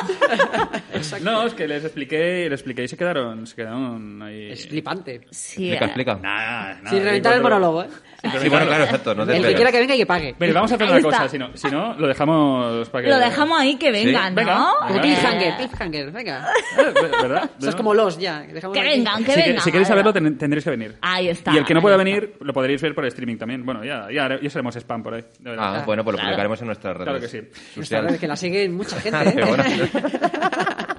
No, 1.22 1.46
es 1.48 1.54
que 1.54 1.68
les 1.68 1.84
expliqué, 1.84 2.50
les 2.50 2.60
expliqué 2.60 2.84
y 2.84 2.88
se 2.88 2.98
quedaron, 2.98 3.46
se 3.48 3.56
quedaron 3.56 4.22
ahí. 4.22 4.52
Es 4.52 4.68
flipante. 4.68 5.22
Sí, 5.32 5.72
Explica, 5.72 5.86
eh, 5.86 5.88
explica. 5.88 6.16
Nada, 6.16 6.76
nada. 6.76 6.90
Sin 6.90 7.04
reventar 7.04 7.34
el 7.34 7.42
monólogo, 7.42 7.84
¿eh? 7.84 7.88
Sí, 8.24 8.48
bueno, 8.48 8.66
claro, 8.68 8.84
exacto. 8.86 9.14
No 9.16 9.26
te 9.26 9.36
El 9.36 9.44
que 9.46 9.54
quiera 9.54 9.70
que 9.72 9.80
venga 9.80 9.96
y 9.96 9.98
que 9.98 10.06
pague. 10.06 10.36
Pero 10.40 10.54
vamos 10.54 10.72
a 10.72 10.76
hacer 10.76 10.86
Ahí 10.88 10.92
una 10.94 11.00
está. 11.00 11.18
cosa, 11.18 11.30
si 11.30 11.38
no, 11.38 11.50
si 11.56 11.68
no, 11.70 11.94
lo 11.96 12.08
dejamos 12.08 12.90
para 12.90 13.04
que... 13.04 13.10
Lo 13.10 13.20
dejamos 13.20 13.60
ahí 13.60 13.76
que 13.76 13.92
vengan, 13.92 14.30
Sí, 14.30 14.36
venga. 14.36 14.56
¿no? 14.56 14.96
Eh. 14.96 15.02
cliffhanger, 15.02 15.58
cliffhanger, 15.58 16.12
venga. 16.12 16.48
Eh, 16.78 16.94
¿Verdad? 17.22 17.50
Es 17.68 17.76
como 17.76 17.94
los 17.94 18.18
ya. 18.18 18.46
que 18.48 18.54
dejamos 18.54 18.76
Que 18.76 18.80
aquí. 18.82 18.90
vengan, 18.92 19.24
que 19.26 19.32
si, 19.34 19.42
que- 19.42 19.48
vengan. 19.50 19.64
si 19.64 19.72
queréis 19.72 19.88
saberlo, 19.90 20.14
ten- 20.14 20.38
tendréis 20.38 20.64
que 20.64 20.70
venir. 20.70 20.96
Ahí 21.02 21.28
está, 21.28 21.54
Y 21.54 21.58
el 21.58 21.66
que 21.66 21.74
no 21.74 21.82
pueda 21.82 21.98
venir, 21.98 22.36
lo 22.40 22.54
podréis 22.54 22.82
ver 22.82 22.96
por 22.96 23.06
streaming 23.06 23.38
también. 23.38 23.66
Bueno, 23.66 23.84
ya, 23.84 24.08
ya, 24.10 24.40
ya 24.42 24.50
seremos 24.50 24.74
spam 24.78 25.04
por 25.04 25.16
ahí. 25.16 25.26
de 25.40 25.50
verdad. 25.50 25.76
Ah, 25.82 25.84
bueno, 25.86 26.04
pues 26.06 26.16
lo 26.16 26.22
publicaremos 26.24 26.62
en 26.62 26.68
nuestras 26.68 26.94
redes. 26.96 27.06
Claro 27.06 27.20
que 27.20 27.28
sí. 27.28 27.42
Sociales. 27.76 28.20
que 28.20 28.28
la 28.28 28.36
siguen 28.38 28.74
mucha 28.76 29.00
gente, 29.02 29.30
¿eh? 29.30 29.46
bueno. 29.46 29.64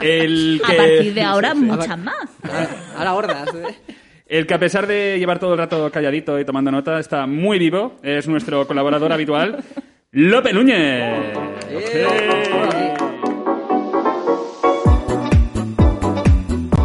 El 0.01 0.61
A 0.63 0.71
que, 0.71 0.77
partir 0.77 1.15
de 1.15 1.23
ahora, 1.23 1.53
Sí, 1.53 1.59
sí. 1.61 1.65
muchas 1.65 1.99
más. 1.99 2.15
Ahora- 2.43 2.69
Ahora 2.97 3.15
hordas. 3.15 3.55
¿eh? 3.55 3.75
El 4.27 4.47
que 4.47 4.55
a 4.55 4.59
pesar 4.59 4.87
de 4.87 5.19
llevar 5.19 5.39
todo 5.39 5.53
el 5.53 5.59
rato 5.59 5.91
calladito 5.91 6.39
y 6.41 6.45
tomando 6.45 6.71
nota, 6.71 6.99
está 6.99 7.27
muy 7.27 7.59
vivo. 7.59 7.97
Es 8.03 8.27
nuestro 8.27 8.67
colaborador 8.67 9.13
habitual, 9.13 9.63
Lope 10.13 10.53
Núñez. 10.53 11.35
Eh, 11.71 12.95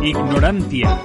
Ignorancia. 0.03 0.97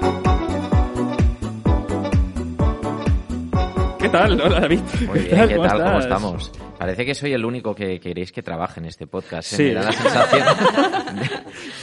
¿Qué 3.99 4.09
tal? 4.09 4.41
Hola, 4.41 4.61
David. 4.61 4.81
Muy 5.07 5.19
bien, 5.21 5.49
¿qué 5.49 5.57
¿Cómo 5.57 5.69
tal? 5.69 5.79
¿Cómo 5.79 5.99
estás? 5.99 6.05
estamos? 6.05 6.53
Parece 6.79 7.07
que 7.07 7.15
soy 7.15 7.33
el 7.33 7.45
único 7.45 7.75
que 7.75 7.99
queréis 7.99 8.31
que 8.33 8.43
trabaje 8.43 8.81
en 8.81 8.87
este 8.87 9.07
podcast. 9.07 9.53
¿eh? 9.55 9.57
Sí. 9.57 9.63
Me 9.65 9.75
da 9.75 9.83
la 9.85 9.93
sensación. 9.93 10.47
de- 11.17 11.31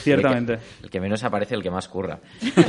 Ciertamente. 0.04 0.52
de 0.54 0.58
que 0.60 0.84
el 0.86 0.90
que 0.90 1.02
menos 1.02 1.24
aparece, 1.24 1.56
el 1.56 1.64
que 1.64 1.72
más 1.72 1.88
curra. 1.88 2.20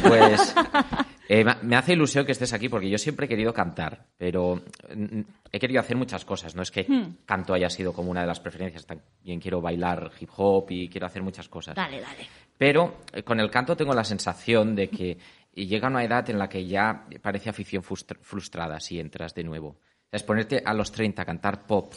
Pues 0.09 0.55
eh, 1.29 1.45
me 1.63 1.77
hace 1.77 1.93
ilusión 1.93 2.27
que 2.27 2.33
estés 2.33 2.53
aquí 2.53 2.69
porque 2.69 2.91
yo 2.91 2.99
siempre 2.99 3.27
he 3.27 3.29
querido 3.29 3.53
cantar, 3.55 4.07
pero 4.19 4.63
mm, 4.95 5.21
he 5.53 5.59
querido 5.59 5.81
hacer 5.81 5.97
muchas 5.97 6.25
cosas. 6.25 6.55
No 6.55 6.63
es 6.63 6.71
que 6.71 6.87
canto 7.25 7.55
haya 7.55 7.71
sido 7.71 7.93
como 7.93 8.11
una 8.11 8.23
de 8.23 8.27
las 8.27 8.41
preferencias. 8.41 8.85
También 8.87 9.41
quiero 9.41 9.61
bailar 9.61 10.11
hip 10.21 10.31
hop 10.37 10.67
y 10.71 10.89
quiero 10.89 11.07
hacer 11.07 11.23
muchas 11.23 11.49
cosas. 11.49 11.75
Dale, 11.75 12.01
dale. 12.01 12.27
Pero 12.59 12.99
eh, 13.13 13.23
con 13.23 13.41
el 13.41 13.51
canto 13.51 13.77
tengo 13.77 13.95
la 13.95 14.05
sensación 14.05 14.75
de 14.75 14.89
que 14.89 15.19
llega 15.55 15.89
una 15.89 16.05
edad 16.05 16.29
en 16.31 16.39
la 16.39 16.49
que 16.49 16.67
ya 16.67 17.07
parece 17.21 17.51
afición 17.51 17.83
frustra- 17.83 18.19
frustrada 18.21 18.79
si 18.81 18.99
entras 19.01 19.35
de 19.35 19.45
nuevo. 19.45 19.77
Es 20.11 20.23
ponerte 20.23 20.63
a 20.65 20.75
los 20.75 20.93
30 20.93 21.23
a 21.23 21.25
cantar 21.25 21.67
pop. 21.67 21.93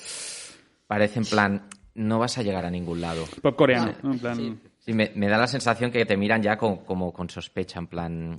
Parece 0.87 1.19
en 1.19 1.25
plan, 1.25 1.67
no 1.95 2.19
vas 2.19 2.37
a 2.37 2.43
llegar 2.43 2.65
a 2.65 2.69
ningún 2.69 3.01
lado. 3.01 3.25
Pop 3.41 3.55
coreano. 3.55 3.93
¿no? 4.03 4.13
En 4.13 4.19
plan... 4.19 4.61
Sí, 4.79 4.93
me, 4.93 5.11
me 5.15 5.27
da 5.27 5.37
la 5.39 5.47
sensación 5.47 5.89
que 5.91 6.05
te 6.05 6.15
miran 6.15 6.43
ya 6.43 6.57
con- 6.57 6.77
como 6.85 7.11
con 7.11 7.27
sospecha, 7.29 7.79
en 7.79 7.87
plan, 7.87 8.37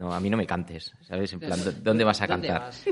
no, 0.00 0.12
a 0.12 0.18
mí 0.18 0.28
no 0.30 0.36
me 0.36 0.46
cantes, 0.46 0.92
¿sabes? 1.02 1.32
En 1.34 1.40
plan, 1.40 1.62
¿dó- 1.62 1.72
¿dónde 1.72 2.02
vas 2.04 2.20
a 2.22 2.26
¿Dónde 2.26 2.48
cantar? 2.48 2.68
vas? 2.68 2.84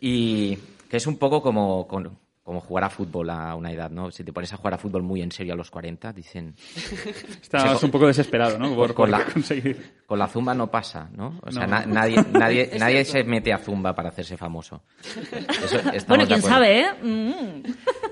Y 0.00 0.56
que 0.88 0.96
es 0.96 1.06
un 1.06 1.16
poco 1.18 1.40
como, 1.42 1.86
con- 1.86 2.18
como 2.44 2.60
jugar 2.60 2.82
a 2.84 2.90
fútbol 2.90 3.30
a 3.30 3.54
una 3.54 3.70
edad, 3.70 3.88
¿no? 3.90 4.10
Si 4.10 4.24
te 4.24 4.32
pones 4.32 4.52
a 4.52 4.56
jugar 4.56 4.74
a 4.74 4.78
fútbol 4.78 5.02
muy 5.04 5.22
en 5.22 5.30
serio 5.30 5.52
a 5.52 5.56
los 5.56 5.70
40, 5.70 6.12
dicen, 6.12 6.54
Estabas 7.40 7.80
un 7.84 7.90
poco 7.92 8.08
desesperado, 8.08 8.58
¿no? 8.58 8.74
Por, 8.74 8.88
Con 8.94 9.10
por 9.10 9.10
la- 9.10 9.24
conseguir. 9.24 10.00
con 10.06 10.18
la 10.18 10.26
zumba 10.26 10.52
no 10.52 10.68
pasa, 10.68 11.08
¿no? 11.14 11.38
O 11.42 11.52
sea, 11.52 11.66
No. 11.68 11.70
na- 11.78 11.86
nadie, 11.86 12.16
nadie, 12.32 12.70
nadie 12.78 13.04
se 13.04 13.22
mete 13.22 13.52
a 13.52 13.58
zumba 13.58 13.94
para 13.94 14.08
hacerse 14.08 14.36
famoso. 14.36 14.82
Eso- 15.64 16.04
Bueno, 16.08 16.26
quién 16.26 16.42
sabe, 16.42 16.80
¿eh? 16.80 16.86
Mm. 17.00 17.62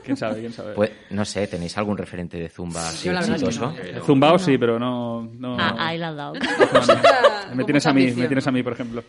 ¿Quién 0.05 0.17
sabe? 0.17 0.41
¿Quién 0.41 0.53
sabe? 0.53 0.75
Pues, 0.75 0.91
no 1.11 1.25
sé, 1.25 1.49
¿tenéis 1.49 1.77
algún 1.77 1.99
referente 1.99 2.39
de 2.39 2.49
zumba 2.49 2.89
así 2.89 3.09
exitoso? 3.09 3.75
no. 3.95 4.05
Zumbao 4.05 4.39
sí, 4.39 4.57
pero 4.59 4.79
no... 4.79 5.23
no 5.39 5.57
Ah, 5.59 5.75
ahí 5.77 5.99
la 5.99 6.09
has 6.11 6.17
dado. 6.17 6.33
Me 7.55 7.65
tienes 7.65 7.85
a 7.87 7.93
mí, 7.93 8.13
me 8.13 8.27
tienes 8.29 8.47
a 8.47 8.53
mí, 8.53 8.63
por 8.63 8.75
ejemplo. 8.75 9.03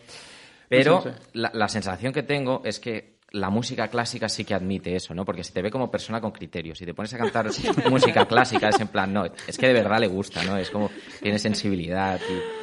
Pero 0.68 0.96
No 0.96 1.02
sé, 1.02 1.08
no 1.10 1.14
sé. 1.16 1.22
la, 1.34 1.50
la 1.54 1.68
sensación 1.68 2.12
que 2.12 2.22
tengo 2.22 2.62
es 2.64 2.80
que 2.80 3.11
la 3.32 3.50
música 3.50 3.88
clásica 3.88 4.28
sí 4.28 4.44
que 4.44 4.54
admite 4.54 4.94
eso, 4.94 5.14
¿no? 5.14 5.24
Porque 5.24 5.42
se 5.42 5.52
te 5.52 5.62
ve 5.62 5.70
como 5.70 5.90
persona 5.90 6.20
con 6.20 6.30
criterios. 6.32 6.78
Si 6.78 6.84
te 6.84 6.94
pones 6.94 7.12
a 7.14 7.18
cantar 7.18 7.48
música 7.90 8.26
clásica 8.26 8.68
es 8.68 8.80
en 8.80 8.88
plan, 8.88 9.12
no, 9.12 9.24
es 9.24 9.56
que 9.56 9.66
de 9.66 9.72
verdad 9.72 9.98
le 9.98 10.06
gusta, 10.06 10.44
¿no? 10.44 10.56
Es 10.56 10.70
como, 10.70 10.90
tiene 11.20 11.38
sensibilidad. 11.38 12.20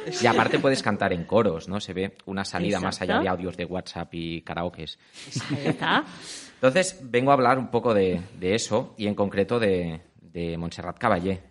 Y, 0.08 0.24
y 0.24 0.26
aparte 0.26 0.58
puedes 0.58 0.82
cantar 0.82 1.12
en 1.12 1.24
coros, 1.24 1.68
¿no? 1.68 1.80
Se 1.80 1.92
ve 1.92 2.16
una 2.26 2.44
salida 2.44 2.80
más 2.80 3.00
allá 3.00 3.14
Exacto. 3.14 3.22
de 3.24 3.28
audios 3.28 3.56
de 3.56 3.64
WhatsApp 3.64 4.14
y 4.14 4.42
karaokes. 4.42 4.98
Está. 5.64 6.04
Entonces, 6.54 7.00
vengo 7.02 7.30
a 7.30 7.34
hablar 7.34 7.58
un 7.58 7.68
poco 7.70 7.92
de, 7.92 8.20
de 8.38 8.54
eso 8.54 8.94
y 8.96 9.06
en 9.06 9.14
concreto 9.14 9.58
de, 9.58 10.00
de 10.20 10.56
Montserrat 10.56 10.98
Caballé. 10.98 11.42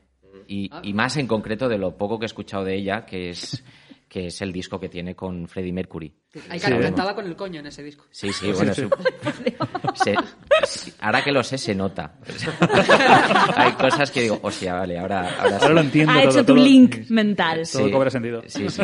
Y, 0.48 0.70
y 0.84 0.94
más 0.94 1.18
en 1.18 1.28
concreto 1.28 1.68
de 1.68 1.78
lo 1.78 1.98
poco 1.98 2.18
que 2.18 2.26
he 2.26 2.28
escuchado 2.28 2.64
de 2.64 2.76
ella, 2.76 3.06
que 3.06 3.30
es, 3.30 3.64
que 4.10 4.26
es 4.28 4.42
el 4.42 4.52
disco 4.52 4.80
que 4.80 4.90
tiene 4.90 5.16
con 5.16 5.48
Freddie 5.48 5.72
Mercury. 5.72 6.12
Hay 6.50 6.60
Sí. 6.60 6.72
cantaba 6.82 7.14
con 7.16 7.26
el 7.28 7.36
coño 7.36 7.60
en 7.60 7.68
ese 7.68 7.84
disco. 7.84 8.06
Sí, 8.10 8.34
sí, 8.34 8.52
bueno, 8.52 8.74
sí. 8.74 8.84
se- 9.94 10.16
ahora 11.00 11.24
que 11.24 11.32
lo 11.32 11.44
sé, 11.44 11.58
se 11.58 11.76
nota. 11.76 12.16
Hay 13.56 13.74
cosas 13.74 14.12
que 14.12 14.22
digo, 14.24 14.40
hostia, 14.42 14.74
vale, 14.74 14.98
ahora, 14.98 15.30
ahora, 15.40 15.50
sí. 15.60 15.64
Ahora 15.64 15.74
lo 15.76 15.82
entiendo 15.82 16.12
Ha 16.14 16.22
todo, 16.22 16.30
hecho 16.32 16.40
tu 16.46 16.56
todo. 16.56 16.64
link 16.66 17.10
mental. 17.10 17.62
Todo 17.72 17.86
Sí, 17.86 17.92
cobra 17.92 18.10
sentido. 18.10 18.42
Sí, 18.48 18.68
sí. 18.70 18.84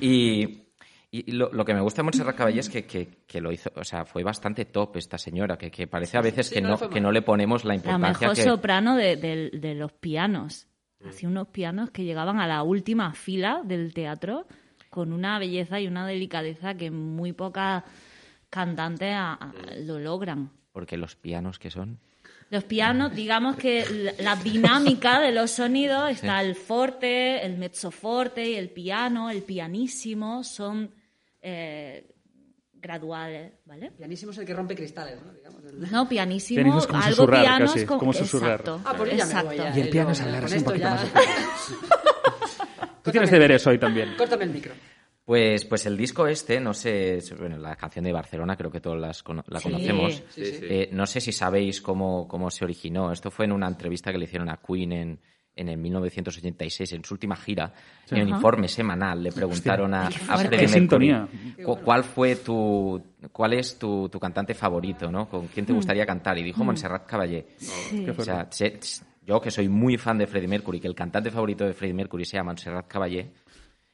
Y, 0.00 0.62
y 1.10 1.32
lo, 1.32 1.50
lo 1.52 1.64
que 1.64 1.72
me 1.74 1.80
gusta 1.80 2.00
de 2.02 2.04
Montserrat 2.04 2.36
Caballé 2.36 2.60
es 2.60 2.68
que, 2.68 2.84
que, 2.84 3.24
que 3.26 3.40
lo 3.40 3.50
hizo, 3.52 3.70
o 3.76 3.84
sea, 3.84 4.04
fue 4.04 4.22
bastante 4.22 4.64
top 4.66 4.96
esta 4.96 5.16
señora, 5.18 5.56
que, 5.56 5.70
que 5.70 5.86
parece 5.86 6.18
a 6.18 6.20
veces 6.20 6.48
sí, 6.48 6.56
que, 6.56 6.60
no 6.60 6.76
que 6.90 7.00
no 7.00 7.12
le 7.12 7.22
ponemos 7.22 7.64
la 7.64 7.70
La 7.70 7.74
importancia 7.76 8.28
mejor 8.28 8.36
que... 8.36 8.42
soprano 8.42 8.96
de, 8.96 9.16
de- 9.16 9.50
de 9.52 9.74
los 9.74 9.92
pianos. 9.92 10.66
Hacía 11.08 11.28
unos 11.28 11.48
pianos 11.48 11.90
que 11.90 12.04
llegaban 12.04 12.38
a 12.38 12.46
la 12.46 12.62
última 12.62 13.12
fila 13.14 13.60
del 13.64 13.92
teatro 13.94 14.46
con 14.90 15.12
una 15.12 15.38
belleza 15.38 15.80
y 15.80 15.86
una 15.86 16.06
delicadeza 16.06 16.74
que 16.74 16.90
muy 16.90 17.32
pocas 17.32 17.82
cantantes 18.50 19.12
a- 19.14 19.34
a- 19.34 19.52
lo 19.84 19.98
logran. 19.98 20.50
Porque 20.72 20.96
los 20.96 21.16
pianos 21.16 21.58
que 21.58 21.70
son... 21.70 21.98
Los 22.50 22.64
pianos, 22.64 23.14
digamos 23.14 23.56
que 23.56 23.84
la, 23.90 24.12
la 24.36 24.36
dinámica 24.36 25.18
de 25.20 25.32
los 25.32 25.50
sonidos 25.50 26.10
está 26.10 26.40
el 26.42 26.54
forte, 26.54 27.44
el 27.44 27.56
mezzoforte 27.58 28.50
y 28.50 28.54
el 28.54 28.68
piano, 28.70 29.30
el 29.30 29.42
pianísimo, 29.42 30.44
son 30.44 30.90
eh, 31.42 32.06
graduales, 32.84 33.52
¿vale? 33.64 33.90
Pianísimo 33.92 34.30
es 34.32 34.38
el 34.38 34.44
que 34.46 34.52
rompe 34.54 34.76
cristales, 34.76 35.18
¿no? 35.24 35.32
Digamos, 35.32 35.64
el- 35.64 35.90
No, 35.90 36.06
pianísimo, 36.08 36.56
Pianísimo 36.58 36.80
es 36.80 36.86
como 36.86 36.98
algo 37.02 37.16
susurrar, 37.16 37.40
piano 37.40 37.66
casi, 37.66 37.78
es 37.80 37.84
como, 37.86 37.98
como 38.00 38.12
susurrar. 38.12 38.60
Exacto, 38.60 38.80
Ah, 38.84 38.94
pues 38.96 39.10
yo 39.10 39.16
ya 39.16 39.26
me 39.26 39.32
voy 39.32 39.42
exacto. 39.56 39.64
ya. 39.72 39.76
Y 39.78 39.80
el 39.80 39.88
piano 39.90 40.10
es 40.10 40.20
hablar 40.20 40.44
así 40.44 40.58
un 40.58 40.64
poquito 40.64 40.82
ya- 40.84 40.90
más 40.90 41.04
Tú 43.02 43.10
tienes 43.10 43.30
deberes 43.30 43.66
hoy 43.66 43.78
también. 43.78 44.14
Córtame 44.16 44.44
el 44.44 44.50
micro. 44.50 44.72
Pues, 45.24 45.64
pues 45.64 45.86
el 45.86 45.96
disco 45.96 46.26
este, 46.26 46.60
no 46.60 46.74
sé, 46.74 47.18
bueno, 47.38 47.56
la 47.56 47.76
canción 47.76 48.04
de 48.04 48.12
Barcelona 48.12 48.56
creo 48.56 48.70
que 48.70 48.80
todos 48.80 48.98
las 49.00 49.22
cono- 49.22 49.44
la 49.48 49.58
Sí, 49.58 49.70
conocemos. 49.70 50.22
sí, 50.28 50.44
sí. 50.44 50.58
Eh, 50.68 50.88
no 50.92 51.06
sé 51.06 51.20
si 51.20 51.32
sabéis 51.32 51.80
cómo, 51.80 52.28
cómo 52.28 52.50
se 52.50 52.64
originó. 52.64 53.10
Esto 53.10 53.30
fue 53.30 53.46
en 53.46 53.52
una 53.52 53.66
entrevista 53.66 54.12
que 54.12 54.18
le 54.18 54.24
hicieron 54.24 54.50
a 54.50 54.58
Queen 54.58 54.92
en, 54.92 55.20
en 55.56 55.68
el 55.68 55.76
1986, 55.78 56.92
en 56.94 57.04
su 57.04 57.14
última 57.14 57.36
gira. 57.36 57.72
En 58.10 58.22
Ajá. 58.26 58.36
informe 58.36 58.68
semanal 58.68 59.22
le 59.22 59.30
preguntaron 59.32 59.94
a, 59.94 60.06
a. 60.08 60.38
Freddie 60.38 60.68
Mercury 60.80 61.14
cu- 61.64 61.76
cuál 61.80 62.04
fue 62.04 62.36
tu, 62.36 63.00
cuál 63.30 63.52
es 63.54 63.78
tu, 63.78 64.08
tu 64.08 64.18
cantante 64.18 64.54
favorito, 64.54 65.10
¿no? 65.10 65.28
¿Con 65.28 65.46
quién 65.48 65.64
te 65.66 65.72
Mm. 65.72 65.76
gustaría 65.76 66.04
cantar? 66.06 66.36
Y 66.38 66.42
dijo 66.42 66.64
Montserrat 66.64 67.06
Caballé. 67.06 67.46
Qué 67.90 68.10
O 68.16 68.22
sea, 68.24 68.46
se- 68.50 68.78
yo 69.26 69.40
que 69.40 69.50
soy 69.50 69.68
muy 69.68 69.96
fan 69.96 70.18
de 70.18 70.26
Freddie 70.26 70.48
Mercury, 70.48 70.80
que 70.80 70.88
el 70.88 70.94
cantante 70.94 71.30
favorito 71.30 71.64
de 71.64 71.72
Freddie 71.72 71.94
Mercury 71.94 72.24
sea 72.24 72.42
Montserrat 72.42 72.86
Caballé, 72.88 73.30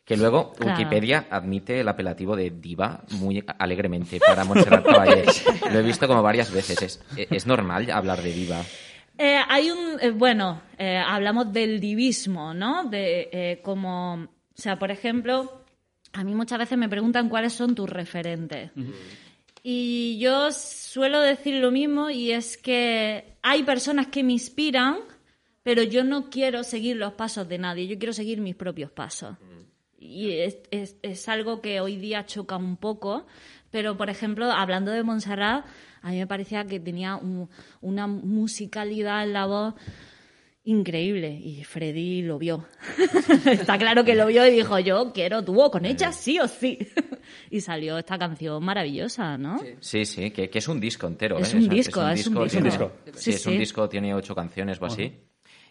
que 0.04 0.16
luego 0.16 0.52
Claro. 0.54 0.72
Wikipedia 0.78 1.26
admite 1.30 1.78
el 1.80 1.88
apelativo 1.88 2.34
de 2.34 2.50
diva 2.50 3.04
muy 3.12 3.44
alegremente 3.58 4.18
para 4.18 4.44
Montserrat 4.44 4.84
Caballé. 4.84 5.24
Lo 5.72 5.78
he 5.78 5.82
visto 5.82 6.08
como 6.08 6.20
varias 6.22 6.50
veces. 6.52 6.82
¿Es, 6.82 7.00
es 7.30 7.46
normal 7.46 7.88
hablar 7.92 8.20
de 8.22 8.32
diva? 8.32 8.60
Eh, 9.22 9.38
hay 9.48 9.70
un, 9.70 10.00
eh, 10.00 10.10
bueno, 10.10 10.62
eh, 10.78 10.96
hablamos 10.96 11.52
del 11.52 11.78
divismo, 11.78 12.54
¿no? 12.54 12.84
De 12.84 13.60
como, 13.62 14.14
o 14.14 14.28
sea, 14.54 14.78
por 14.78 14.90
ejemplo, 14.90 15.62
a 16.14 16.24
mí 16.24 16.34
muchas 16.34 16.58
veces 16.58 16.78
me 16.78 16.88
preguntan 16.88 17.28
cuáles 17.28 17.52
son 17.52 17.74
tus 17.74 17.88
referentes. 17.90 18.70
Y 19.62 20.18
yo 20.18 20.50
suelo 20.52 21.20
decir 21.20 21.56
lo 21.56 21.70
mismo 21.70 22.08
y 22.08 22.32
es 22.32 22.56
que 22.56 23.36
hay 23.42 23.62
personas 23.62 24.06
que 24.06 24.24
me 24.24 24.32
inspiran, 24.32 24.96
pero 25.62 25.82
yo 25.82 26.02
no 26.02 26.30
quiero 26.30 26.64
seguir 26.64 26.96
los 26.96 27.12
pasos 27.12 27.46
de 27.46 27.58
nadie, 27.58 27.86
yo 27.86 27.98
quiero 27.98 28.14
seguir 28.14 28.40
mis 28.40 28.56
propios 28.56 28.90
pasos. 28.90 29.36
Y 29.98 30.30
es, 30.32 30.56
es- 30.70 30.96
es 31.02 31.28
algo 31.28 31.60
que 31.60 31.80
hoy 31.82 31.96
día 31.96 32.24
choca 32.24 32.56
un 32.56 32.78
poco, 32.78 33.26
pero 33.70 33.98
por 33.98 34.08
ejemplo, 34.08 34.50
hablando 34.50 34.90
de 34.92 35.02
Montserrat, 35.02 35.66
a 36.02 36.10
mí 36.10 36.18
me 36.18 36.26
parecía 36.26 36.64
que 36.66 36.80
tenía 36.80 37.16
un- 37.16 37.48
una 37.80 38.06
musicalidad 38.06 39.24
en 39.24 39.32
la 39.32 39.46
voz 39.46 39.74
increíble 40.64 41.30
y 41.30 41.64
Freddy 41.64 42.22
lo 42.22 42.38
vio. 42.38 42.66
Está 43.46 43.78
claro 43.78 44.04
que 44.04 44.14
lo 44.14 44.26
vio 44.26 44.46
y 44.46 44.50
dijo, 44.50 44.78
yo 44.78 45.12
quiero 45.12 45.42
dúo 45.42 45.70
con 45.70 45.86
ella 45.86 46.12
sí 46.12 46.38
o 46.38 46.46
sí. 46.48 46.78
y 47.50 47.60
salió 47.60 47.98
esta 47.98 48.18
canción 48.18 48.62
maravillosa, 48.62 49.38
¿no? 49.38 49.58
Sí, 49.80 50.04
sí, 50.04 50.30
que, 50.30 50.50
que 50.50 50.58
es 50.58 50.68
un 50.68 50.78
disco 50.78 51.06
entero. 51.06 51.38
Es 51.38 51.54
¿eh? 51.54 51.56
un 51.58 51.68
disco, 51.68 52.06
es 52.08 52.26
un 52.26 52.46
tiene- 52.48 52.68
disco. 52.68 52.92
Sí, 53.06 53.12
Sí, 53.14 53.30
es 53.30 53.46
un 53.46 53.58
disco, 53.58 53.88
tiene 53.88 54.14
ocho 54.14 54.34
canciones 54.34 54.80
o 54.80 54.86
así. 54.86 55.12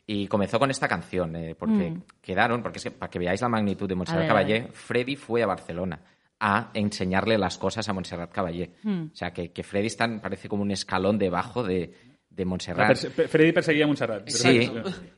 Y 0.08 0.26
comenzó 0.28 0.58
con 0.58 0.72
esta 0.72 0.88
canción, 0.88 1.36
eh, 1.36 1.54
porque 1.58 1.94
quedaron, 2.20 2.64
porque 2.64 2.80
es 2.80 2.84
que 2.86 2.92
para 2.92 3.12
que 3.12 3.20
veáis 3.20 3.42
la 3.42 3.50
magnitud 3.50 3.88
de 3.88 3.94
Montserrat 3.94 4.26
Mm. 4.26 4.28
Caballé, 4.28 4.68
Freddy 4.74 5.16
fue 5.16 5.44
a 5.44 5.46
Barcelona 5.46 6.00
a 6.40 6.70
enseñarle 6.74 7.38
las 7.38 7.58
cosas 7.58 7.88
a 7.90 7.94
Montserrat 7.94 8.32
Caballé. 8.32 8.72
Mm. 8.84 9.08
O 9.12 9.16
sea, 9.16 9.32
que, 9.34 9.52
que 9.52 9.64
Freddy 9.64 9.88
está, 9.88 10.08
parece 10.22 10.48
como 10.48 10.62
un 10.64 10.72
escalón 10.72 11.18
debajo 11.18 11.64
de, 11.64 11.94
de 12.30 12.46
Montserrat. 12.46 12.90
perse- 12.92 13.10
Pe- 13.12 13.28
Freddy 13.28 13.52
perseguía 13.52 13.84
a 13.84 13.88
Montserrat. 13.88 14.30
Sí, 14.30 14.72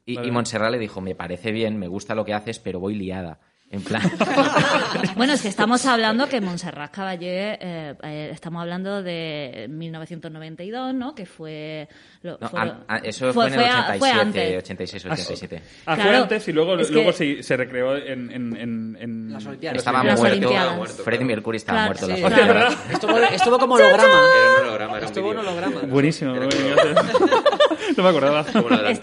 y, 0.05 0.15
Vale. 0.15 0.28
y 0.28 0.32
Montserrat 0.32 0.72
le 0.72 0.80
dijo, 0.80 0.99
me 1.01 1.13
parece 1.15 1.51
bien, 1.51 1.78
me 1.78 1.88
gusta 1.88 2.15
lo 2.15 2.26
que 2.26 2.34
haces, 2.34 2.59
pero 2.59 2.80
voy 2.80 2.95
liada. 2.95 3.39
En 3.74 3.82
plan... 3.82 4.01
Bueno, 5.15 5.34
es 5.34 5.41
que 5.41 5.47
estamos 5.47 5.86
hablando 5.86 6.28
que 6.28 6.41
Montserrat 6.41 6.91
Caballé, 6.91 7.57
eh, 7.61 7.95
eh, 8.03 8.30
estamos 8.34 8.61
hablando 8.61 9.01
de 9.01 9.67
1992, 9.69 10.93
¿no? 10.93 11.15
Que 11.15 11.26
fue... 11.26 11.88
lo- 12.22 12.38
No, 12.39 12.49
fue- 12.49 12.59
an- 12.59 12.84
a- 12.88 12.97
eso 12.97 13.32
fue, 13.34 13.47
en 13.47 13.53
el 13.53 13.59
a- 13.61 13.95
87, 13.95 13.99
fue 13.99 14.11
antes. 14.11 14.57
86, 14.57 15.05
Ah, 15.05 15.13
87. 15.13 15.61
Ah, 15.86 15.95
fue 15.95 16.15
antes 16.15 16.47
y 16.47 16.51
luego, 16.51 16.76
luego 16.76 17.13
se, 17.13 17.41
se 17.43 17.55
recreó 17.57 17.95
en, 17.97 18.32
en, 18.32 18.57
en, 18.57 18.97
en- 18.99 19.34
Las 19.34 19.45
Olimpiadas. 19.45 19.78
Estaba 19.80 20.03
Las 20.03 20.19
muerto. 20.19 21.03
Freddie 21.03 21.26
Mercury 21.26 21.57
estaba 21.57 21.88
Claro, 21.93 22.07
muerto. 22.07 22.78
sí. 22.88 22.93
Estuvo, 22.93 23.17
estuvo 23.19 23.59
como 23.59 23.76
holograma. 23.76 24.03
Era 24.03 24.61
un 24.61 24.67
holograma, 24.67 24.97
era 24.97 25.05
un 25.07 25.11
Estuvo 25.13 25.30
un 25.32 25.38
holograma. 25.38 25.82
Buenísimo. 25.88 26.34
no 27.98 28.04
me 28.04 28.10
acordaba. 28.10 28.46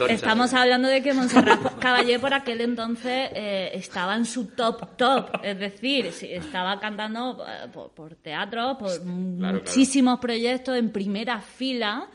Estamos 0.08 0.54
hablando 0.54 0.88
de 0.88 1.02
que 1.02 1.12
Montserrat 1.12 1.78
Caballé 1.78 2.18
por 2.18 2.34
aquel 2.34 2.60
entonces 2.60 3.30
eh, 3.34 3.70
estaba 3.74 4.16
en 4.16 4.24
su 4.24 4.46
top 4.46 4.96
top, 4.96 5.40
es 5.42 5.58
decir, 5.58 6.06
estaba 6.06 6.78
cantando 6.80 7.44
eh, 7.46 7.68
por, 7.72 7.90
por 7.92 8.14
teatro, 8.16 8.76
por 8.78 9.04
muchísimos 9.04 10.18
proyectos 10.18 10.76
en 10.76 10.90
primera 10.90 11.40
fila 11.40 12.08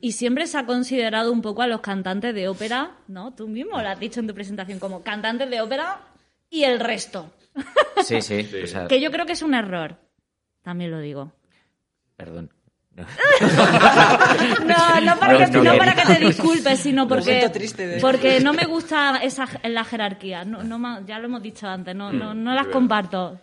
y 0.00 0.12
siempre 0.12 0.46
se 0.46 0.58
ha 0.58 0.66
considerado 0.66 1.30
un 1.32 1.42
poco 1.42 1.62
a 1.62 1.66
los 1.66 1.80
cantantes 1.80 2.34
de 2.34 2.48
ópera, 2.48 2.96
¿no? 3.08 3.34
Tú 3.34 3.48
mismo 3.48 3.80
lo 3.80 3.88
has 3.88 4.00
dicho 4.00 4.20
en 4.20 4.26
tu 4.26 4.34
presentación 4.34 4.78
como 4.78 5.02
cantantes 5.02 5.50
de 5.50 5.60
ópera 5.60 6.00
y 6.48 6.64
el 6.64 6.80
resto, 6.80 7.30
Sí, 8.04 8.20
sí. 8.22 8.48
o 8.64 8.66
sea, 8.66 8.88
que 8.88 9.00
yo 9.00 9.10
creo 9.10 9.26
que 9.26 9.32
es 9.32 9.42
un 9.42 9.54
error, 9.54 9.98
también 10.62 10.90
lo 10.90 11.00
digo. 11.00 11.32
Perdón. 12.16 12.50
No. 12.96 13.04
No, 14.66 15.00
no 15.00 15.18
para, 15.18 15.38
que, 15.38 15.58
no 15.58 15.76
para 15.78 15.94
que 15.94 16.02
te 16.14 16.20
disculpes, 16.26 16.80
sino 16.80 17.06
porque, 17.08 17.30
de- 17.34 18.00
porque 18.00 18.40
no 18.40 18.52
me 18.52 18.64
gusta 18.66 19.18
esa, 19.22 19.46
la 19.64 19.84
jerarquía. 19.84 20.44
No, 20.44 20.62
no 20.62 21.00
ya 21.06 21.18
lo 21.18 21.26
hemos 21.26 21.42
dicho 21.42 21.66
antes, 21.68 21.94
no, 21.94 22.12
no, 22.12 22.34
no 22.34 22.54
las 22.54 22.66
comparto. 22.66 23.38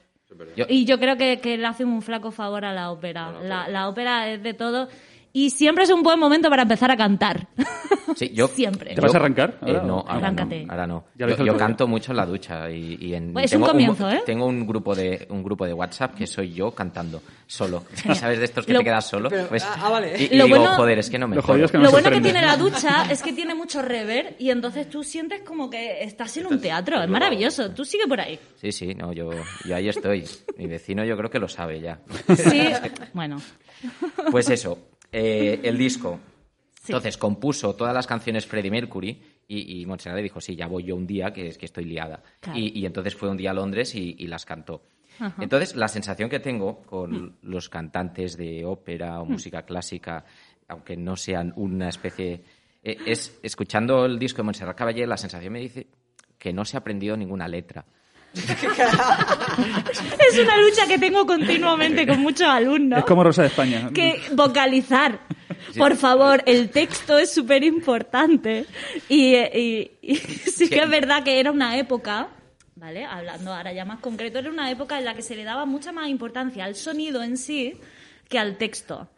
Y 0.68 0.86
yo 0.86 1.00
creo 1.00 1.16
que, 1.18 1.40
que 1.40 1.58
le 1.58 1.66
hacen 1.66 1.88
un 1.88 2.02
flaco 2.02 2.32
favor 2.32 2.66
a 2.66 2.74
la 2.74 2.92
ópera. 2.92 3.32
La, 3.44 3.68
la 3.70 3.88
ópera 3.88 4.28
es 4.30 4.44
de 4.44 4.54
todo. 4.54 4.90
Y 5.34 5.52
siempre 5.52 5.84
es 5.84 5.92
un 5.92 6.02
buen 6.02 6.20
momento 6.20 6.50
para 6.50 6.64
empezar 6.64 6.90
a 6.90 6.98
cantar. 6.98 7.48
Sí, 8.16 8.32
yo, 8.34 8.48
Siempre. 8.58 8.96
¿Te 8.96 9.02
vas 9.02 9.14
a 9.14 9.18
arrancar 9.18 9.60
Eh, 9.62 9.70
ahora? 9.72 9.84
no, 9.84 10.00
ahora 10.00 10.14
Arráncate. 10.16 10.66
no. 10.66 10.72
Ahora 10.72 10.88
no. 10.88 11.04
Yo, 11.16 11.58
canto 11.58 11.88
mucho 11.88 12.12
en 12.12 12.18
la 12.18 12.26
ducha 12.26 12.70
y, 12.72 12.98
y 13.00 13.14
en, 13.14 13.34
Pues 13.34 13.46
es 13.46 13.52
un 13.54 13.58
tengo 13.62 13.68
comienzo, 13.68 14.10
¿eh? 14.10 14.24
Tengo 14.26 14.46
un 14.48 14.66
grupo 14.66 14.96
de 14.96 15.28
un 15.30 15.44
grupo 15.44 15.66
de 15.66 15.74
WhatsApp 15.74 16.16
que 16.16 16.26
soy 16.26 16.54
yo 16.54 16.72
cantando 16.72 17.22
solo. 17.46 17.84
¿Sabes 18.16 18.40
de 18.40 18.46
estos 18.46 18.66
que 18.66 18.74
Lo- 18.74 18.80
te 18.80 18.86
quedas 18.86 19.08
solo? 19.08 19.30
Pero- 19.30 19.48
Pues, 19.48 19.64
ah, 19.64 19.76
ah, 19.84 19.90
vale. 19.90 20.14
Y, 20.18 20.34
y 20.34 20.38
Lo 20.38 20.46
digo, 20.46 20.58
bueno- 20.58 20.76
joder, 20.76 21.00
es 21.00 21.10
que 21.10 21.20
no 21.20 21.28
me 21.28 21.36
Lo 21.36 21.42
es 21.42 21.72
que 21.72 21.78
no 21.78 21.84
Lo 21.84 21.92
bueno 21.92 22.10
que 22.10 22.22
tiene 22.22 22.42
la 22.42 22.58
ducha 22.58 23.06
es 23.12 23.22
que 23.22 23.34
tiene 23.34 23.54
mucho 23.54 23.82
rever 23.82 24.36
y 24.40 24.50
entonces 24.50 24.90
tú 24.90 25.04
sientes 25.04 25.42
como 25.42 25.70
que 25.70 26.02
estás 26.04 26.36
en 26.38 26.48
un 26.48 26.60
teatro. 26.60 27.02
Es 27.04 27.10
maravilloso. 27.10 27.70
Tú 27.72 27.86
sigue 27.86 28.08
por 28.08 28.20
ahí. 28.20 28.40
Sí, 28.56 28.72
sí, 28.72 28.96
no, 28.96 29.14
yo, 29.14 29.30
yo 29.66 29.76
ahí 29.76 29.90
estoy. 29.90 30.24
Mi 30.58 30.66
vecino 30.66 31.04
yo 31.06 31.16
creo 31.16 31.30
que 31.30 31.38
lo 31.40 31.48
sabe 31.48 31.80
ya. 31.82 32.00
Sí, 32.36 32.70
bueno. 33.14 33.38
Pues 34.32 34.50
eso, 34.50 34.78
eh, 35.12 35.60
el 35.64 35.78
disco. 35.78 36.20
Sí. 36.82 36.92
Entonces 36.94 37.18
compuso 37.18 37.76
todas 37.76 37.94
las 37.94 38.08
canciones 38.08 38.46
Freddie 38.46 38.72
Mercury 38.72 39.22
y, 39.48 39.82
y 39.82 39.86
Montserrat 39.86 40.18
le 40.18 40.24
dijo, 40.24 40.40
sí, 40.40 40.56
ya 40.56 40.68
voy 40.68 40.84
yo 40.84 40.96
un 40.96 41.06
día, 41.08 41.34
que 41.34 41.48
es 41.48 41.58
que 41.58 41.66
estoy 41.66 41.86
liada. 41.86 42.24
Claro. 42.40 42.58
Y, 42.58 42.80
y 42.80 42.86
entonces 42.86 43.16
fue 43.16 43.30
un 43.30 43.38
día 43.38 43.52
a 43.52 43.54
Londres 43.54 43.94
y, 43.96 44.16
y 44.18 44.28
las 44.28 44.46
cantó. 44.46 44.84
Ajá. 45.20 45.42
Entonces, 45.42 45.76
la 45.76 45.88
sensación 45.88 46.30
que 46.30 46.40
tengo 46.40 46.82
con 46.84 47.38
los 47.42 47.70
cantantes 47.70 48.38
de 48.38 48.64
ópera 48.66 49.20
o 49.20 49.26
Hmm. 49.26 49.32
música 49.32 49.64
clásica, 49.64 50.24
aunque 50.68 50.96
no 50.96 51.16
sean 51.16 51.54
una 51.56 51.90
especie... 51.90 52.44
eh, 52.84 52.98
es, 53.06 53.40
escuchando 53.42 54.06
el 54.06 54.20
disco 54.20 54.38
de 54.38 54.44
Montserrat 54.44 54.78
Caballé, 54.78 55.08
la 55.08 55.18
sensación 55.18 55.54
me 55.54 55.60
dice 55.60 55.88
que 56.38 56.54
no 56.54 56.64
se 56.66 56.78
ha 56.78 56.82
aprendido 56.82 57.18
ninguna 57.18 57.48
letra. 57.48 57.84
Es 60.20 60.38
una 60.40 60.58
lucha 60.58 60.88
que 60.88 60.98
tengo 61.00 61.26
continuamente 61.26 62.06
con 62.06 62.20
muchos 62.20 62.48
alumnos. 62.48 63.00
Es 63.00 63.06
como 63.06 63.24
Rosa 63.24 63.44
de 63.44 63.48
España. 63.50 63.90
que 63.94 64.22
vocalizar. 64.34 65.20
Por 65.78 65.96
favor, 65.96 66.44
el 66.46 66.70
texto 66.70 67.18
es 67.18 67.32
súper 67.32 67.64
importante. 67.64 68.66
Y, 69.10 69.36
y- 69.36 69.92
y 70.02 70.16
sí 70.18 70.70
que 70.70 70.80
es 70.82 70.90
verdad 70.90 71.24
que 71.24 71.40
era 71.40 71.52
una 71.52 71.78
época, 71.78 72.30
¿vale? 72.76 73.06
Hablando 73.06 73.54
ahora 73.54 73.74
ya 73.74 73.86
más 73.86 74.00
concreto, 74.00 74.40
era 74.40 74.50
una 74.50 74.70
época 74.72 74.98
en 75.00 75.06
la 75.06 75.14
que 75.14 75.22
se 75.22 75.36
le 75.36 75.44
daba 75.44 75.66
mucha 75.66 75.92
más 75.92 76.08
importancia 76.10 76.66
al 76.66 76.76
sonido 76.76 77.24
en 77.24 77.38
sí 77.38 77.76
que 78.30 78.40
al 78.40 78.58
texto. 78.58 79.10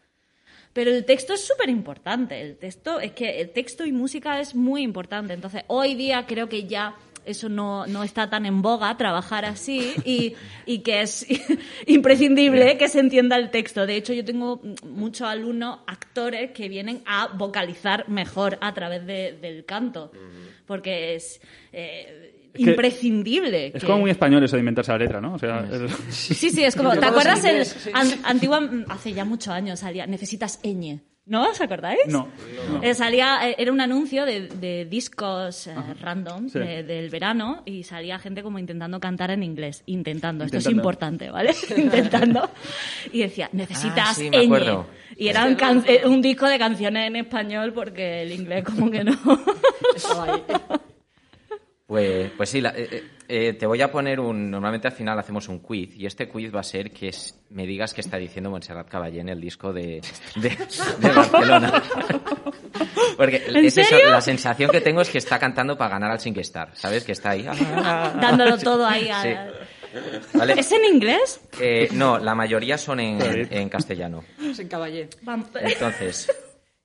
Pero 0.72 0.92
el 0.92 1.04
texto 1.04 1.34
es 1.34 1.44
súper 1.44 1.68
importante. 1.68 2.40
El 2.40 2.56
texto, 2.56 3.00
es 3.00 3.12
que 3.12 3.40
el 3.40 3.50
texto 3.50 3.84
y 3.84 3.92
música 3.92 4.38
es 4.40 4.54
muy 4.54 4.82
importante. 4.82 5.34
Entonces, 5.34 5.64
hoy 5.66 5.94
día 5.96 6.26
creo 6.26 6.48
que 6.48 6.64
ya 6.68 6.94
eso 7.24 7.48
no, 7.48 7.86
no 7.86 8.02
está 8.02 8.28
tan 8.30 8.46
en 8.46 8.62
boga, 8.62 8.96
trabajar 8.96 9.44
así, 9.44 9.92
y, 10.04 10.34
y 10.66 10.78
que 10.80 11.02
es 11.02 11.26
imprescindible 11.86 12.76
que 12.78 12.88
se 12.88 13.00
entienda 13.00 13.36
el 13.36 13.50
texto. 13.50 13.86
De 13.86 13.96
hecho, 13.96 14.12
yo 14.12 14.24
tengo 14.24 14.60
muchos 14.86 15.28
alumnos, 15.28 15.80
actores, 15.86 16.52
que 16.52 16.68
vienen 16.68 17.02
a 17.06 17.28
vocalizar 17.28 18.08
mejor 18.08 18.58
a 18.60 18.72
través 18.74 19.06
de- 19.06 19.32
del 19.40 19.64
canto. 19.64 20.12
Porque 20.66 21.14
es 21.16 21.40
eh, 21.72 22.50
que 22.54 22.62
imprescindible. 22.62 23.66
Es 23.68 23.72
que- 23.80 23.86
como 23.86 24.00
muy 24.00 24.10
español 24.10 24.42
eso 24.44 24.56
de 24.56 24.60
inventarse 24.60 24.92
la 24.92 24.98
letra, 24.98 25.20
¿no? 25.20 25.34
O 25.34 25.38
sea, 25.38 25.66
es- 25.70 26.14
Sí, 26.14 26.50
sí, 26.50 26.64
es 26.64 26.76
como. 26.76 26.90
¿Te 26.98 27.04
acuerdas 27.06 27.44
el 27.44 27.66
an- 27.94 28.20
antigua 28.24 28.68
hace 28.88 29.12
ya 29.12 29.24
muchos 29.24 29.48
años 29.48 29.80
salía 29.80 30.06
necesitas 30.06 30.60
ñ? 30.62 31.00
¿No 31.30 31.48
os 31.48 31.60
acordáis? 31.60 32.00
No. 32.08 32.26
Eh, 32.82 32.92
salía, 32.92 33.48
eh, 33.48 33.54
era 33.56 33.70
un 33.70 33.80
anuncio 33.80 34.26
de, 34.26 34.48
de 34.48 34.84
discos 34.84 35.68
eh, 35.68 35.74
random 36.00 36.48
Sí. 36.48 36.58
de- 36.58 36.82
del 36.82 37.08
verano 37.08 37.62
y 37.64 37.84
salía 37.84 38.18
gente 38.18 38.42
como 38.42 38.58
intentando 38.58 38.98
cantar 38.98 39.30
en 39.30 39.44
inglés. 39.44 39.84
Intentando, 39.86 40.44
esto 40.44 40.58
es 40.58 40.66
importante, 40.66 41.30
¿vale? 41.30 41.54
intentando. 41.76 42.50
Y 43.12 43.20
decía, 43.20 43.48
necesitas 43.52 44.08
Ah, 44.10 44.14
sí, 44.14 44.28
me 44.28 44.44
acuerdo. 44.44 44.86
Y 45.16 45.28
era 45.28 45.44
un, 45.46 45.54
can- 45.54 45.84
eh, 45.86 46.02
un 46.04 46.20
disco 46.20 46.46
de 46.48 46.58
canciones 46.58 47.06
en 47.06 47.14
español 47.14 47.72
porque 47.72 48.22
el 48.22 48.32
inglés 48.32 48.64
como 48.64 48.90
que 48.90 49.04
no. 49.04 49.16
Pues, 51.86 52.30
pues 52.36 52.48
sí, 52.48 52.60
la- 52.60 52.74
eh, 53.32 53.52
te 53.54 53.64
voy 53.66 53.80
a 53.80 53.90
poner 53.90 54.18
un... 54.20 54.50
Normalmente 54.50 54.88
al 54.88 54.94
final 54.94 55.18
hacemos 55.18 55.48
un 55.48 55.60
quiz 55.60 55.94
y 55.96 56.04
este 56.06 56.28
quiz 56.28 56.54
va 56.54 56.60
a 56.60 56.64
ser 56.64 56.90
que 56.90 57.08
es- 57.08 57.38
me 57.50 57.66
digas 57.66 57.94
que 57.94 58.00
está 58.00 58.16
diciendo 58.16 58.50
Montserrat 58.50 58.88
Caballé 58.88 59.20
en 59.20 59.28
el 59.28 59.40
disco 59.40 59.72
de, 59.72 60.00
de, 60.36 60.48
de 60.98 61.08
Barcelona. 61.14 61.82
Porque 63.16 63.42
¿En 63.46 63.64
es 63.64 63.76
eso, 63.76 63.88
serio? 63.96 64.10
la 64.10 64.20
sensación 64.20 64.70
que 64.70 64.80
tengo 64.80 65.00
es 65.00 65.08
que 65.10 65.18
está 65.18 65.38
cantando 65.38 65.76
para 65.76 65.90
ganar 65.90 66.10
al 66.10 66.18
Star, 66.40 66.70
¿sabes? 66.74 67.04
Que 67.04 67.12
está 67.12 67.30
ahí. 67.30 67.44
Dándolo 67.44 68.58
todo 68.58 68.86
ahí 68.86 69.08
a... 69.08 69.22
Sí. 69.92 70.38
¿Vale? 70.38 70.54
¿Es 70.56 70.70
en 70.70 70.84
inglés? 70.84 71.40
Eh, 71.60 71.88
no, 71.94 72.16
la 72.20 72.32
mayoría 72.32 72.78
son 72.78 73.00
en, 73.00 73.20
en 73.52 73.68
castellano. 73.68 74.22
Es 74.40 74.60
en 74.60 74.68
Caballé. 74.68 75.08
Entonces, 75.60 76.30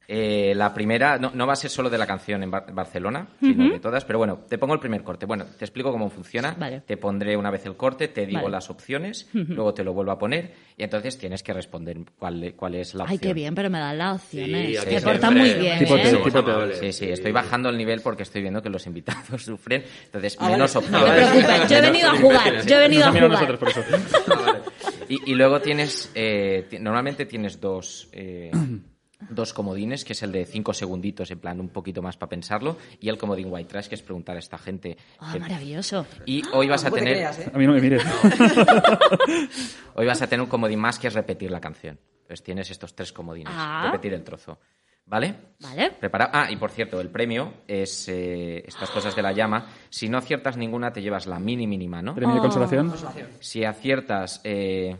eh, 0.08 0.54
la 0.56 0.74
primera 0.74 1.18
no, 1.18 1.32
no 1.34 1.48
va 1.48 1.54
a 1.54 1.56
ser 1.56 1.70
solo 1.72 1.90
de 1.90 1.98
la 1.98 2.06
canción 2.06 2.44
en 2.44 2.52
Bar- 2.52 2.72
Barcelona, 2.74 3.28
sino 3.40 3.72
de 3.72 3.80
todas, 3.80 4.06
pero 4.06 4.20
bueno, 4.20 4.40
te 4.48 4.58
pongo 4.58 4.74
el 4.74 4.80
primer 4.80 5.04
corte. 5.04 5.26
Bueno, 5.26 5.46
te 5.46 5.66
explico 5.66 5.92
cómo 5.92 6.10
funciona. 6.10 6.56
Vale. 6.58 6.82
Te 6.82 6.98
pondré 6.98 7.36
una 7.38 7.50
vez 7.52 7.66
el 7.66 7.76
corte, 7.76 8.08
te 8.08 8.26
digo 8.26 8.42
Vale. 8.42 8.52
las 8.52 8.70
opciones, 8.70 9.28
luego 9.34 9.74
te 9.74 9.84
lo 9.84 9.94
vuelvo 9.94 10.12
a 10.12 10.18
poner 10.20 10.54
y 10.78 10.84
entonces 10.84 11.18
tienes 11.18 11.42
que 11.44 11.54
responder 11.54 11.98
cuál, 12.20 12.54
cuál 12.56 12.76
es 12.76 12.94
la 12.94 13.06
Ay, 13.06 13.16
opción. 13.16 13.30
qué 13.30 13.34
bien, 13.34 13.56
pero 13.56 13.70
me 13.70 13.80
dan 13.80 13.98
las 13.98 14.16
opciones. 14.24 14.80
Sí, 14.80 14.90
muy 15.32 15.54
bien, 15.54 15.80
Tipo 15.80 15.96
¿eh? 15.98 16.02
te- 16.04 16.18
tipo 16.18 16.44
te- 16.44 16.52
amables. 16.52 16.78
Sí, 16.80 16.92
sí, 16.94 17.10
estoy 17.10 17.32
bajando 17.32 17.70
el 17.70 17.78
nivel 17.78 18.02
porque 18.02 18.24
estoy 18.24 18.42
viendo 18.42 18.62
que 18.62 18.70
los 18.70 18.86
invitados 18.86 19.44
sufren, 19.46 19.84
entonces 20.06 20.38
Ah, 20.40 20.50
menos 20.50 20.74
vale. 20.76 20.88
No 20.90 20.98
opciones. 21.00 21.26
te 21.26 21.32
preocupes, 21.42 21.70
yo 21.70 21.78
he 21.78 21.82
venido 21.82 22.10
a 22.10 22.16
jugar, 22.18 22.66
yo 22.66 22.76
he 22.76 22.80
venido 22.80 23.04
a 23.04 23.08
Nos 23.08 23.16
jugar. 23.16 23.32
nosotros 23.32 23.60
por 23.60 23.70
eso. 23.70 23.84
Y, 25.08 25.32
y 25.32 25.36
luego 25.36 25.62
tienes, 25.62 26.12
eh, 26.16 26.68
normalmente 26.80 27.28
tienes 27.28 27.62
dos, 27.62 28.10
eh, 28.12 28.50
dos 29.30 29.54
comodines, 29.54 30.06
que 30.06 30.14
es 30.14 30.24
el 30.24 30.32
de 30.32 30.46
cinco 30.46 30.74
segunditos, 30.74 31.30
en 31.32 31.40
plan 31.40 31.60
un 31.60 31.70
poquito 31.70 32.02
más 32.02 32.18
para 32.18 32.30
pensarlo, 32.30 32.78
y 33.00 33.10
el 33.10 33.18
comodín 33.18 33.48
white 33.50 33.70
trash, 33.70 33.88
que 33.88 33.96
es 33.96 34.02
preguntar 34.02 34.36
a 34.36 34.40
esta 34.40 34.58
gente. 34.58 34.98
Ah, 35.20 35.32
que- 35.34 35.40
maravilloso. 35.40 36.06
y 36.26 36.44
hoy 36.54 36.68
vas 36.68 36.86
a 36.86 36.90
te 36.92 36.98
tener, 36.98 37.14
creas, 37.16 37.40
¿eh? 37.40 37.52
A 37.54 37.58
mí 37.58 37.66
no 37.66 37.74
me 37.74 37.82
mires. 37.82 38.04
hoy 39.96 40.06
vas 40.06 40.22
a 40.22 40.28
tener 40.28 40.42
un 40.44 40.50
comodín 40.50 40.80
más 40.80 41.00
que 41.00 41.08
es 41.08 41.14
repetir 41.14 41.52
la 41.52 41.60
canción. 41.62 42.00
Pues 42.28 42.42
tienes 42.44 42.70
estos 42.72 42.96
tres 42.96 43.12
comodines, 43.14 43.54
Ah. 43.56 43.84
repetir 43.92 44.14
el 44.14 44.24
trozo. 44.24 44.60
¿Vale? 45.08 45.36
Vale. 45.60 45.92
Preparado. 45.92 46.32
Ah, 46.34 46.48
y 46.50 46.56
por 46.56 46.72
cierto, 46.72 47.00
el 47.00 47.12
premio 47.12 47.54
es 47.68 48.10
eh, 48.10 48.64
estas 48.66 48.90
cosas 48.90 49.16
de 49.16 49.22
la 49.22 49.34
llama. 49.34 49.68
Si 49.92 50.10
no 50.10 50.18
aciertas 50.18 50.58
ninguna, 50.58 50.92
te 50.92 51.00
llevas 51.04 51.28
la 51.28 51.38
mini 51.38 51.68
mínima, 51.68 52.02
¿no? 52.02 52.16
Premio 52.16 52.34
de 52.34 52.42
consolación. 52.42 52.92
Si 53.40 53.64
aciertas, 53.64 54.42
eh, 54.44 54.98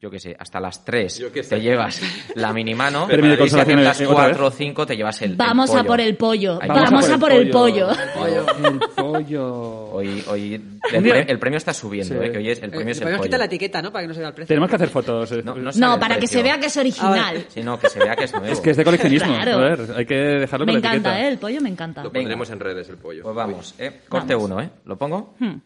yo 0.00 0.10
qué 0.10 0.18
sé, 0.18 0.34
hasta 0.38 0.58
las 0.60 0.82
3 0.84 1.18
Yo 1.18 1.30
qué 1.30 1.42
sé. 1.42 1.56
te 1.56 1.60
llevas 1.60 2.00
la 2.34 2.52
mini 2.52 2.74
mano. 2.74 3.06
Premio 3.08 3.36
de 3.36 3.44
y 3.44 3.48
si 3.50 3.56
eh, 3.56 4.06
otra 4.06 4.24
4 4.28 4.46
o 4.46 4.48
vez. 4.50 4.58
5 4.58 4.86
te 4.86 4.96
llevas 4.96 5.20
el, 5.22 5.32
el 5.32 5.36
Vamos 5.36 5.70
a 5.70 5.78
pollo. 5.78 5.86
por 5.86 6.00
el 6.00 6.16
pollo. 6.16 6.58
Ahí 6.62 6.68
Vamos, 6.68 7.08
a 7.10 7.18
por 7.18 7.32
el 7.32 7.50
pollo. 7.50 7.88
El 7.90 8.78
pollo. 8.96 9.90
Hoy, 9.92 10.24
hoy 10.28 10.54
el, 10.92 11.06
el 11.28 11.38
premio 11.38 11.58
está 11.58 11.74
subiendo, 11.74 12.14
Sí. 12.14 12.26
eh, 12.26 12.32
que 12.32 12.38
hoy 12.38 12.48
es, 12.50 12.62
el 12.62 12.70
premio 12.70 12.88
Eh, 12.88 12.92
es 12.92 12.96
el 12.98 13.02
podemos 13.02 13.18
pollo. 13.18 13.28
quitar 13.28 13.38
la 13.40 13.44
etiqueta, 13.46 13.82
¿no? 13.82 13.92
Para 13.92 14.02
que 14.04 14.08
no 14.08 14.14
se 14.14 14.20
vea 14.20 14.28
el 14.28 14.34
precio. 14.34 14.48
Tenemos 14.48 14.70
que 14.70 14.76
hacer 14.76 14.88
fotos. 14.88 15.32
eh. 15.32 15.42
No, 15.44 15.54
no 15.54 15.70
No, 15.74 15.94
el 15.94 16.00
para 16.00 16.18
que 16.18 16.26
se 16.26 16.42
vea 16.42 16.58
que 16.58 16.66
es 16.66 16.76
original. 16.76 17.44
Sí, 17.48 17.62
no, 17.62 17.78
que 17.78 17.88
se 17.90 17.98
vea 17.98 18.16
que 18.16 18.24
es 18.24 18.32
nuevo. 18.32 18.46
Es 18.46 18.60
que 18.60 18.70
es 18.70 18.76
de 18.76 18.84
coleccionismo. 18.84 19.34
Claro. 19.34 19.52
A 19.58 19.60
ver, 19.60 19.80
hay 19.96 20.06
que 20.06 20.14
dejarlo 20.14 20.64
Me 20.66 20.72
con 20.72 20.82
la 20.82 20.88
encanta, 20.88 21.10
etiqueta. 21.10 21.26
¿eh? 21.28 21.32
El 21.32 21.38
pollo 21.38 21.60
me 21.60 21.68
encanta. 21.68 22.02
Lo 22.02 22.12
pondremos 22.12 22.48
en 22.50 22.60
redes 22.60 22.88
el 22.88 22.96
pollo. 22.96 23.22
Pues 23.22 23.34
vamos, 23.34 23.74
eh. 23.78 24.00
Corte 24.08 24.34
Vamos. 24.34 24.50
1, 24.50 24.60
¿eh? 24.62 24.70
¿Lo 24.86 24.96
pongo? 24.96 25.34
Hmm. 25.38 25.56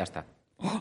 Ya 0.00 0.04
está. 0.04 0.24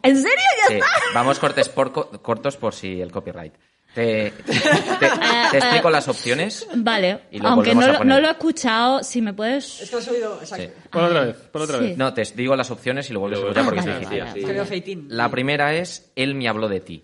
¿En 0.01 0.15
serio? 0.15 0.38
¿Ya 0.70 0.76
Sí, 0.76 0.80
vamos 1.13 1.39
cortes 1.39 1.67
por 1.67 1.91
co- 1.91 2.09
cortos 2.22 2.55
por 2.55 2.74
si 2.74 3.01
el 3.01 3.11
copyright. 3.11 3.53
Te, 3.93 4.32
te- 4.32 4.53
te- 4.53 5.09
te 5.51 5.57
explico 5.57 5.89
las 5.89 6.07
opciones. 6.07 6.65
Vale. 6.74 7.24
Y 7.32 7.39
lo 7.39 7.49
Aunque 7.49 7.76
no 7.76 7.82
a 7.82 7.88
lo, 7.88 7.97
poner. 7.97 8.07
no 8.15 8.22
lo 8.22 8.28
he 8.30 8.32
escuchado, 8.32 9.03
si 9.03 9.22
me 9.22 9.34
puedes... 9.34 9.82
Es 9.82 9.89
que 9.89 9.95
lo 9.97 10.01
he 10.01 10.05
subido, 10.05 10.39
exacto. 10.39 10.63
Sí. 10.67 10.72
Por 10.89 11.03
otra 11.03 11.20
vez, 11.26 11.36
por 11.36 11.61
otra 11.63 11.80
Sí. 11.80 11.84
vez. 11.84 11.97
No, 11.97 12.13
te 12.13 12.24
digo 12.34 12.55
las 12.55 12.72
opciones 12.72 13.09
y 13.09 13.13
lo 13.13 13.20
vuelves 13.20 13.39
a 13.39 13.41
escuchar 13.41 13.61
Ah, 13.63 13.65
porque 13.65 13.80
vale, 13.82 13.91
es 13.91 13.99
difícil. 13.99 15.01
vale. 15.03 15.15
La 15.17 15.30
primera 15.30 15.74
es 15.74 16.13
Él 16.15 16.36
me 16.36 16.47
habló 16.47 16.70
de 16.70 16.80
ti. 16.80 17.03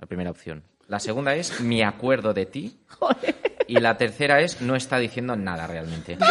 La 0.00 0.08
primera 0.08 0.30
opción. 0.32 0.64
La 0.88 0.98
segunda 0.98 1.36
es 1.36 1.60
Me 1.60 1.84
acuerdo 1.84 2.34
de 2.34 2.46
ti. 2.46 2.80
Y 3.68 3.78
la 3.78 3.96
tercera 3.96 4.40
es 4.40 4.60
No 4.60 4.74
está 4.74 4.98
diciendo 4.98 5.36
nada 5.36 5.68
realmente. 5.68 6.16
¡Me 6.18 6.24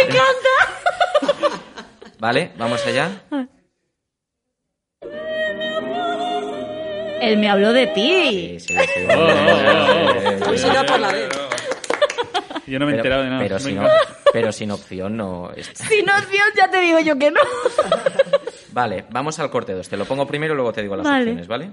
encanta! 0.00 1.52
¿Vale? 2.18 2.50
¿Vamos 2.58 2.84
allá? 2.84 3.22
Él 7.20 7.38
me 7.38 7.48
habló 7.48 7.72
de 7.72 7.86
ti. 7.88 8.58
Sí, 8.60 8.60
sí, 8.60 8.74
sí. 8.74 9.00
Oh, 9.08 9.12
oh, 9.14 10.38
oh. 10.42 10.86
Por 10.86 11.00
la 11.00 11.12
vez. 11.12 11.28
Yo 12.66 12.78
no 12.78 12.86
me 12.86 12.92
he 12.92 12.96
enterado 12.96 13.22
de 13.22 13.28
nada. 13.30 13.40
pero, 13.42 13.58
sin, 13.58 13.78
op- 13.78 13.90
pero 14.32 14.52
sin 14.52 14.70
opción 14.72 15.16
no. 15.16 15.50
Sin 15.74 16.10
opción 16.10 16.44
ya 16.56 16.68
te 16.68 16.80
digo 16.80 16.98
yo 16.98 17.16
que 17.16 17.30
no. 17.30 17.40
Vale, 18.72 19.04
vamos 19.10 19.38
al 19.38 19.50
corte 19.50 19.72
2. 19.72 19.88
Te 19.88 19.96
lo 19.96 20.04
pongo 20.04 20.26
primero 20.26 20.52
y 20.54 20.56
luego 20.56 20.72
te 20.72 20.82
digo 20.82 20.96
las 20.96 21.04
Vale. 21.06 21.20
opciones, 21.20 21.46
¿vale? 21.46 21.70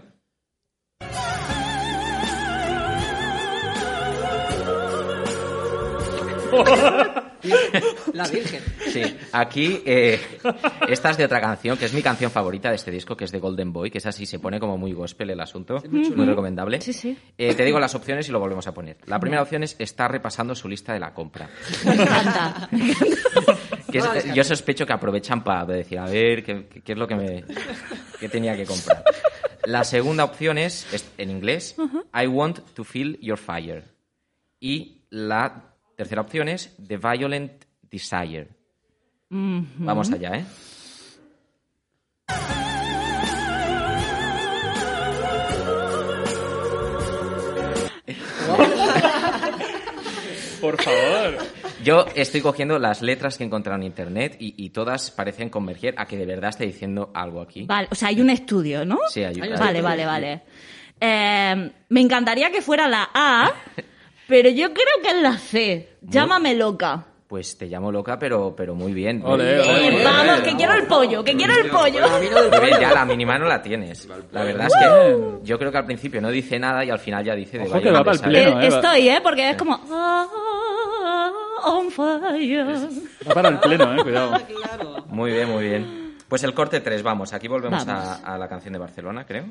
La 8.13 8.27
Virgen. 8.27 8.61
Sí, 8.87 9.01
aquí 9.31 9.81
eh, 9.85 10.19
esta 10.87 11.09
es 11.11 11.17
de 11.17 11.25
otra 11.25 11.41
canción, 11.41 11.77
que 11.77 11.85
es 11.85 11.93
mi 11.93 12.01
canción 12.01 12.31
favorita 12.31 12.69
de 12.69 12.75
este 12.75 12.91
disco, 12.91 13.17
que 13.17 13.25
es 13.25 13.31
de 13.31 13.39
Golden 13.39 13.73
Boy, 13.73 13.91
que 13.91 13.97
es 13.97 14.05
así, 14.05 14.25
se 14.25 14.39
pone 14.39 14.59
como 14.59 14.77
muy 14.77 14.93
gospel 14.93 15.29
el 15.31 15.39
asunto, 15.39 15.81
muy 15.89 16.25
recomendable. 16.25 16.79
Sí, 16.81 16.93
sí. 16.93 17.17
Eh, 17.37 17.53
te 17.55 17.63
digo 17.65 17.79
las 17.79 17.95
opciones 17.95 18.27
y 18.29 18.31
lo 18.31 18.39
volvemos 18.39 18.65
a 18.67 18.73
poner. 18.73 18.97
La 19.07 19.19
primera 19.19 19.41
opción 19.41 19.63
es 19.63 19.75
estar 19.79 20.11
repasando 20.11 20.55
su 20.55 20.67
lista 20.69 20.93
de 20.93 20.99
la 20.99 21.13
compra. 21.13 21.49
Me 21.85 21.93
encanta. 21.93 22.69
Que 23.91 23.99
es- 23.99 24.33
yo 24.33 24.43
sospecho 24.43 24.85
que 24.87 24.93
aprovechan 24.93 25.43
para 25.43 25.65
decir, 25.65 25.99
a 25.99 26.05
ver, 26.05 26.43
¿qué, 26.43 26.67
es 26.83 26.97
lo 26.97 27.07
que 27.07 27.15
me 27.15 27.43
qué 28.19 28.27
tenía 28.27 28.55
que 28.55 28.65
comprar? 28.65 29.03
La 29.65 29.83
segunda 29.83 30.23
opción 30.23 30.57
es, 30.57 30.91
es 30.91 31.05
en 31.19 31.29
inglés, 31.29 31.75
I 32.13 32.25
want 32.25 32.59
to 32.73 32.83
feel 32.83 33.19
your 33.21 33.37
fire. 33.37 33.83
Y 34.59 35.03
la 35.11 35.72
tercera 36.03 36.21
opción 36.21 36.49
es 36.49 36.75
The 36.85 36.97
Violent 36.97 37.63
Desire. 37.89 38.49
Vamos 39.29 40.11
allá, 40.11 40.31
¿eh? 40.35 40.45
Por 50.61 50.81
favor. 50.81 51.37
Yo 51.83 52.05
estoy 52.15 52.41
cogiendo 52.41 52.79
las 52.79 53.01
letras 53.01 53.37
que 53.37 53.43
he 53.43 53.47
encontrado 53.47 53.77
en 53.79 53.83
internet 53.85 54.37
y, 54.39 54.53
y 54.63 54.69
todas 54.69 55.11
parecen 55.11 55.49
converger 55.49 55.95
a 55.97 56.05
que 56.05 56.17
de 56.17 56.25
verdad 56.25 56.51
esté 56.51 56.65
diciendo 56.65 57.11
algo 57.13 57.41
aquí. 57.41 57.65
Vale, 57.65 57.89
o 57.91 57.95
sea, 57.95 58.07
hay 58.09 58.21
un 58.21 58.29
estudio, 58.29 58.85
¿no? 58.85 58.99
Sí, 59.09 59.23
hay- 59.23 59.35
Vale, 59.39 59.81
vale, 59.81 60.05
vale. 60.05 60.41
Eh, 61.01 61.71
me 61.89 61.99
encantaría 61.99 62.49
que 62.49 62.61
fuera 62.61 62.87
la 62.87 63.09
A, 63.13 63.51
pero 64.27 64.49
yo 64.49 64.73
creo 64.73 65.01
que 65.01 65.09
es 65.09 65.21
la 65.21 65.37
C. 65.37 65.89
Llámame 66.01 66.53
loca. 66.55 67.05
Pues 67.27 67.57
te 67.57 67.65
llamo 67.65 67.91
loca, 67.91 68.19
pero, 68.19 68.53
pero 68.55 68.75
muy 68.75 68.93
bien. 68.93 69.23
Ole, 69.25 69.59
ole, 69.59 69.87
ole. 69.89 70.03
vamos, 70.03 70.41
que 70.41 70.55
quiero 70.55 70.73
el 70.73 70.85
pollo, 70.85 71.23
que 71.23 71.35
quiero 71.35 71.53
el 71.55 71.67
pollo. 71.71 71.99
Ya 72.79 72.91
la 72.93 73.05
mínima 73.05 73.39
no 73.39 73.45
la 73.45 73.59
tienes. 73.59 74.07
La 74.31 74.43
verdad 74.43 74.67
es 74.67 74.73
que 74.75 75.39
yo 75.43 75.57
creo 75.57 75.71
que 75.71 75.77
al 75.79 75.85
principio 75.85 76.21
no 76.21 76.29
dice 76.29 76.59
nada 76.59 76.85
y 76.85 76.91
al 76.91 76.99
final 76.99 77.23
ya 77.25 77.33
dice 77.33 77.57
de 77.57 77.63
Ojo 77.65 77.81
que 77.81 77.89
va 77.91 78.03
Desire. 78.03 78.27
pleno, 78.29 78.61
Eh, 78.61 78.65
eh, 78.65 78.67
Estoy, 78.67 79.09
¿eh? 79.09 79.19
Porque 79.23 79.49
es 79.49 79.57
como... 79.57 79.79
ah, 79.89 81.31
on 81.65 81.89
fire. 81.89 82.65
Va 83.27 83.33
para 83.33 83.49
el 83.49 83.59
pleno, 83.59 83.95
eh, 83.95 84.03
cuidado. 84.03 84.37
Muy 85.07 85.31
bien, 85.31 85.49
muy 85.49 85.63
bien. 85.63 86.15
Pues 86.27 86.43
el 86.43 86.53
corte 86.53 86.81
3, 86.81 87.01
vamos. 87.01 87.33
Aquí 87.33 87.47
volvemos 87.47 87.83
Vamos. 87.83 88.21
a, 88.23 88.33
a 88.35 88.37
la 88.37 88.47
canción 88.47 88.73
de 88.73 88.79
Barcelona, 88.79 89.25
creo. 89.25 89.45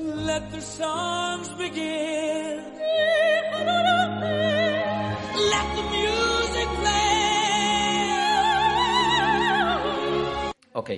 Let 0.00 0.50
the 0.50 0.60
songs 0.62 1.48
begin. 1.58 2.64
Let 5.50 5.66
the 5.76 5.82
music 5.90 6.68
play. 6.80 7.30
Ok. 10.72 10.90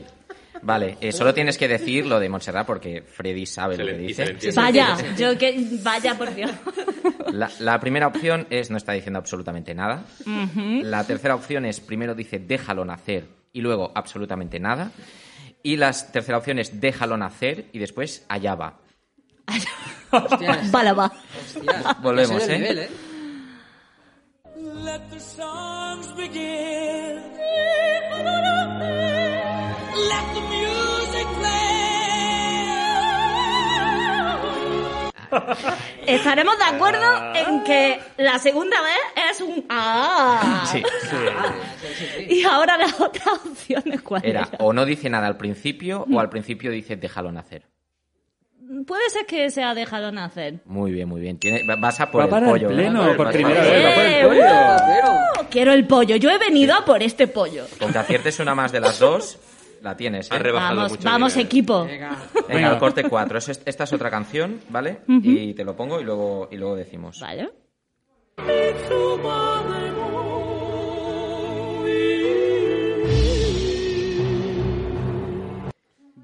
Vale, 0.63 0.97
eh, 1.01 1.11
solo 1.11 1.35
tienes 1.35 1.59
que 1.59 1.67
decir 1.67 2.07
lo 2.07 2.21
de 2.21 2.29
Montserrat 2.29 2.65
porque 2.65 3.03
Freddy 3.03 3.45
sabe 3.47 3.75
Se 3.75 3.83
lo 3.83 3.91
que 3.91 3.99
dice. 3.99 4.37
Vaya, 4.55 4.97
yo 5.17 5.37
que... 5.37 5.67
Vaya, 5.83 6.17
por 6.17 6.33
Dios. 6.33 6.53
La, 7.33 7.51
la 7.59 7.81
primera 7.81 8.07
opción 8.07 8.47
es 8.51 8.71
no 8.71 8.77
está 8.77 8.93
diciendo 8.93 9.19
absolutamente 9.19 9.75
nada. 9.75 10.05
La 10.25 11.05
tercera 11.05 11.35
opción 11.35 11.65
es 11.65 11.81
primero 11.81 12.15
dice 12.15 12.39
déjalo 12.39 12.85
nacer 12.85 13.27
y 13.53 13.61
luego 13.61 13.91
absolutamente 13.93 14.61
nada. 14.61 14.93
Y 15.65 15.77
la 15.77 15.93
tercera 15.93 16.39
opción 16.39 16.61
es 16.61 16.81
déjalo 16.81 17.17
nacer 17.17 17.67
y 17.73 17.81
después 17.81 18.25
allá 18.29 18.55
va. 18.55 18.79
Hostias, 20.11 20.71
Vale, 20.71 20.93
va. 20.93 21.07
hostias. 21.41 22.01
Volvemos, 22.03 22.43
es 22.43 22.49
¿eh? 22.49 22.59
nivel, 22.59 22.79
¿eh? 22.79 22.91
Let 24.85 25.01
the 25.11 25.21
songs 25.21 26.15
begin. 26.17 27.21
Let 29.95 30.25
the 30.35 30.41
music 30.41 31.27
play. 31.39 31.73
Estaremos 36.07 36.59
de 36.59 36.65
acuerdo 36.65 37.35
en 37.35 37.65
que 37.65 38.01
la 38.19 38.39
segunda 38.39 38.77
vez 38.83 39.31
es 39.31 39.41
un 39.41 39.65
ah. 39.71 40.65
Sí. 40.71 40.83
Y 42.29 42.45
ahora 42.45 42.77
las 42.77 43.01
otras 43.01 43.29
opciones, 43.47 44.03
¿cuál 44.03 44.23
Era 44.25 44.41
era? 44.43 44.51
o 44.59 44.73
no 44.73 44.85
dice 44.85 45.09
nada 45.09 45.27
al 45.27 45.37
principio 45.37 46.07
o 46.13 46.21
al 46.21 46.29
principio 46.29 46.71
dice 46.71 46.97
déjalo 46.97 47.33
nacer. 47.33 47.72
Puede 48.87 49.11
ser 49.11 49.27
que 49.27 49.51
sea 49.51 49.75
dejado 49.75 50.13
nacer. 50.13 50.61
Muy 50.65 50.93
bien, 50.93 51.09
muy 51.09 51.21
bien. 51.21 51.39
Tiene, 51.39 51.63
vas 51.79 52.01
a 52.01 52.11
por 52.11 52.21
Va 52.21 52.25
el 52.25 52.31
para 52.31 52.47
pollo. 52.47 52.69
el 52.71 52.73
¿eh? 52.75 52.83
pleno, 52.83 53.01
Vas 53.07 53.17
por 53.17 53.27
a 53.29 53.31
primera 53.31 53.61
vez, 53.61 53.85
va 53.85 53.95
por 53.95 54.05
pollo. 54.05 54.19
el 54.21 54.29
pollo. 54.29 55.13
¡Uh! 55.43 55.47
Quiero 55.51 55.73
el 55.73 55.87
pollo. 55.87 56.17
Yo 56.17 56.31
he 56.31 56.39
venido 56.39 56.75
a 56.75 56.85
por 56.85 57.03
este 57.03 57.27
pollo. 57.29 57.65
Con 57.79 57.93
que 57.93 57.99
aciertes 57.99 58.39
una 58.41 58.55
más 58.55 58.73
de 58.73 58.81
las 58.81 58.99
dos, 58.99 59.39
la 59.83 59.97
tienes. 59.97 60.31
¿eh? 60.31 60.35
Ha 60.35 60.39
rebajado 60.39 60.77
Vamos, 60.77 60.93
mucho 60.93 61.09
vamos 61.09 61.33
nivel. 61.37 61.47
equipo. 61.47 61.85
Venga. 61.85 62.11
Venga, 62.35 62.47
Venga. 62.49 62.71
al 62.71 62.79
corte 62.79 63.05
4. 63.09 63.39
esta 63.39 63.85
es 63.85 63.93
otra 63.93 64.11
canción, 64.11 64.61
¿vale? 64.69 65.01
Y 65.09 65.55
te 65.55 65.65
lo 65.65 65.77
pongo 65.77 66.01
y 66.01 66.05
luego, 66.05 66.49
y 66.51 66.57
luego 66.57 66.77
decimos. 66.77 67.19
Vale. 67.21 67.51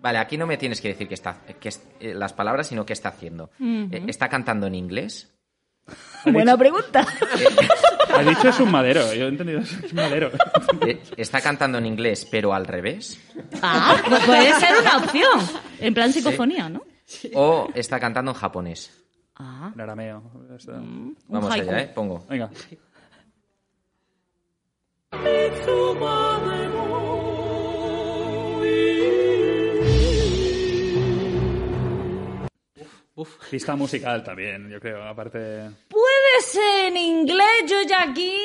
Vale, 0.01 0.18
aquí 0.18 0.36
no 0.36 0.46
me 0.46 0.57
tienes 0.57 0.80
que 0.80 0.88
decir 0.88 1.09
que 1.09 1.14
está, 1.14 1.40
que 1.61 1.68
es- 1.70 1.82
eh, 2.01 2.14
las 2.14 2.32
palabras, 2.32 2.66
sino 2.68 2.84
qué 2.86 2.92
está 2.92 3.09
haciendo. 3.11 3.51
Eh, 3.61 4.05
¿Está 4.07 4.28
cantando 4.28 4.66
en 4.66 4.74
inglés? 4.74 5.34
Buena 6.26 6.57
pregunta. 6.57 7.07
Ha 8.14 8.22
dicho 8.22 8.49
es 8.49 8.61
un 8.61 8.70
madero. 8.70 9.12
Yo 9.14 9.24
he 9.24 9.28
entendido 9.28 9.61
es 9.61 9.72
un 9.92 9.94
madero. 9.96 10.30
Eh, 10.86 11.03
¿Está 11.16 11.40
cantando 11.40 11.78
en 11.78 11.86
inglés, 11.86 12.26
pero 12.30 12.53
al 12.55 12.66
revés? 12.66 13.18
Ah, 13.62 13.96
pues 14.07 14.22
puede 14.24 14.53
ser 14.61 14.78
una 14.78 14.99
opción. 14.99 15.40
En 15.80 15.92
plan 15.94 16.12
psicofonía, 16.12 16.68
¿no? 16.68 16.82
¿O 17.34 17.68
está 17.74 17.99
cantando 17.99 18.30
en 18.32 18.36
japonés? 18.36 18.92
Ah, 19.34 19.72
En 19.74 19.80
arameo. 19.80 20.30
Un 20.68 21.16
Vamos 21.26 21.51
allá, 21.53 21.80
¿eh? 21.82 21.90
Pongo. 21.94 22.24
Venga. 22.28 22.51
Pista 33.51 33.75
musical 33.77 34.23
también, 34.23 34.69
yo 34.71 34.81
creo. 34.81 35.03
Aparte. 35.03 35.39
Puede 35.89 36.43
ser 36.43 36.87
en 36.89 36.97
inglés, 36.97 37.64
yo 37.69 37.77
ya 37.89 38.03
aquí. 38.11 38.37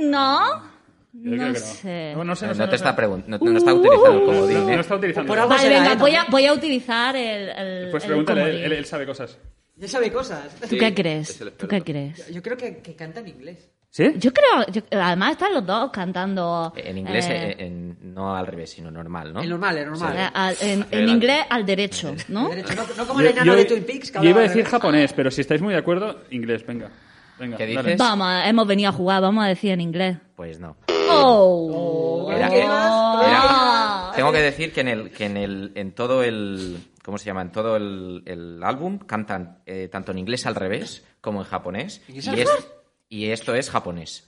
¿No? 0.00 0.76
Yo 1.12 1.30
No 1.30 1.36
creo 1.36 1.52
que 1.54 1.58
no. 1.60 1.66
sé. 1.66 2.12
No, 2.16 2.24
no 2.24 2.36
sé, 2.36 2.46
no 2.46 2.48
No, 2.50 2.54
sé, 2.54 2.60
no 2.60 2.68
te 2.68 2.76
está 2.76 2.94
preguntando, 2.94 3.38
no, 3.44 3.58
está 3.58 3.74
utilizando 3.74 4.12
el 4.20 4.26
comodín, 4.26 4.58
No, 4.66 4.68
¿eh? 4.68 4.74
no 4.74 4.80
está 4.80 4.94
utilizando. 4.96 5.28
Por 5.28 5.38
algo 5.38 5.50
Vale, 5.54 5.68
venga, 5.68 5.94
voy 5.94 6.14
a, 6.14 6.24
voy 6.24 6.46
a 6.46 6.52
utilizar 6.52 7.16
el. 7.16 7.48
el 7.48 7.90
Pues 7.90 8.04
el 8.04 8.08
pregúntale, 8.08 8.40
él, 8.42 8.46
comodín. 8.48 8.64
él- 8.66 8.72
él 8.72 8.84
sabe 8.84 9.06
cosas. 9.06 9.38
Ya 9.76 9.88
sabe 9.88 10.12
cosas. 10.12 10.54
¿Tú 10.60 10.66
Sí, 10.68 10.78
qué 10.78 10.86
es 10.88 10.94
crees? 10.94 11.38
¿Tú 11.56 11.68
qué 11.68 11.82
crees? 11.82 12.28
Yo 12.28 12.42
creo 12.42 12.56
que, 12.56 12.78
que 12.78 12.94
canta 12.96 13.20
en 13.20 13.28
inglés. 13.28 13.70
¿Sí? 13.90 14.04
Yo 14.18 14.32
creo, 14.32 14.66
yo- 14.70 14.82
además 15.00 15.32
están 15.32 15.54
los 15.54 15.64
dos 15.66 15.90
cantando. 15.90 16.72
En 16.76 16.98
inglés, 16.98 17.26
eh, 17.28 17.50
eh, 17.50 17.56
en- 17.66 18.14
no 18.14 18.36
al 18.36 18.46
revés, 18.46 18.70
sino 18.70 18.90
normal, 18.90 19.32
¿no? 19.32 19.40
El 19.40 19.48
normal, 19.48 19.78
el 19.78 19.86
normal. 19.86 20.16
eh, 20.16 20.28
al- 20.32 20.56
en, 20.60 20.68
en 20.70 20.82
Adelante. 20.82 21.12
inglés 21.12 21.46
al 21.48 21.66
derecho, 21.66 22.14
¿no? 22.28 22.48
Derecho, 22.50 22.74
no, 22.74 22.82
no 22.96 23.06
como 23.06 23.20
el 23.20 23.26
enano 23.28 23.54
de 23.56 23.64
Twin 23.64 23.84
Peaks. 23.84 24.10
Que 24.12 24.18
yo 24.18 24.24
iba 24.24 24.28
a 24.28 24.32
hablaba 24.32 24.40
al 24.42 24.48
decir 24.48 24.56
revés. 24.64 24.70
japonés, 24.70 25.12
pero 25.14 25.30
si 25.30 25.40
estáis 25.40 25.62
muy 25.62 25.72
de 25.72 25.78
acuerdo, 25.80 26.20
inglés, 26.30 26.64
venga. 26.66 26.90
venga 27.38 27.56
¿Qué 27.56 27.66
dale. 27.74 27.82
dices? 27.92 27.98
Vamos, 27.98 28.28
hemos 28.44 28.66
venido 28.66 28.90
a 28.90 28.92
jugar, 28.92 29.22
vamos 29.22 29.42
a 29.44 29.48
decir 29.48 29.70
en 29.72 29.80
inglés. 29.80 30.18
Pues 30.36 30.60
no. 30.60 30.76
¡Oh! 31.10 32.30
Era- 32.30 32.48
¿Qué 32.50 32.58
era- 32.58 32.68
Ah. 32.70 34.12
tengo 34.14 34.30
que 34.32 34.38
decir 34.42 34.72
que 34.72 34.80
en 34.82 34.88
el, 34.88 35.10
que 35.10 35.24
en 35.26 35.36
el, 35.36 35.72
en 35.74 35.92
todo 35.92 36.22
el, 36.22 36.78
¿cómo 37.02 37.18
se 37.18 37.24
llama? 37.26 37.42
En 37.42 37.52
todo 37.52 37.76
el, 37.76 38.22
el 38.26 38.62
álbum 38.62 38.98
cantan 38.98 39.58
eh, 39.66 39.88
tanto 39.90 40.12
en 40.12 40.18
inglés 40.18 40.46
al 40.46 40.54
revés 40.54 41.04
como 41.20 41.40
en 41.40 41.46
japonés. 41.46 42.02
Y, 42.08 42.18
¿En 42.28 42.38
es, 42.38 42.68
y 43.08 43.26
esto 43.30 43.54
es 43.54 43.70
japonés. 43.70 44.24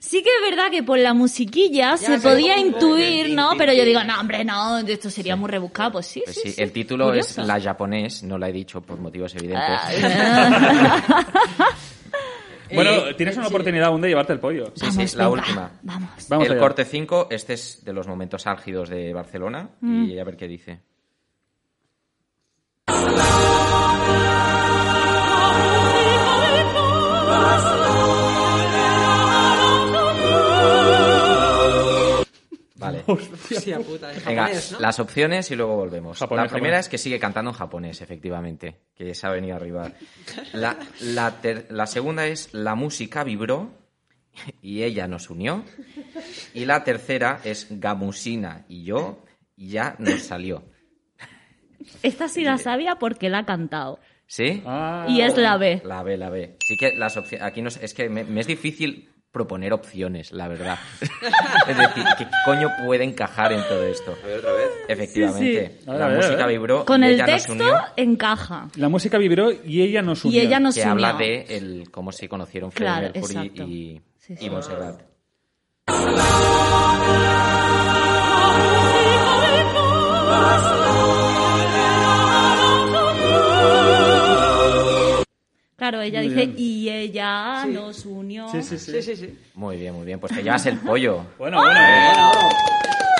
Sí 0.00 0.22
que 0.22 0.28
es 0.28 0.50
verdad 0.50 0.70
que 0.70 0.82
por 0.82 0.98
la 0.98 1.14
musiquilla 1.14 1.96
se 1.96 2.18
sé. 2.18 2.28
podía 2.28 2.58
intuir, 2.58 3.34
¿no? 3.34 3.52
Pero 3.56 3.72
yo 3.72 3.84
digo, 3.84 4.02
no, 4.04 4.18
hombre, 4.20 4.44
no, 4.44 4.78
esto 4.80 5.08
sería 5.10 5.36
muy 5.36 5.48
rebuscado. 5.48 5.92
Pues 5.92 6.06
sí, 6.06 6.22
Pues 6.24 6.36
sí, 6.36 6.42
sí, 6.48 6.52
sí. 6.54 6.62
el 6.62 6.72
título 6.72 7.06
Curioso. 7.06 7.40
es 7.40 7.46
La 7.46 7.60
japonés, 7.60 8.22
no 8.24 8.36
la 8.36 8.48
he 8.48 8.52
dicho 8.52 8.80
por 8.82 8.98
motivos 8.98 9.34
evidentes. 9.36 9.78
Ah, 9.80 11.26
Bueno, 12.74 12.90
Eh, 13.08 13.14
tienes 13.14 13.36
una 13.36 13.48
oportunidad 13.48 13.88
aún 13.88 14.00
de 14.00 14.08
llevarte 14.08 14.32
el 14.32 14.40
pollo. 14.40 14.72
Sí, 14.74 14.86
Vamos, 14.86 15.10
sí, 15.10 15.16
la 15.18 15.28
venga, 15.28 15.40
última. 15.42 15.70
Vamos. 15.82 16.28
Vamos 16.28 16.48
el 16.48 16.58
corte 16.58 16.84
5, 16.86 17.28
este 17.30 17.52
es 17.52 17.84
de 17.84 17.92
los 17.92 18.06
momentos 18.08 18.46
álgidos 18.46 18.88
de 18.88 19.12
Barcelona 19.12 19.68
Mm. 19.80 20.04
y 20.06 20.18
a 20.18 20.24
ver 20.24 20.36
qué 20.38 20.48
dice. 20.48 20.80
Vale. 32.92 33.04
Hostia 33.06 33.78
puta, 33.80 34.12
en 34.12 34.24
Venga, 34.24 34.42
japonés, 34.42 34.72
¿no? 34.72 34.80
las 34.80 34.98
opciones 35.00 35.50
y 35.50 35.56
luego 35.56 35.76
volvemos. 35.76 36.18
Japonés, 36.18 36.44
la 36.44 36.48
primera 36.50 36.76
japonés. 36.76 36.86
es 36.86 36.90
que 36.90 36.98
sigue 36.98 37.18
cantando 37.18 37.50
en 37.50 37.56
japonés, 37.56 38.00
efectivamente, 38.00 38.80
que 38.94 39.14
se 39.14 39.26
ha 39.26 39.30
venido 39.30 39.56
arriba. 39.56 39.90
La, 40.52 40.76
la, 41.00 41.40
ter- 41.40 41.66
la 41.70 41.86
segunda 41.86 42.26
es 42.26 42.52
la 42.52 42.74
música 42.74 43.24
vibró 43.24 43.70
y 44.62 44.82
ella 44.82 45.06
nos 45.08 45.28
unió. 45.30 45.64
Y 46.54 46.64
la 46.64 46.84
tercera 46.84 47.40
es 47.44 47.66
Gamusina 47.70 48.64
y 48.68 48.84
yo 48.84 49.24
y 49.56 49.68
ya 49.70 49.94
nos 49.98 50.20
salió. 50.22 50.64
Esta 52.02 52.28
sí 52.28 52.44
la 52.44 52.58
sabía 52.58 52.96
porque 52.96 53.28
la 53.28 53.38
ha 53.38 53.46
cantado. 53.46 53.98
¿Sí? 54.26 54.62
Ah, 54.64 55.04
Y 55.08 55.20
es 55.20 55.36
la 55.36 55.56
B. 55.58 55.82
La 55.84 56.02
B, 56.02 56.16
la 56.16 56.30
B. 56.30 56.56
Sí 56.66 56.76
que 56.78 56.94
las 56.96 57.16
opciones. 57.16 57.46
Aquí 57.46 57.60
no 57.60 57.68
es, 57.68 57.76
es 57.82 57.92
que 57.92 58.08
me, 58.08 58.24
me 58.24 58.40
es 58.40 58.46
difícil 58.46 59.10
proponer 59.32 59.72
opciones, 59.72 60.30
la 60.30 60.46
verdad. 60.46 60.78
es 61.66 61.76
decir, 61.78 62.04
¿qué 62.18 62.26
coño 62.44 62.68
puede 62.84 63.02
encajar 63.04 63.52
en 63.52 63.62
todo 63.66 63.82
esto? 63.84 64.14
A 64.22 64.26
ver 64.26 64.38
otra 64.38 64.52
vez. 64.52 64.68
Efectivamente. 64.88 65.78
A 65.86 65.90
ver, 65.92 66.00
La 66.00 66.08
ver, 66.08 66.16
música 66.18 66.46
vibró 66.46 66.84
Con 66.84 67.02
y 67.02 67.06
el 67.06 67.14
ella 67.14 67.26
nos 67.26 67.34
texto 67.34 67.52
unió. 67.54 67.78
encaja. 67.96 68.68
La 68.76 68.88
música 68.90 69.18
vibró 69.18 69.50
y 69.50 69.82
ella 69.82 70.02
nos 70.02 70.24
unió. 70.24 70.40
Y 70.42 70.46
ella 70.46 70.60
nos 70.60 70.74
que 70.74 70.82
unió. 70.82 70.92
habla 70.92 71.12
de 71.14 71.46
el, 71.48 71.90
cómo 71.90 72.12
se 72.12 72.28
conocieron 72.28 72.70
Freddie 72.70 72.92
Claro, 72.92 73.12
Mercury 73.14 73.34
exacto. 73.36 73.62
y, 73.64 74.02
Sí, 74.18 74.36
sí. 74.36 74.44
y 74.46 74.50
Montserrat. 74.50 75.00
Claro, 75.86 77.22
ella 86.02 86.20
Muy 86.20 86.28
dice, 86.28 86.46
bien. 86.46 86.54
y 86.58 86.88
ella 86.90 87.64
nos 87.66 88.04
unió. 88.06 88.48
Sí, 88.50 88.62
sí, 88.62 88.78
sí. 88.78 88.92
Sí, 88.92 89.02
sí, 89.02 89.16
sí. 89.16 89.38
Muy 89.54 89.76
bien, 89.76 89.94
muy 89.94 90.04
bien. 90.06 90.18
Pues 90.20 90.34
te 90.34 90.42
llevas 90.42 90.64
el 90.66 90.78
pollo. 90.78 91.24
Bueno, 91.38 91.58
bueno. 91.58 91.72
bueno. 91.72 92.30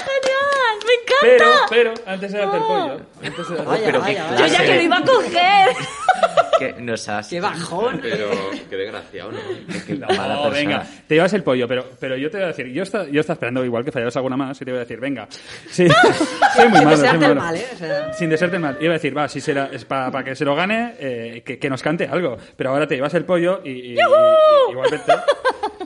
¡Genial! 0.05 0.77
¡Me 0.87 0.93
Pero, 1.21 1.45
encanta! 1.45 1.67
pero, 1.71 1.95
antes 2.07 2.33
de 2.33 2.39
darte 2.39 2.57
el 2.57 2.63
pollo. 2.63 3.01
Antes 3.23 3.49
de 3.49 3.55
darte 3.57 3.71
Vaya, 3.71 3.85
pero 3.87 4.01
vaya, 4.01 4.27
qué 4.29 4.35
vaya. 4.35 4.47
Yo 4.47 4.53
ya 4.53 4.65
que 4.67 4.75
lo 4.77 4.83
iba 4.83 4.97
a 4.99 5.03
coger. 5.05 5.77
que 6.75 6.83
nos 6.83 7.09
has... 7.09 7.29
¡Qué 7.29 7.41
bajón! 7.41 7.99
Pero 8.03 8.31
qué 8.71 8.77
desgraciado, 8.77 9.33
¿no? 9.33 9.39
qué 9.87 9.95
No, 9.95 10.07
mala 10.09 10.49
venga, 10.51 10.87
te 11.07 11.15
llevas 11.15 11.33
el 11.33 11.43
pollo, 11.43 11.67
pero, 11.69 11.85
pero 12.01 12.17
yo 12.17 12.31
te 12.31 12.37
voy 12.39 12.45
a 12.45 12.49
decir, 12.49 12.67
yo 12.69 12.83
estaba 12.83 13.07
yo 13.07 13.21
estaba 13.21 13.35
esperando 13.35 13.65
igual 13.65 13.85
que 13.85 13.93
fallaras 13.93 14.17
alguna 14.17 14.37
más 14.37 14.61
y 14.61 14.65
te 14.65 14.71
voy 14.71 14.79
a 14.79 14.81
decir, 14.81 15.01
venga. 15.01 15.27
Sí, 15.71 15.87
soy 16.57 16.69
muy 16.69 16.79
Sin 16.79 16.85
malo, 16.85 16.97
soy 16.97 17.03
desearte 17.03 17.27
el 17.27 17.35
mal, 17.37 17.57
¿eh? 17.57 17.67
O 17.73 17.77
sea, 17.77 18.13
Sin 18.15 18.31
desearte 18.31 18.57
el 18.57 18.63
mal. 18.63 18.79
Iba 18.81 18.91
a 18.91 18.95
decir, 18.95 19.17
va, 19.17 19.29
si 19.29 19.41
será, 19.41 19.69
es 19.73 19.85
para 19.85 20.25
que 20.25 20.35
se 20.37 20.45
lo 20.45 20.55
gane, 20.55 20.95
eh, 20.99 21.43
que, 21.45 21.59
que 21.59 21.69
nos 21.71 21.83
cante 21.83 22.07
algo. 22.07 22.37
Pero 22.57 22.71
ahora 22.71 22.87
te 22.87 22.95
llevas 22.95 23.15
el 23.15 23.25
pollo 23.25 23.61
y, 23.65 23.71
y- 23.71 23.93
y- 23.93 23.95
y- 23.99 24.71
igualmente. 24.73 25.13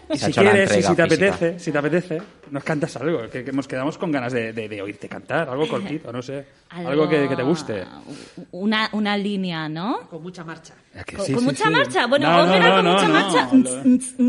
Y 0.09 0.19
Se 0.19 0.33
si 0.33 0.41
la 0.41 0.51
quieres 0.53 0.71
y 0.71 0.83
si 0.83 0.95
te 0.95 1.03
física. 1.03 1.05
apetece, 1.05 1.59
si 1.59 1.73
te 1.73 1.79
apetece, 1.79 2.23
nos 2.51 2.63
cantas 2.63 2.97
algo. 2.97 3.29
Que, 3.29 3.45
que 3.45 3.51
nos 3.53 3.67
quedamos 3.67 3.99
con 3.99 4.13
ganas 4.13 4.33
de, 4.33 4.53
de- 4.53 4.69
de 4.69 4.81
oírte 4.83 5.09
cantar, 5.09 5.49
algo 5.49 5.67
cortito, 5.69 6.13
no 6.13 6.23
sé. 6.23 6.45
Algo, 6.71 7.09
que, 7.09 7.29
que 7.29 7.35
te 7.37 7.43
guste. 7.43 7.85
Una, 8.53 8.89
una 8.93 9.17
línea, 9.17 9.69
¿no? 9.69 10.01
con 10.09 10.23
mucha 10.23 10.45
marcha. 10.45 10.66
Con, 11.35 11.45
mucha 11.45 11.69
marcha. 11.71 12.07
Bueno, 12.07 12.31
No, 12.31 12.45
ópera 12.45 12.69
no, 12.69 12.77
con 12.77 12.85
no, 12.85 12.93
mucha 12.95 13.09
no, 13.09 13.15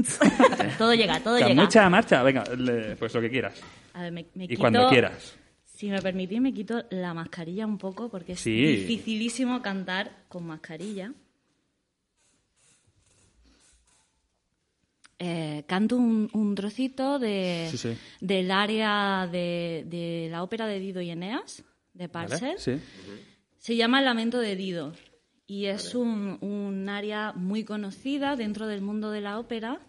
marcha. 0.04 0.78
todo 0.78 0.94
llega, 0.94 1.20
todo 1.22 1.38
Con 1.40 1.48
llega. 1.48 1.62
mucha 1.64 1.90
marcha, 1.90 2.24
venga, 2.24 2.44
le- 2.56 2.96
pues 2.98 3.14
lo 3.14 3.22
que 3.22 3.30
quieras. 3.30 3.60
A 3.94 4.02
ver, 4.04 4.12
me, 4.12 4.26
me 4.36 4.44
Y 4.46 4.48
quito- 4.50 4.60
cuando 4.60 4.90
quieras. 4.90 5.36
Si 5.66 5.90
me 5.90 6.02
permitís, 6.02 6.42
me 6.42 6.54
quito 6.54 6.84
la 6.90 7.14
mascarilla 7.14 7.66
un 7.66 7.78
poco 7.78 8.10
porque 8.10 8.34
es 8.34 8.40
Sí. 8.42 8.52
dificilísimo 8.66 9.62
cantar 9.62 10.12
con 10.28 10.46
mascarilla. 10.48 11.14
Eh, 15.20 15.64
canto 15.68 15.98
un, 15.98 16.30
un 16.34 16.54
trocito 16.54 17.18
de, 17.18 17.68
Sí, 17.72 17.78
sí. 17.78 17.98
del 18.22 18.52
área 18.52 19.28
de, 19.32 19.84
de 19.88 20.28
la 20.30 20.44
ópera 20.44 20.68
de 20.68 20.80
Dido 20.80 21.02
y 21.02 21.10
Eneas, 21.10 21.64
de 21.94 22.08
¿Vale? 22.08 22.30
Parcel. 22.30 22.56
Sí. 22.60 22.80
Se 23.58 23.76
llama 23.76 24.00
El 24.00 24.06
Lamento 24.06 24.38
de 24.40 24.56
Dido 24.56 24.94
y 25.48 25.66
es 25.66 25.96
un, 25.96 26.38
un 26.42 26.90
área 26.90 27.32
muy 27.34 27.64
conocida 27.64 28.36
dentro 28.36 28.68
del 28.68 28.82
mundo 28.82 29.10
de 29.12 29.22
la 29.22 29.40
ópera 29.40 29.80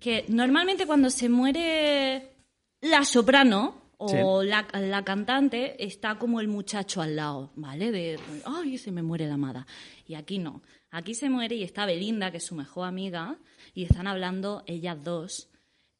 que 0.00 0.24
normalmente 0.28 0.86
cuando 0.86 1.10
se 1.10 1.28
muere 1.28 2.32
la 2.80 3.04
soprano 3.04 3.82
o 3.98 4.42
la, 4.42 4.68
la 4.74 5.04
cantante 5.04 5.82
está 5.84 6.18
como 6.18 6.40
el 6.40 6.48
muchacho 6.48 7.00
al 7.00 7.16
lado, 7.16 7.50
¿vale? 7.56 7.90
De, 7.90 8.18
ay, 8.44 8.76
se 8.76 8.92
me 8.92 9.02
muere 9.02 9.26
la 9.26 9.34
amada. 9.34 9.66
Y 10.06 10.14
aquí 10.14 10.38
no. 10.38 10.62
Aquí 10.90 11.14
se 11.14 11.30
muere 11.30 11.56
y 11.56 11.62
está 11.62 11.86
Belinda, 11.86 12.30
que 12.30 12.36
es 12.36 12.44
su 12.44 12.54
mejor 12.54 12.86
amiga, 12.86 13.38
y 13.74 13.84
están 13.84 14.06
hablando 14.06 14.62
ellas 14.66 15.02
dos. 15.02 15.48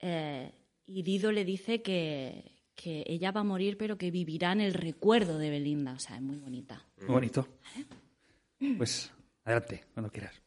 eh, 0.01 0.53
y 0.87 1.03
Dido 1.03 1.33
le 1.33 1.45
dice 1.45 1.81
que, 1.83 2.53
que 2.75 3.03
ella 3.07 3.33
va 3.33 3.41
a 3.41 3.45
morir, 3.45 3.77
pero 3.79 3.97
que 3.97 4.11
vivirá 4.11 4.53
en 4.53 4.61
el 4.61 4.75
recuerdo 4.75 5.39
de 5.39 5.51
Belinda. 5.51 5.95
O 5.95 5.99
sea, 5.99 6.17
es 6.17 6.23
muy 6.23 6.37
bonita. 6.37 6.85
Muy 6.99 7.09
bonito. 7.09 7.49
Pues 8.59 9.13
adelante, 9.45 9.85
cuando 9.93 10.11
quieras. 10.11 10.43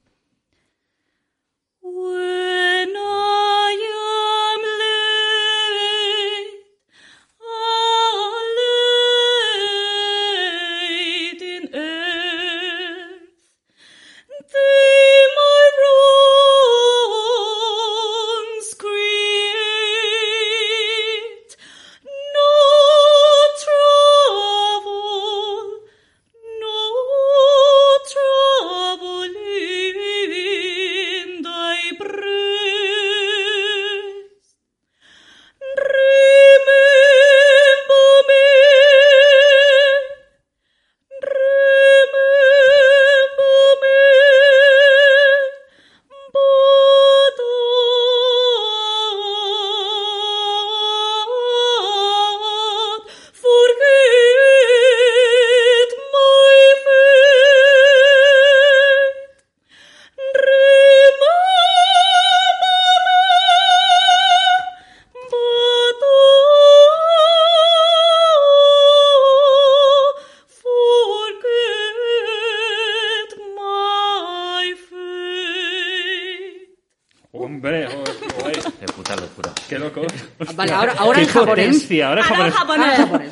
Vale, 80.59 80.71
ahora, 80.73 80.93
ahora 80.97 81.15
Qué 81.19 81.23
en 81.23 81.29
japonés. 81.29 81.65
potencia, 81.67 82.07
ahora 82.09 82.21
en 82.21 82.27
japonés. 82.27 82.53
Ahora 82.55 82.95
japonés. 82.97 83.31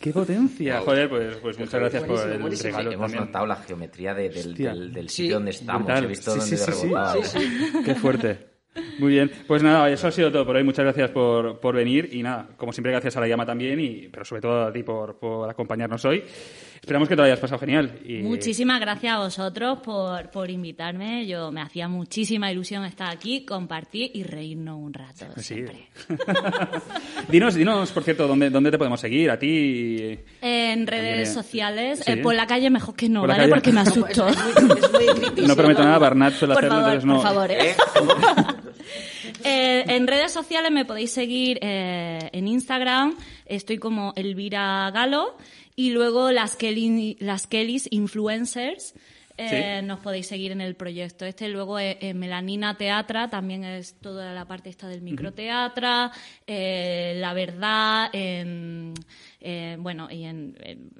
Qué 0.00 0.12
potencia. 0.12 0.80
Joder, 0.80 1.08
pues, 1.08 1.36
pues 1.36 1.58
muchas 1.58 1.80
gracias 1.80 2.02
por 2.04 2.28
el 2.30 2.38
buenísimo. 2.38 2.70
regalo 2.76 2.92
Hemos 2.92 3.04
también. 3.12 3.24
notado 3.26 3.46
la 3.46 3.56
geometría 3.56 4.14
de- 4.14 4.28
del, 4.30 4.54
del- 4.54 4.92
del 4.92 5.08
Sí. 5.08 5.16
sitio 5.22 5.36
donde 5.36 5.50
estamos. 5.50 5.82
Brutal. 5.84 6.04
He 6.04 6.06
visto 6.08 6.32
Sí, 6.32 6.38
dónde 6.40 6.56
sí, 6.56 6.64
sí, 6.64 6.72
sí. 6.72 6.82
rebotaba. 6.88 7.14
Qué 7.84 7.94
fuerte. 7.94 8.49
Muy 8.98 9.12
bien. 9.12 9.30
Pues 9.46 9.62
nada, 9.62 9.88
eso 9.90 10.08
ha 10.08 10.10
sido 10.12 10.30
todo 10.32 10.44
por 10.46 10.56
hoy. 10.56 10.64
Muchas 10.64 10.84
gracias 10.84 11.10
por, 11.10 11.58
por 11.60 11.74
venir 11.74 12.08
y 12.12 12.22
nada, 12.22 12.48
como 12.56 12.72
siempre, 12.72 12.92
gracias 12.92 13.16
a 13.16 13.20
la 13.20 13.28
llama 13.28 13.46
también, 13.46 13.78
y, 13.80 14.08
pero 14.08 14.24
sobre 14.24 14.42
todo 14.42 14.66
a 14.66 14.72
ti 14.72 14.82
por, 14.82 15.18
por 15.18 15.48
acompañarnos 15.48 16.04
hoy. 16.04 16.22
Esperamos 16.80 17.08
que 17.10 17.14
te 17.14 17.20
lo 17.20 17.26
hayas 17.26 17.38
pasado 17.38 17.58
genial. 17.58 17.98
Y, 18.06 18.22
Muchísimas 18.22 18.80
gracias 18.80 19.12
a 19.14 19.18
vosotros 19.18 19.80
por, 19.80 20.30
por 20.30 20.48
invitarme. 20.50 21.26
Yo 21.26 21.52
me 21.52 21.60
hacía 21.60 21.88
muchísima 21.88 22.50
ilusión 22.50 22.86
estar 22.86 23.10
aquí, 23.10 23.44
compartir 23.44 24.10
y 24.14 24.22
reírnos 24.22 24.78
un 24.78 24.94
rato. 24.94 25.26
Sí. 25.36 25.42
siempre. 25.42 25.88
dinos, 27.28 27.54
dinos, 27.54 27.90
por 27.92 28.02
cierto, 28.02 28.26
¿dónde, 28.26 28.48
dónde 28.48 28.70
te 28.70 28.78
podemos 28.78 28.98
seguir? 28.98 29.30
A 29.30 29.38
ti. 29.38 30.18
En 30.40 30.86
redes 30.86 31.32
sociales, 31.34 32.00
sí. 32.04 32.12
eh, 32.12 32.16
por 32.16 32.34
la 32.34 32.46
calle 32.46 32.70
mejor 32.70 32.94
que 32.96 33.10
no, 33.10 33.20
Por 33.20 33.28
¿vale? 33.28 33.42
calle. 33.42 33.52
Porque 33.54 33.72
me 33.72 33.82
Es 33.82 33.88
asusto. 33.88 34.24
muy, 34.24 34.32
es 34.32 34.62
muy 34.92 35.06
creepy, 35.22 35.46
No 35.46 35.54
prometo 35.56 35.82
nada, 35.84 35.98
Barnat 35.98 36.32
suele 36.34 36.54
por 36.54 36.64
hacerlo, 36.64 36.80
favor, 36.80 36.94
entonces 36.94 37.04
no. 37.06 37.14
por 37.14 37.22
favor, 37.22 37.50
¿eh? 37.50 37.70
Eh, 37.70 38.69
en 39.44 40.06
redes 40.06 40.32
sociales 40.32 40.70
me 40.70 40.84
podéis 40.84 41.12
seguir 41.12 41.58
eh, 41.62 42.30
en 42.32 42.48
Instagram, 42.48 43.16
estoy 43.46 43.78
como 43.78 44.12
Elvira 44.16 44.90
Galo, 44.92 45.36
y 45.76 45.90
luego 45.90 46.30
las, 46.30 46.56
Kelly, 46.56 47.16
las 47.20 47.46
Kellys 47.46 47.88
Influencers. 47.90 48.94
eh, 49.38 49.78
Sí. 49.80 49.86
Nos 49.86 50.00
podéis 50.00 50.26
seguir 50.26 50.52
en 50.52 50.60
el 50.60 50.74
proyecto 50.74 51.24
este. 51.24 51.48
Luego 51.48 51.78
eh, 51.78 52.12
Melanina 52.14 52.76
Teatra 52.76 53.30
también 53.30 53.64
es 53.64 53.94
toda 53.98 54.34
la 54.34 54.44
parte 54.44 54.68
esta 54.68 54.86
del 54.88 55.00
microteatra. 55.00 56.12
eh, 56.46 57.14
la 57.16 57.32
verdad, 57.32 58.10
en, 58.12 58.92
eh, 59.40 59.76
bueno, 59.78 60.08
y 60.10 60.24
en, 60.24 60.58
en, 60.60 60.90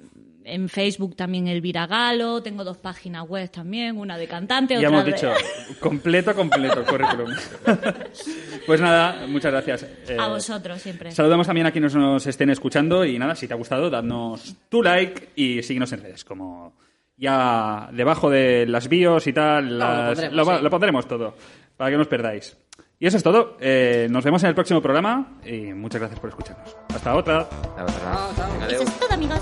en 0.45 0.69
Facebook 0.69 1.15
también 1.15 1.47
Elvira 1.47 1.87
Galo. 1.87 2.41
Tengo 2.43 2.63
dos 2.63 2.77
páginas 2.77 3.27
web 3.27 3.49
también, 3.49 3.97
una 3.97 4.17
de 4.17 4.27
cantante, 4.27 4.73
Ya 4.75 4.79
otra 4.87 4.89
hemos 4.89 5.05
de... 5.05 5.11
dicho, 5.13 5.33
completo, 5.79 6.33
completo 6.35 6.83
currículum. 6.85 7.29
pues 8.65 8.81
nada, 8.81 9.25
muchas 9.27 9.51
gracias. 9.51 9.83
Eh, 10.07 10.17
A 10.19 10.27
vosotros 10.27 10.81
siempre. 10.81 11.11
Saludamos 11.11 11.47
también 11.47 11.67
a 11.67 11.71
quienes 11.71 11.95
nos 11.95 12.25
estén 12.27 12.49
escuchando 12.49 13.05
y 13.05 13.17
nada, 13.19 13.35
si 13.35 13.47
te 13.47 13.53
ha 13.53 13.57
gustado, 13.57 13.89
dadnos 13.89 14.55
tu 14.69 14.81
like 14.83 15.29
y 15.35 15.61
síguenos 15.63 15.91
en 15.93 16.01
redes, 16.03 16.23
como 16.25 16.73
ya 17.17 17.89
debajo 17.93 18.29
de 18.29 18.65
las 18.67 18.87
bios 18.87 19.27
y 19.27 19.33
tal, 19.33 19.77
las- 19.77 20.07
pondremos, 20.09 20.35
lo, 20.35 20.45
va- 20.45 20.57
sí. 20.57 20.63
lo 20.63 20.69
pondremos 20.69 21.07
todo, 21.07 21.35
para 21.77 21.89
que 21.91 21.95
no 21.95 22.01
os 22.03 22.07
perdáis. 22.07 22.57
Y 22.99 23.07
eso 23.07 23.17
es 23.17 23.23
todo. 23.23 23.57
Eh, 23.59 24.07
nos 24.11 24.23
vemos 24.23 24.43
en 24.43 24.49
el 24.49 24.55
próximo 24.55 24.79
programa 24.79 25.39
y 25.43 25.73
muchas 25.73 26.01
gracias 26.01 26.19
por 26.19 26.29
escucharnos. 26.29 26.77
Hasta 26.93 27.15
otra. 27.15 27.49
La 27.75 27.83
verdad. 27.83 28.69
Eso 28.69 28.83
es 28.83 28.99
todo, 28.99 29.11
amigos. 29.11 29.41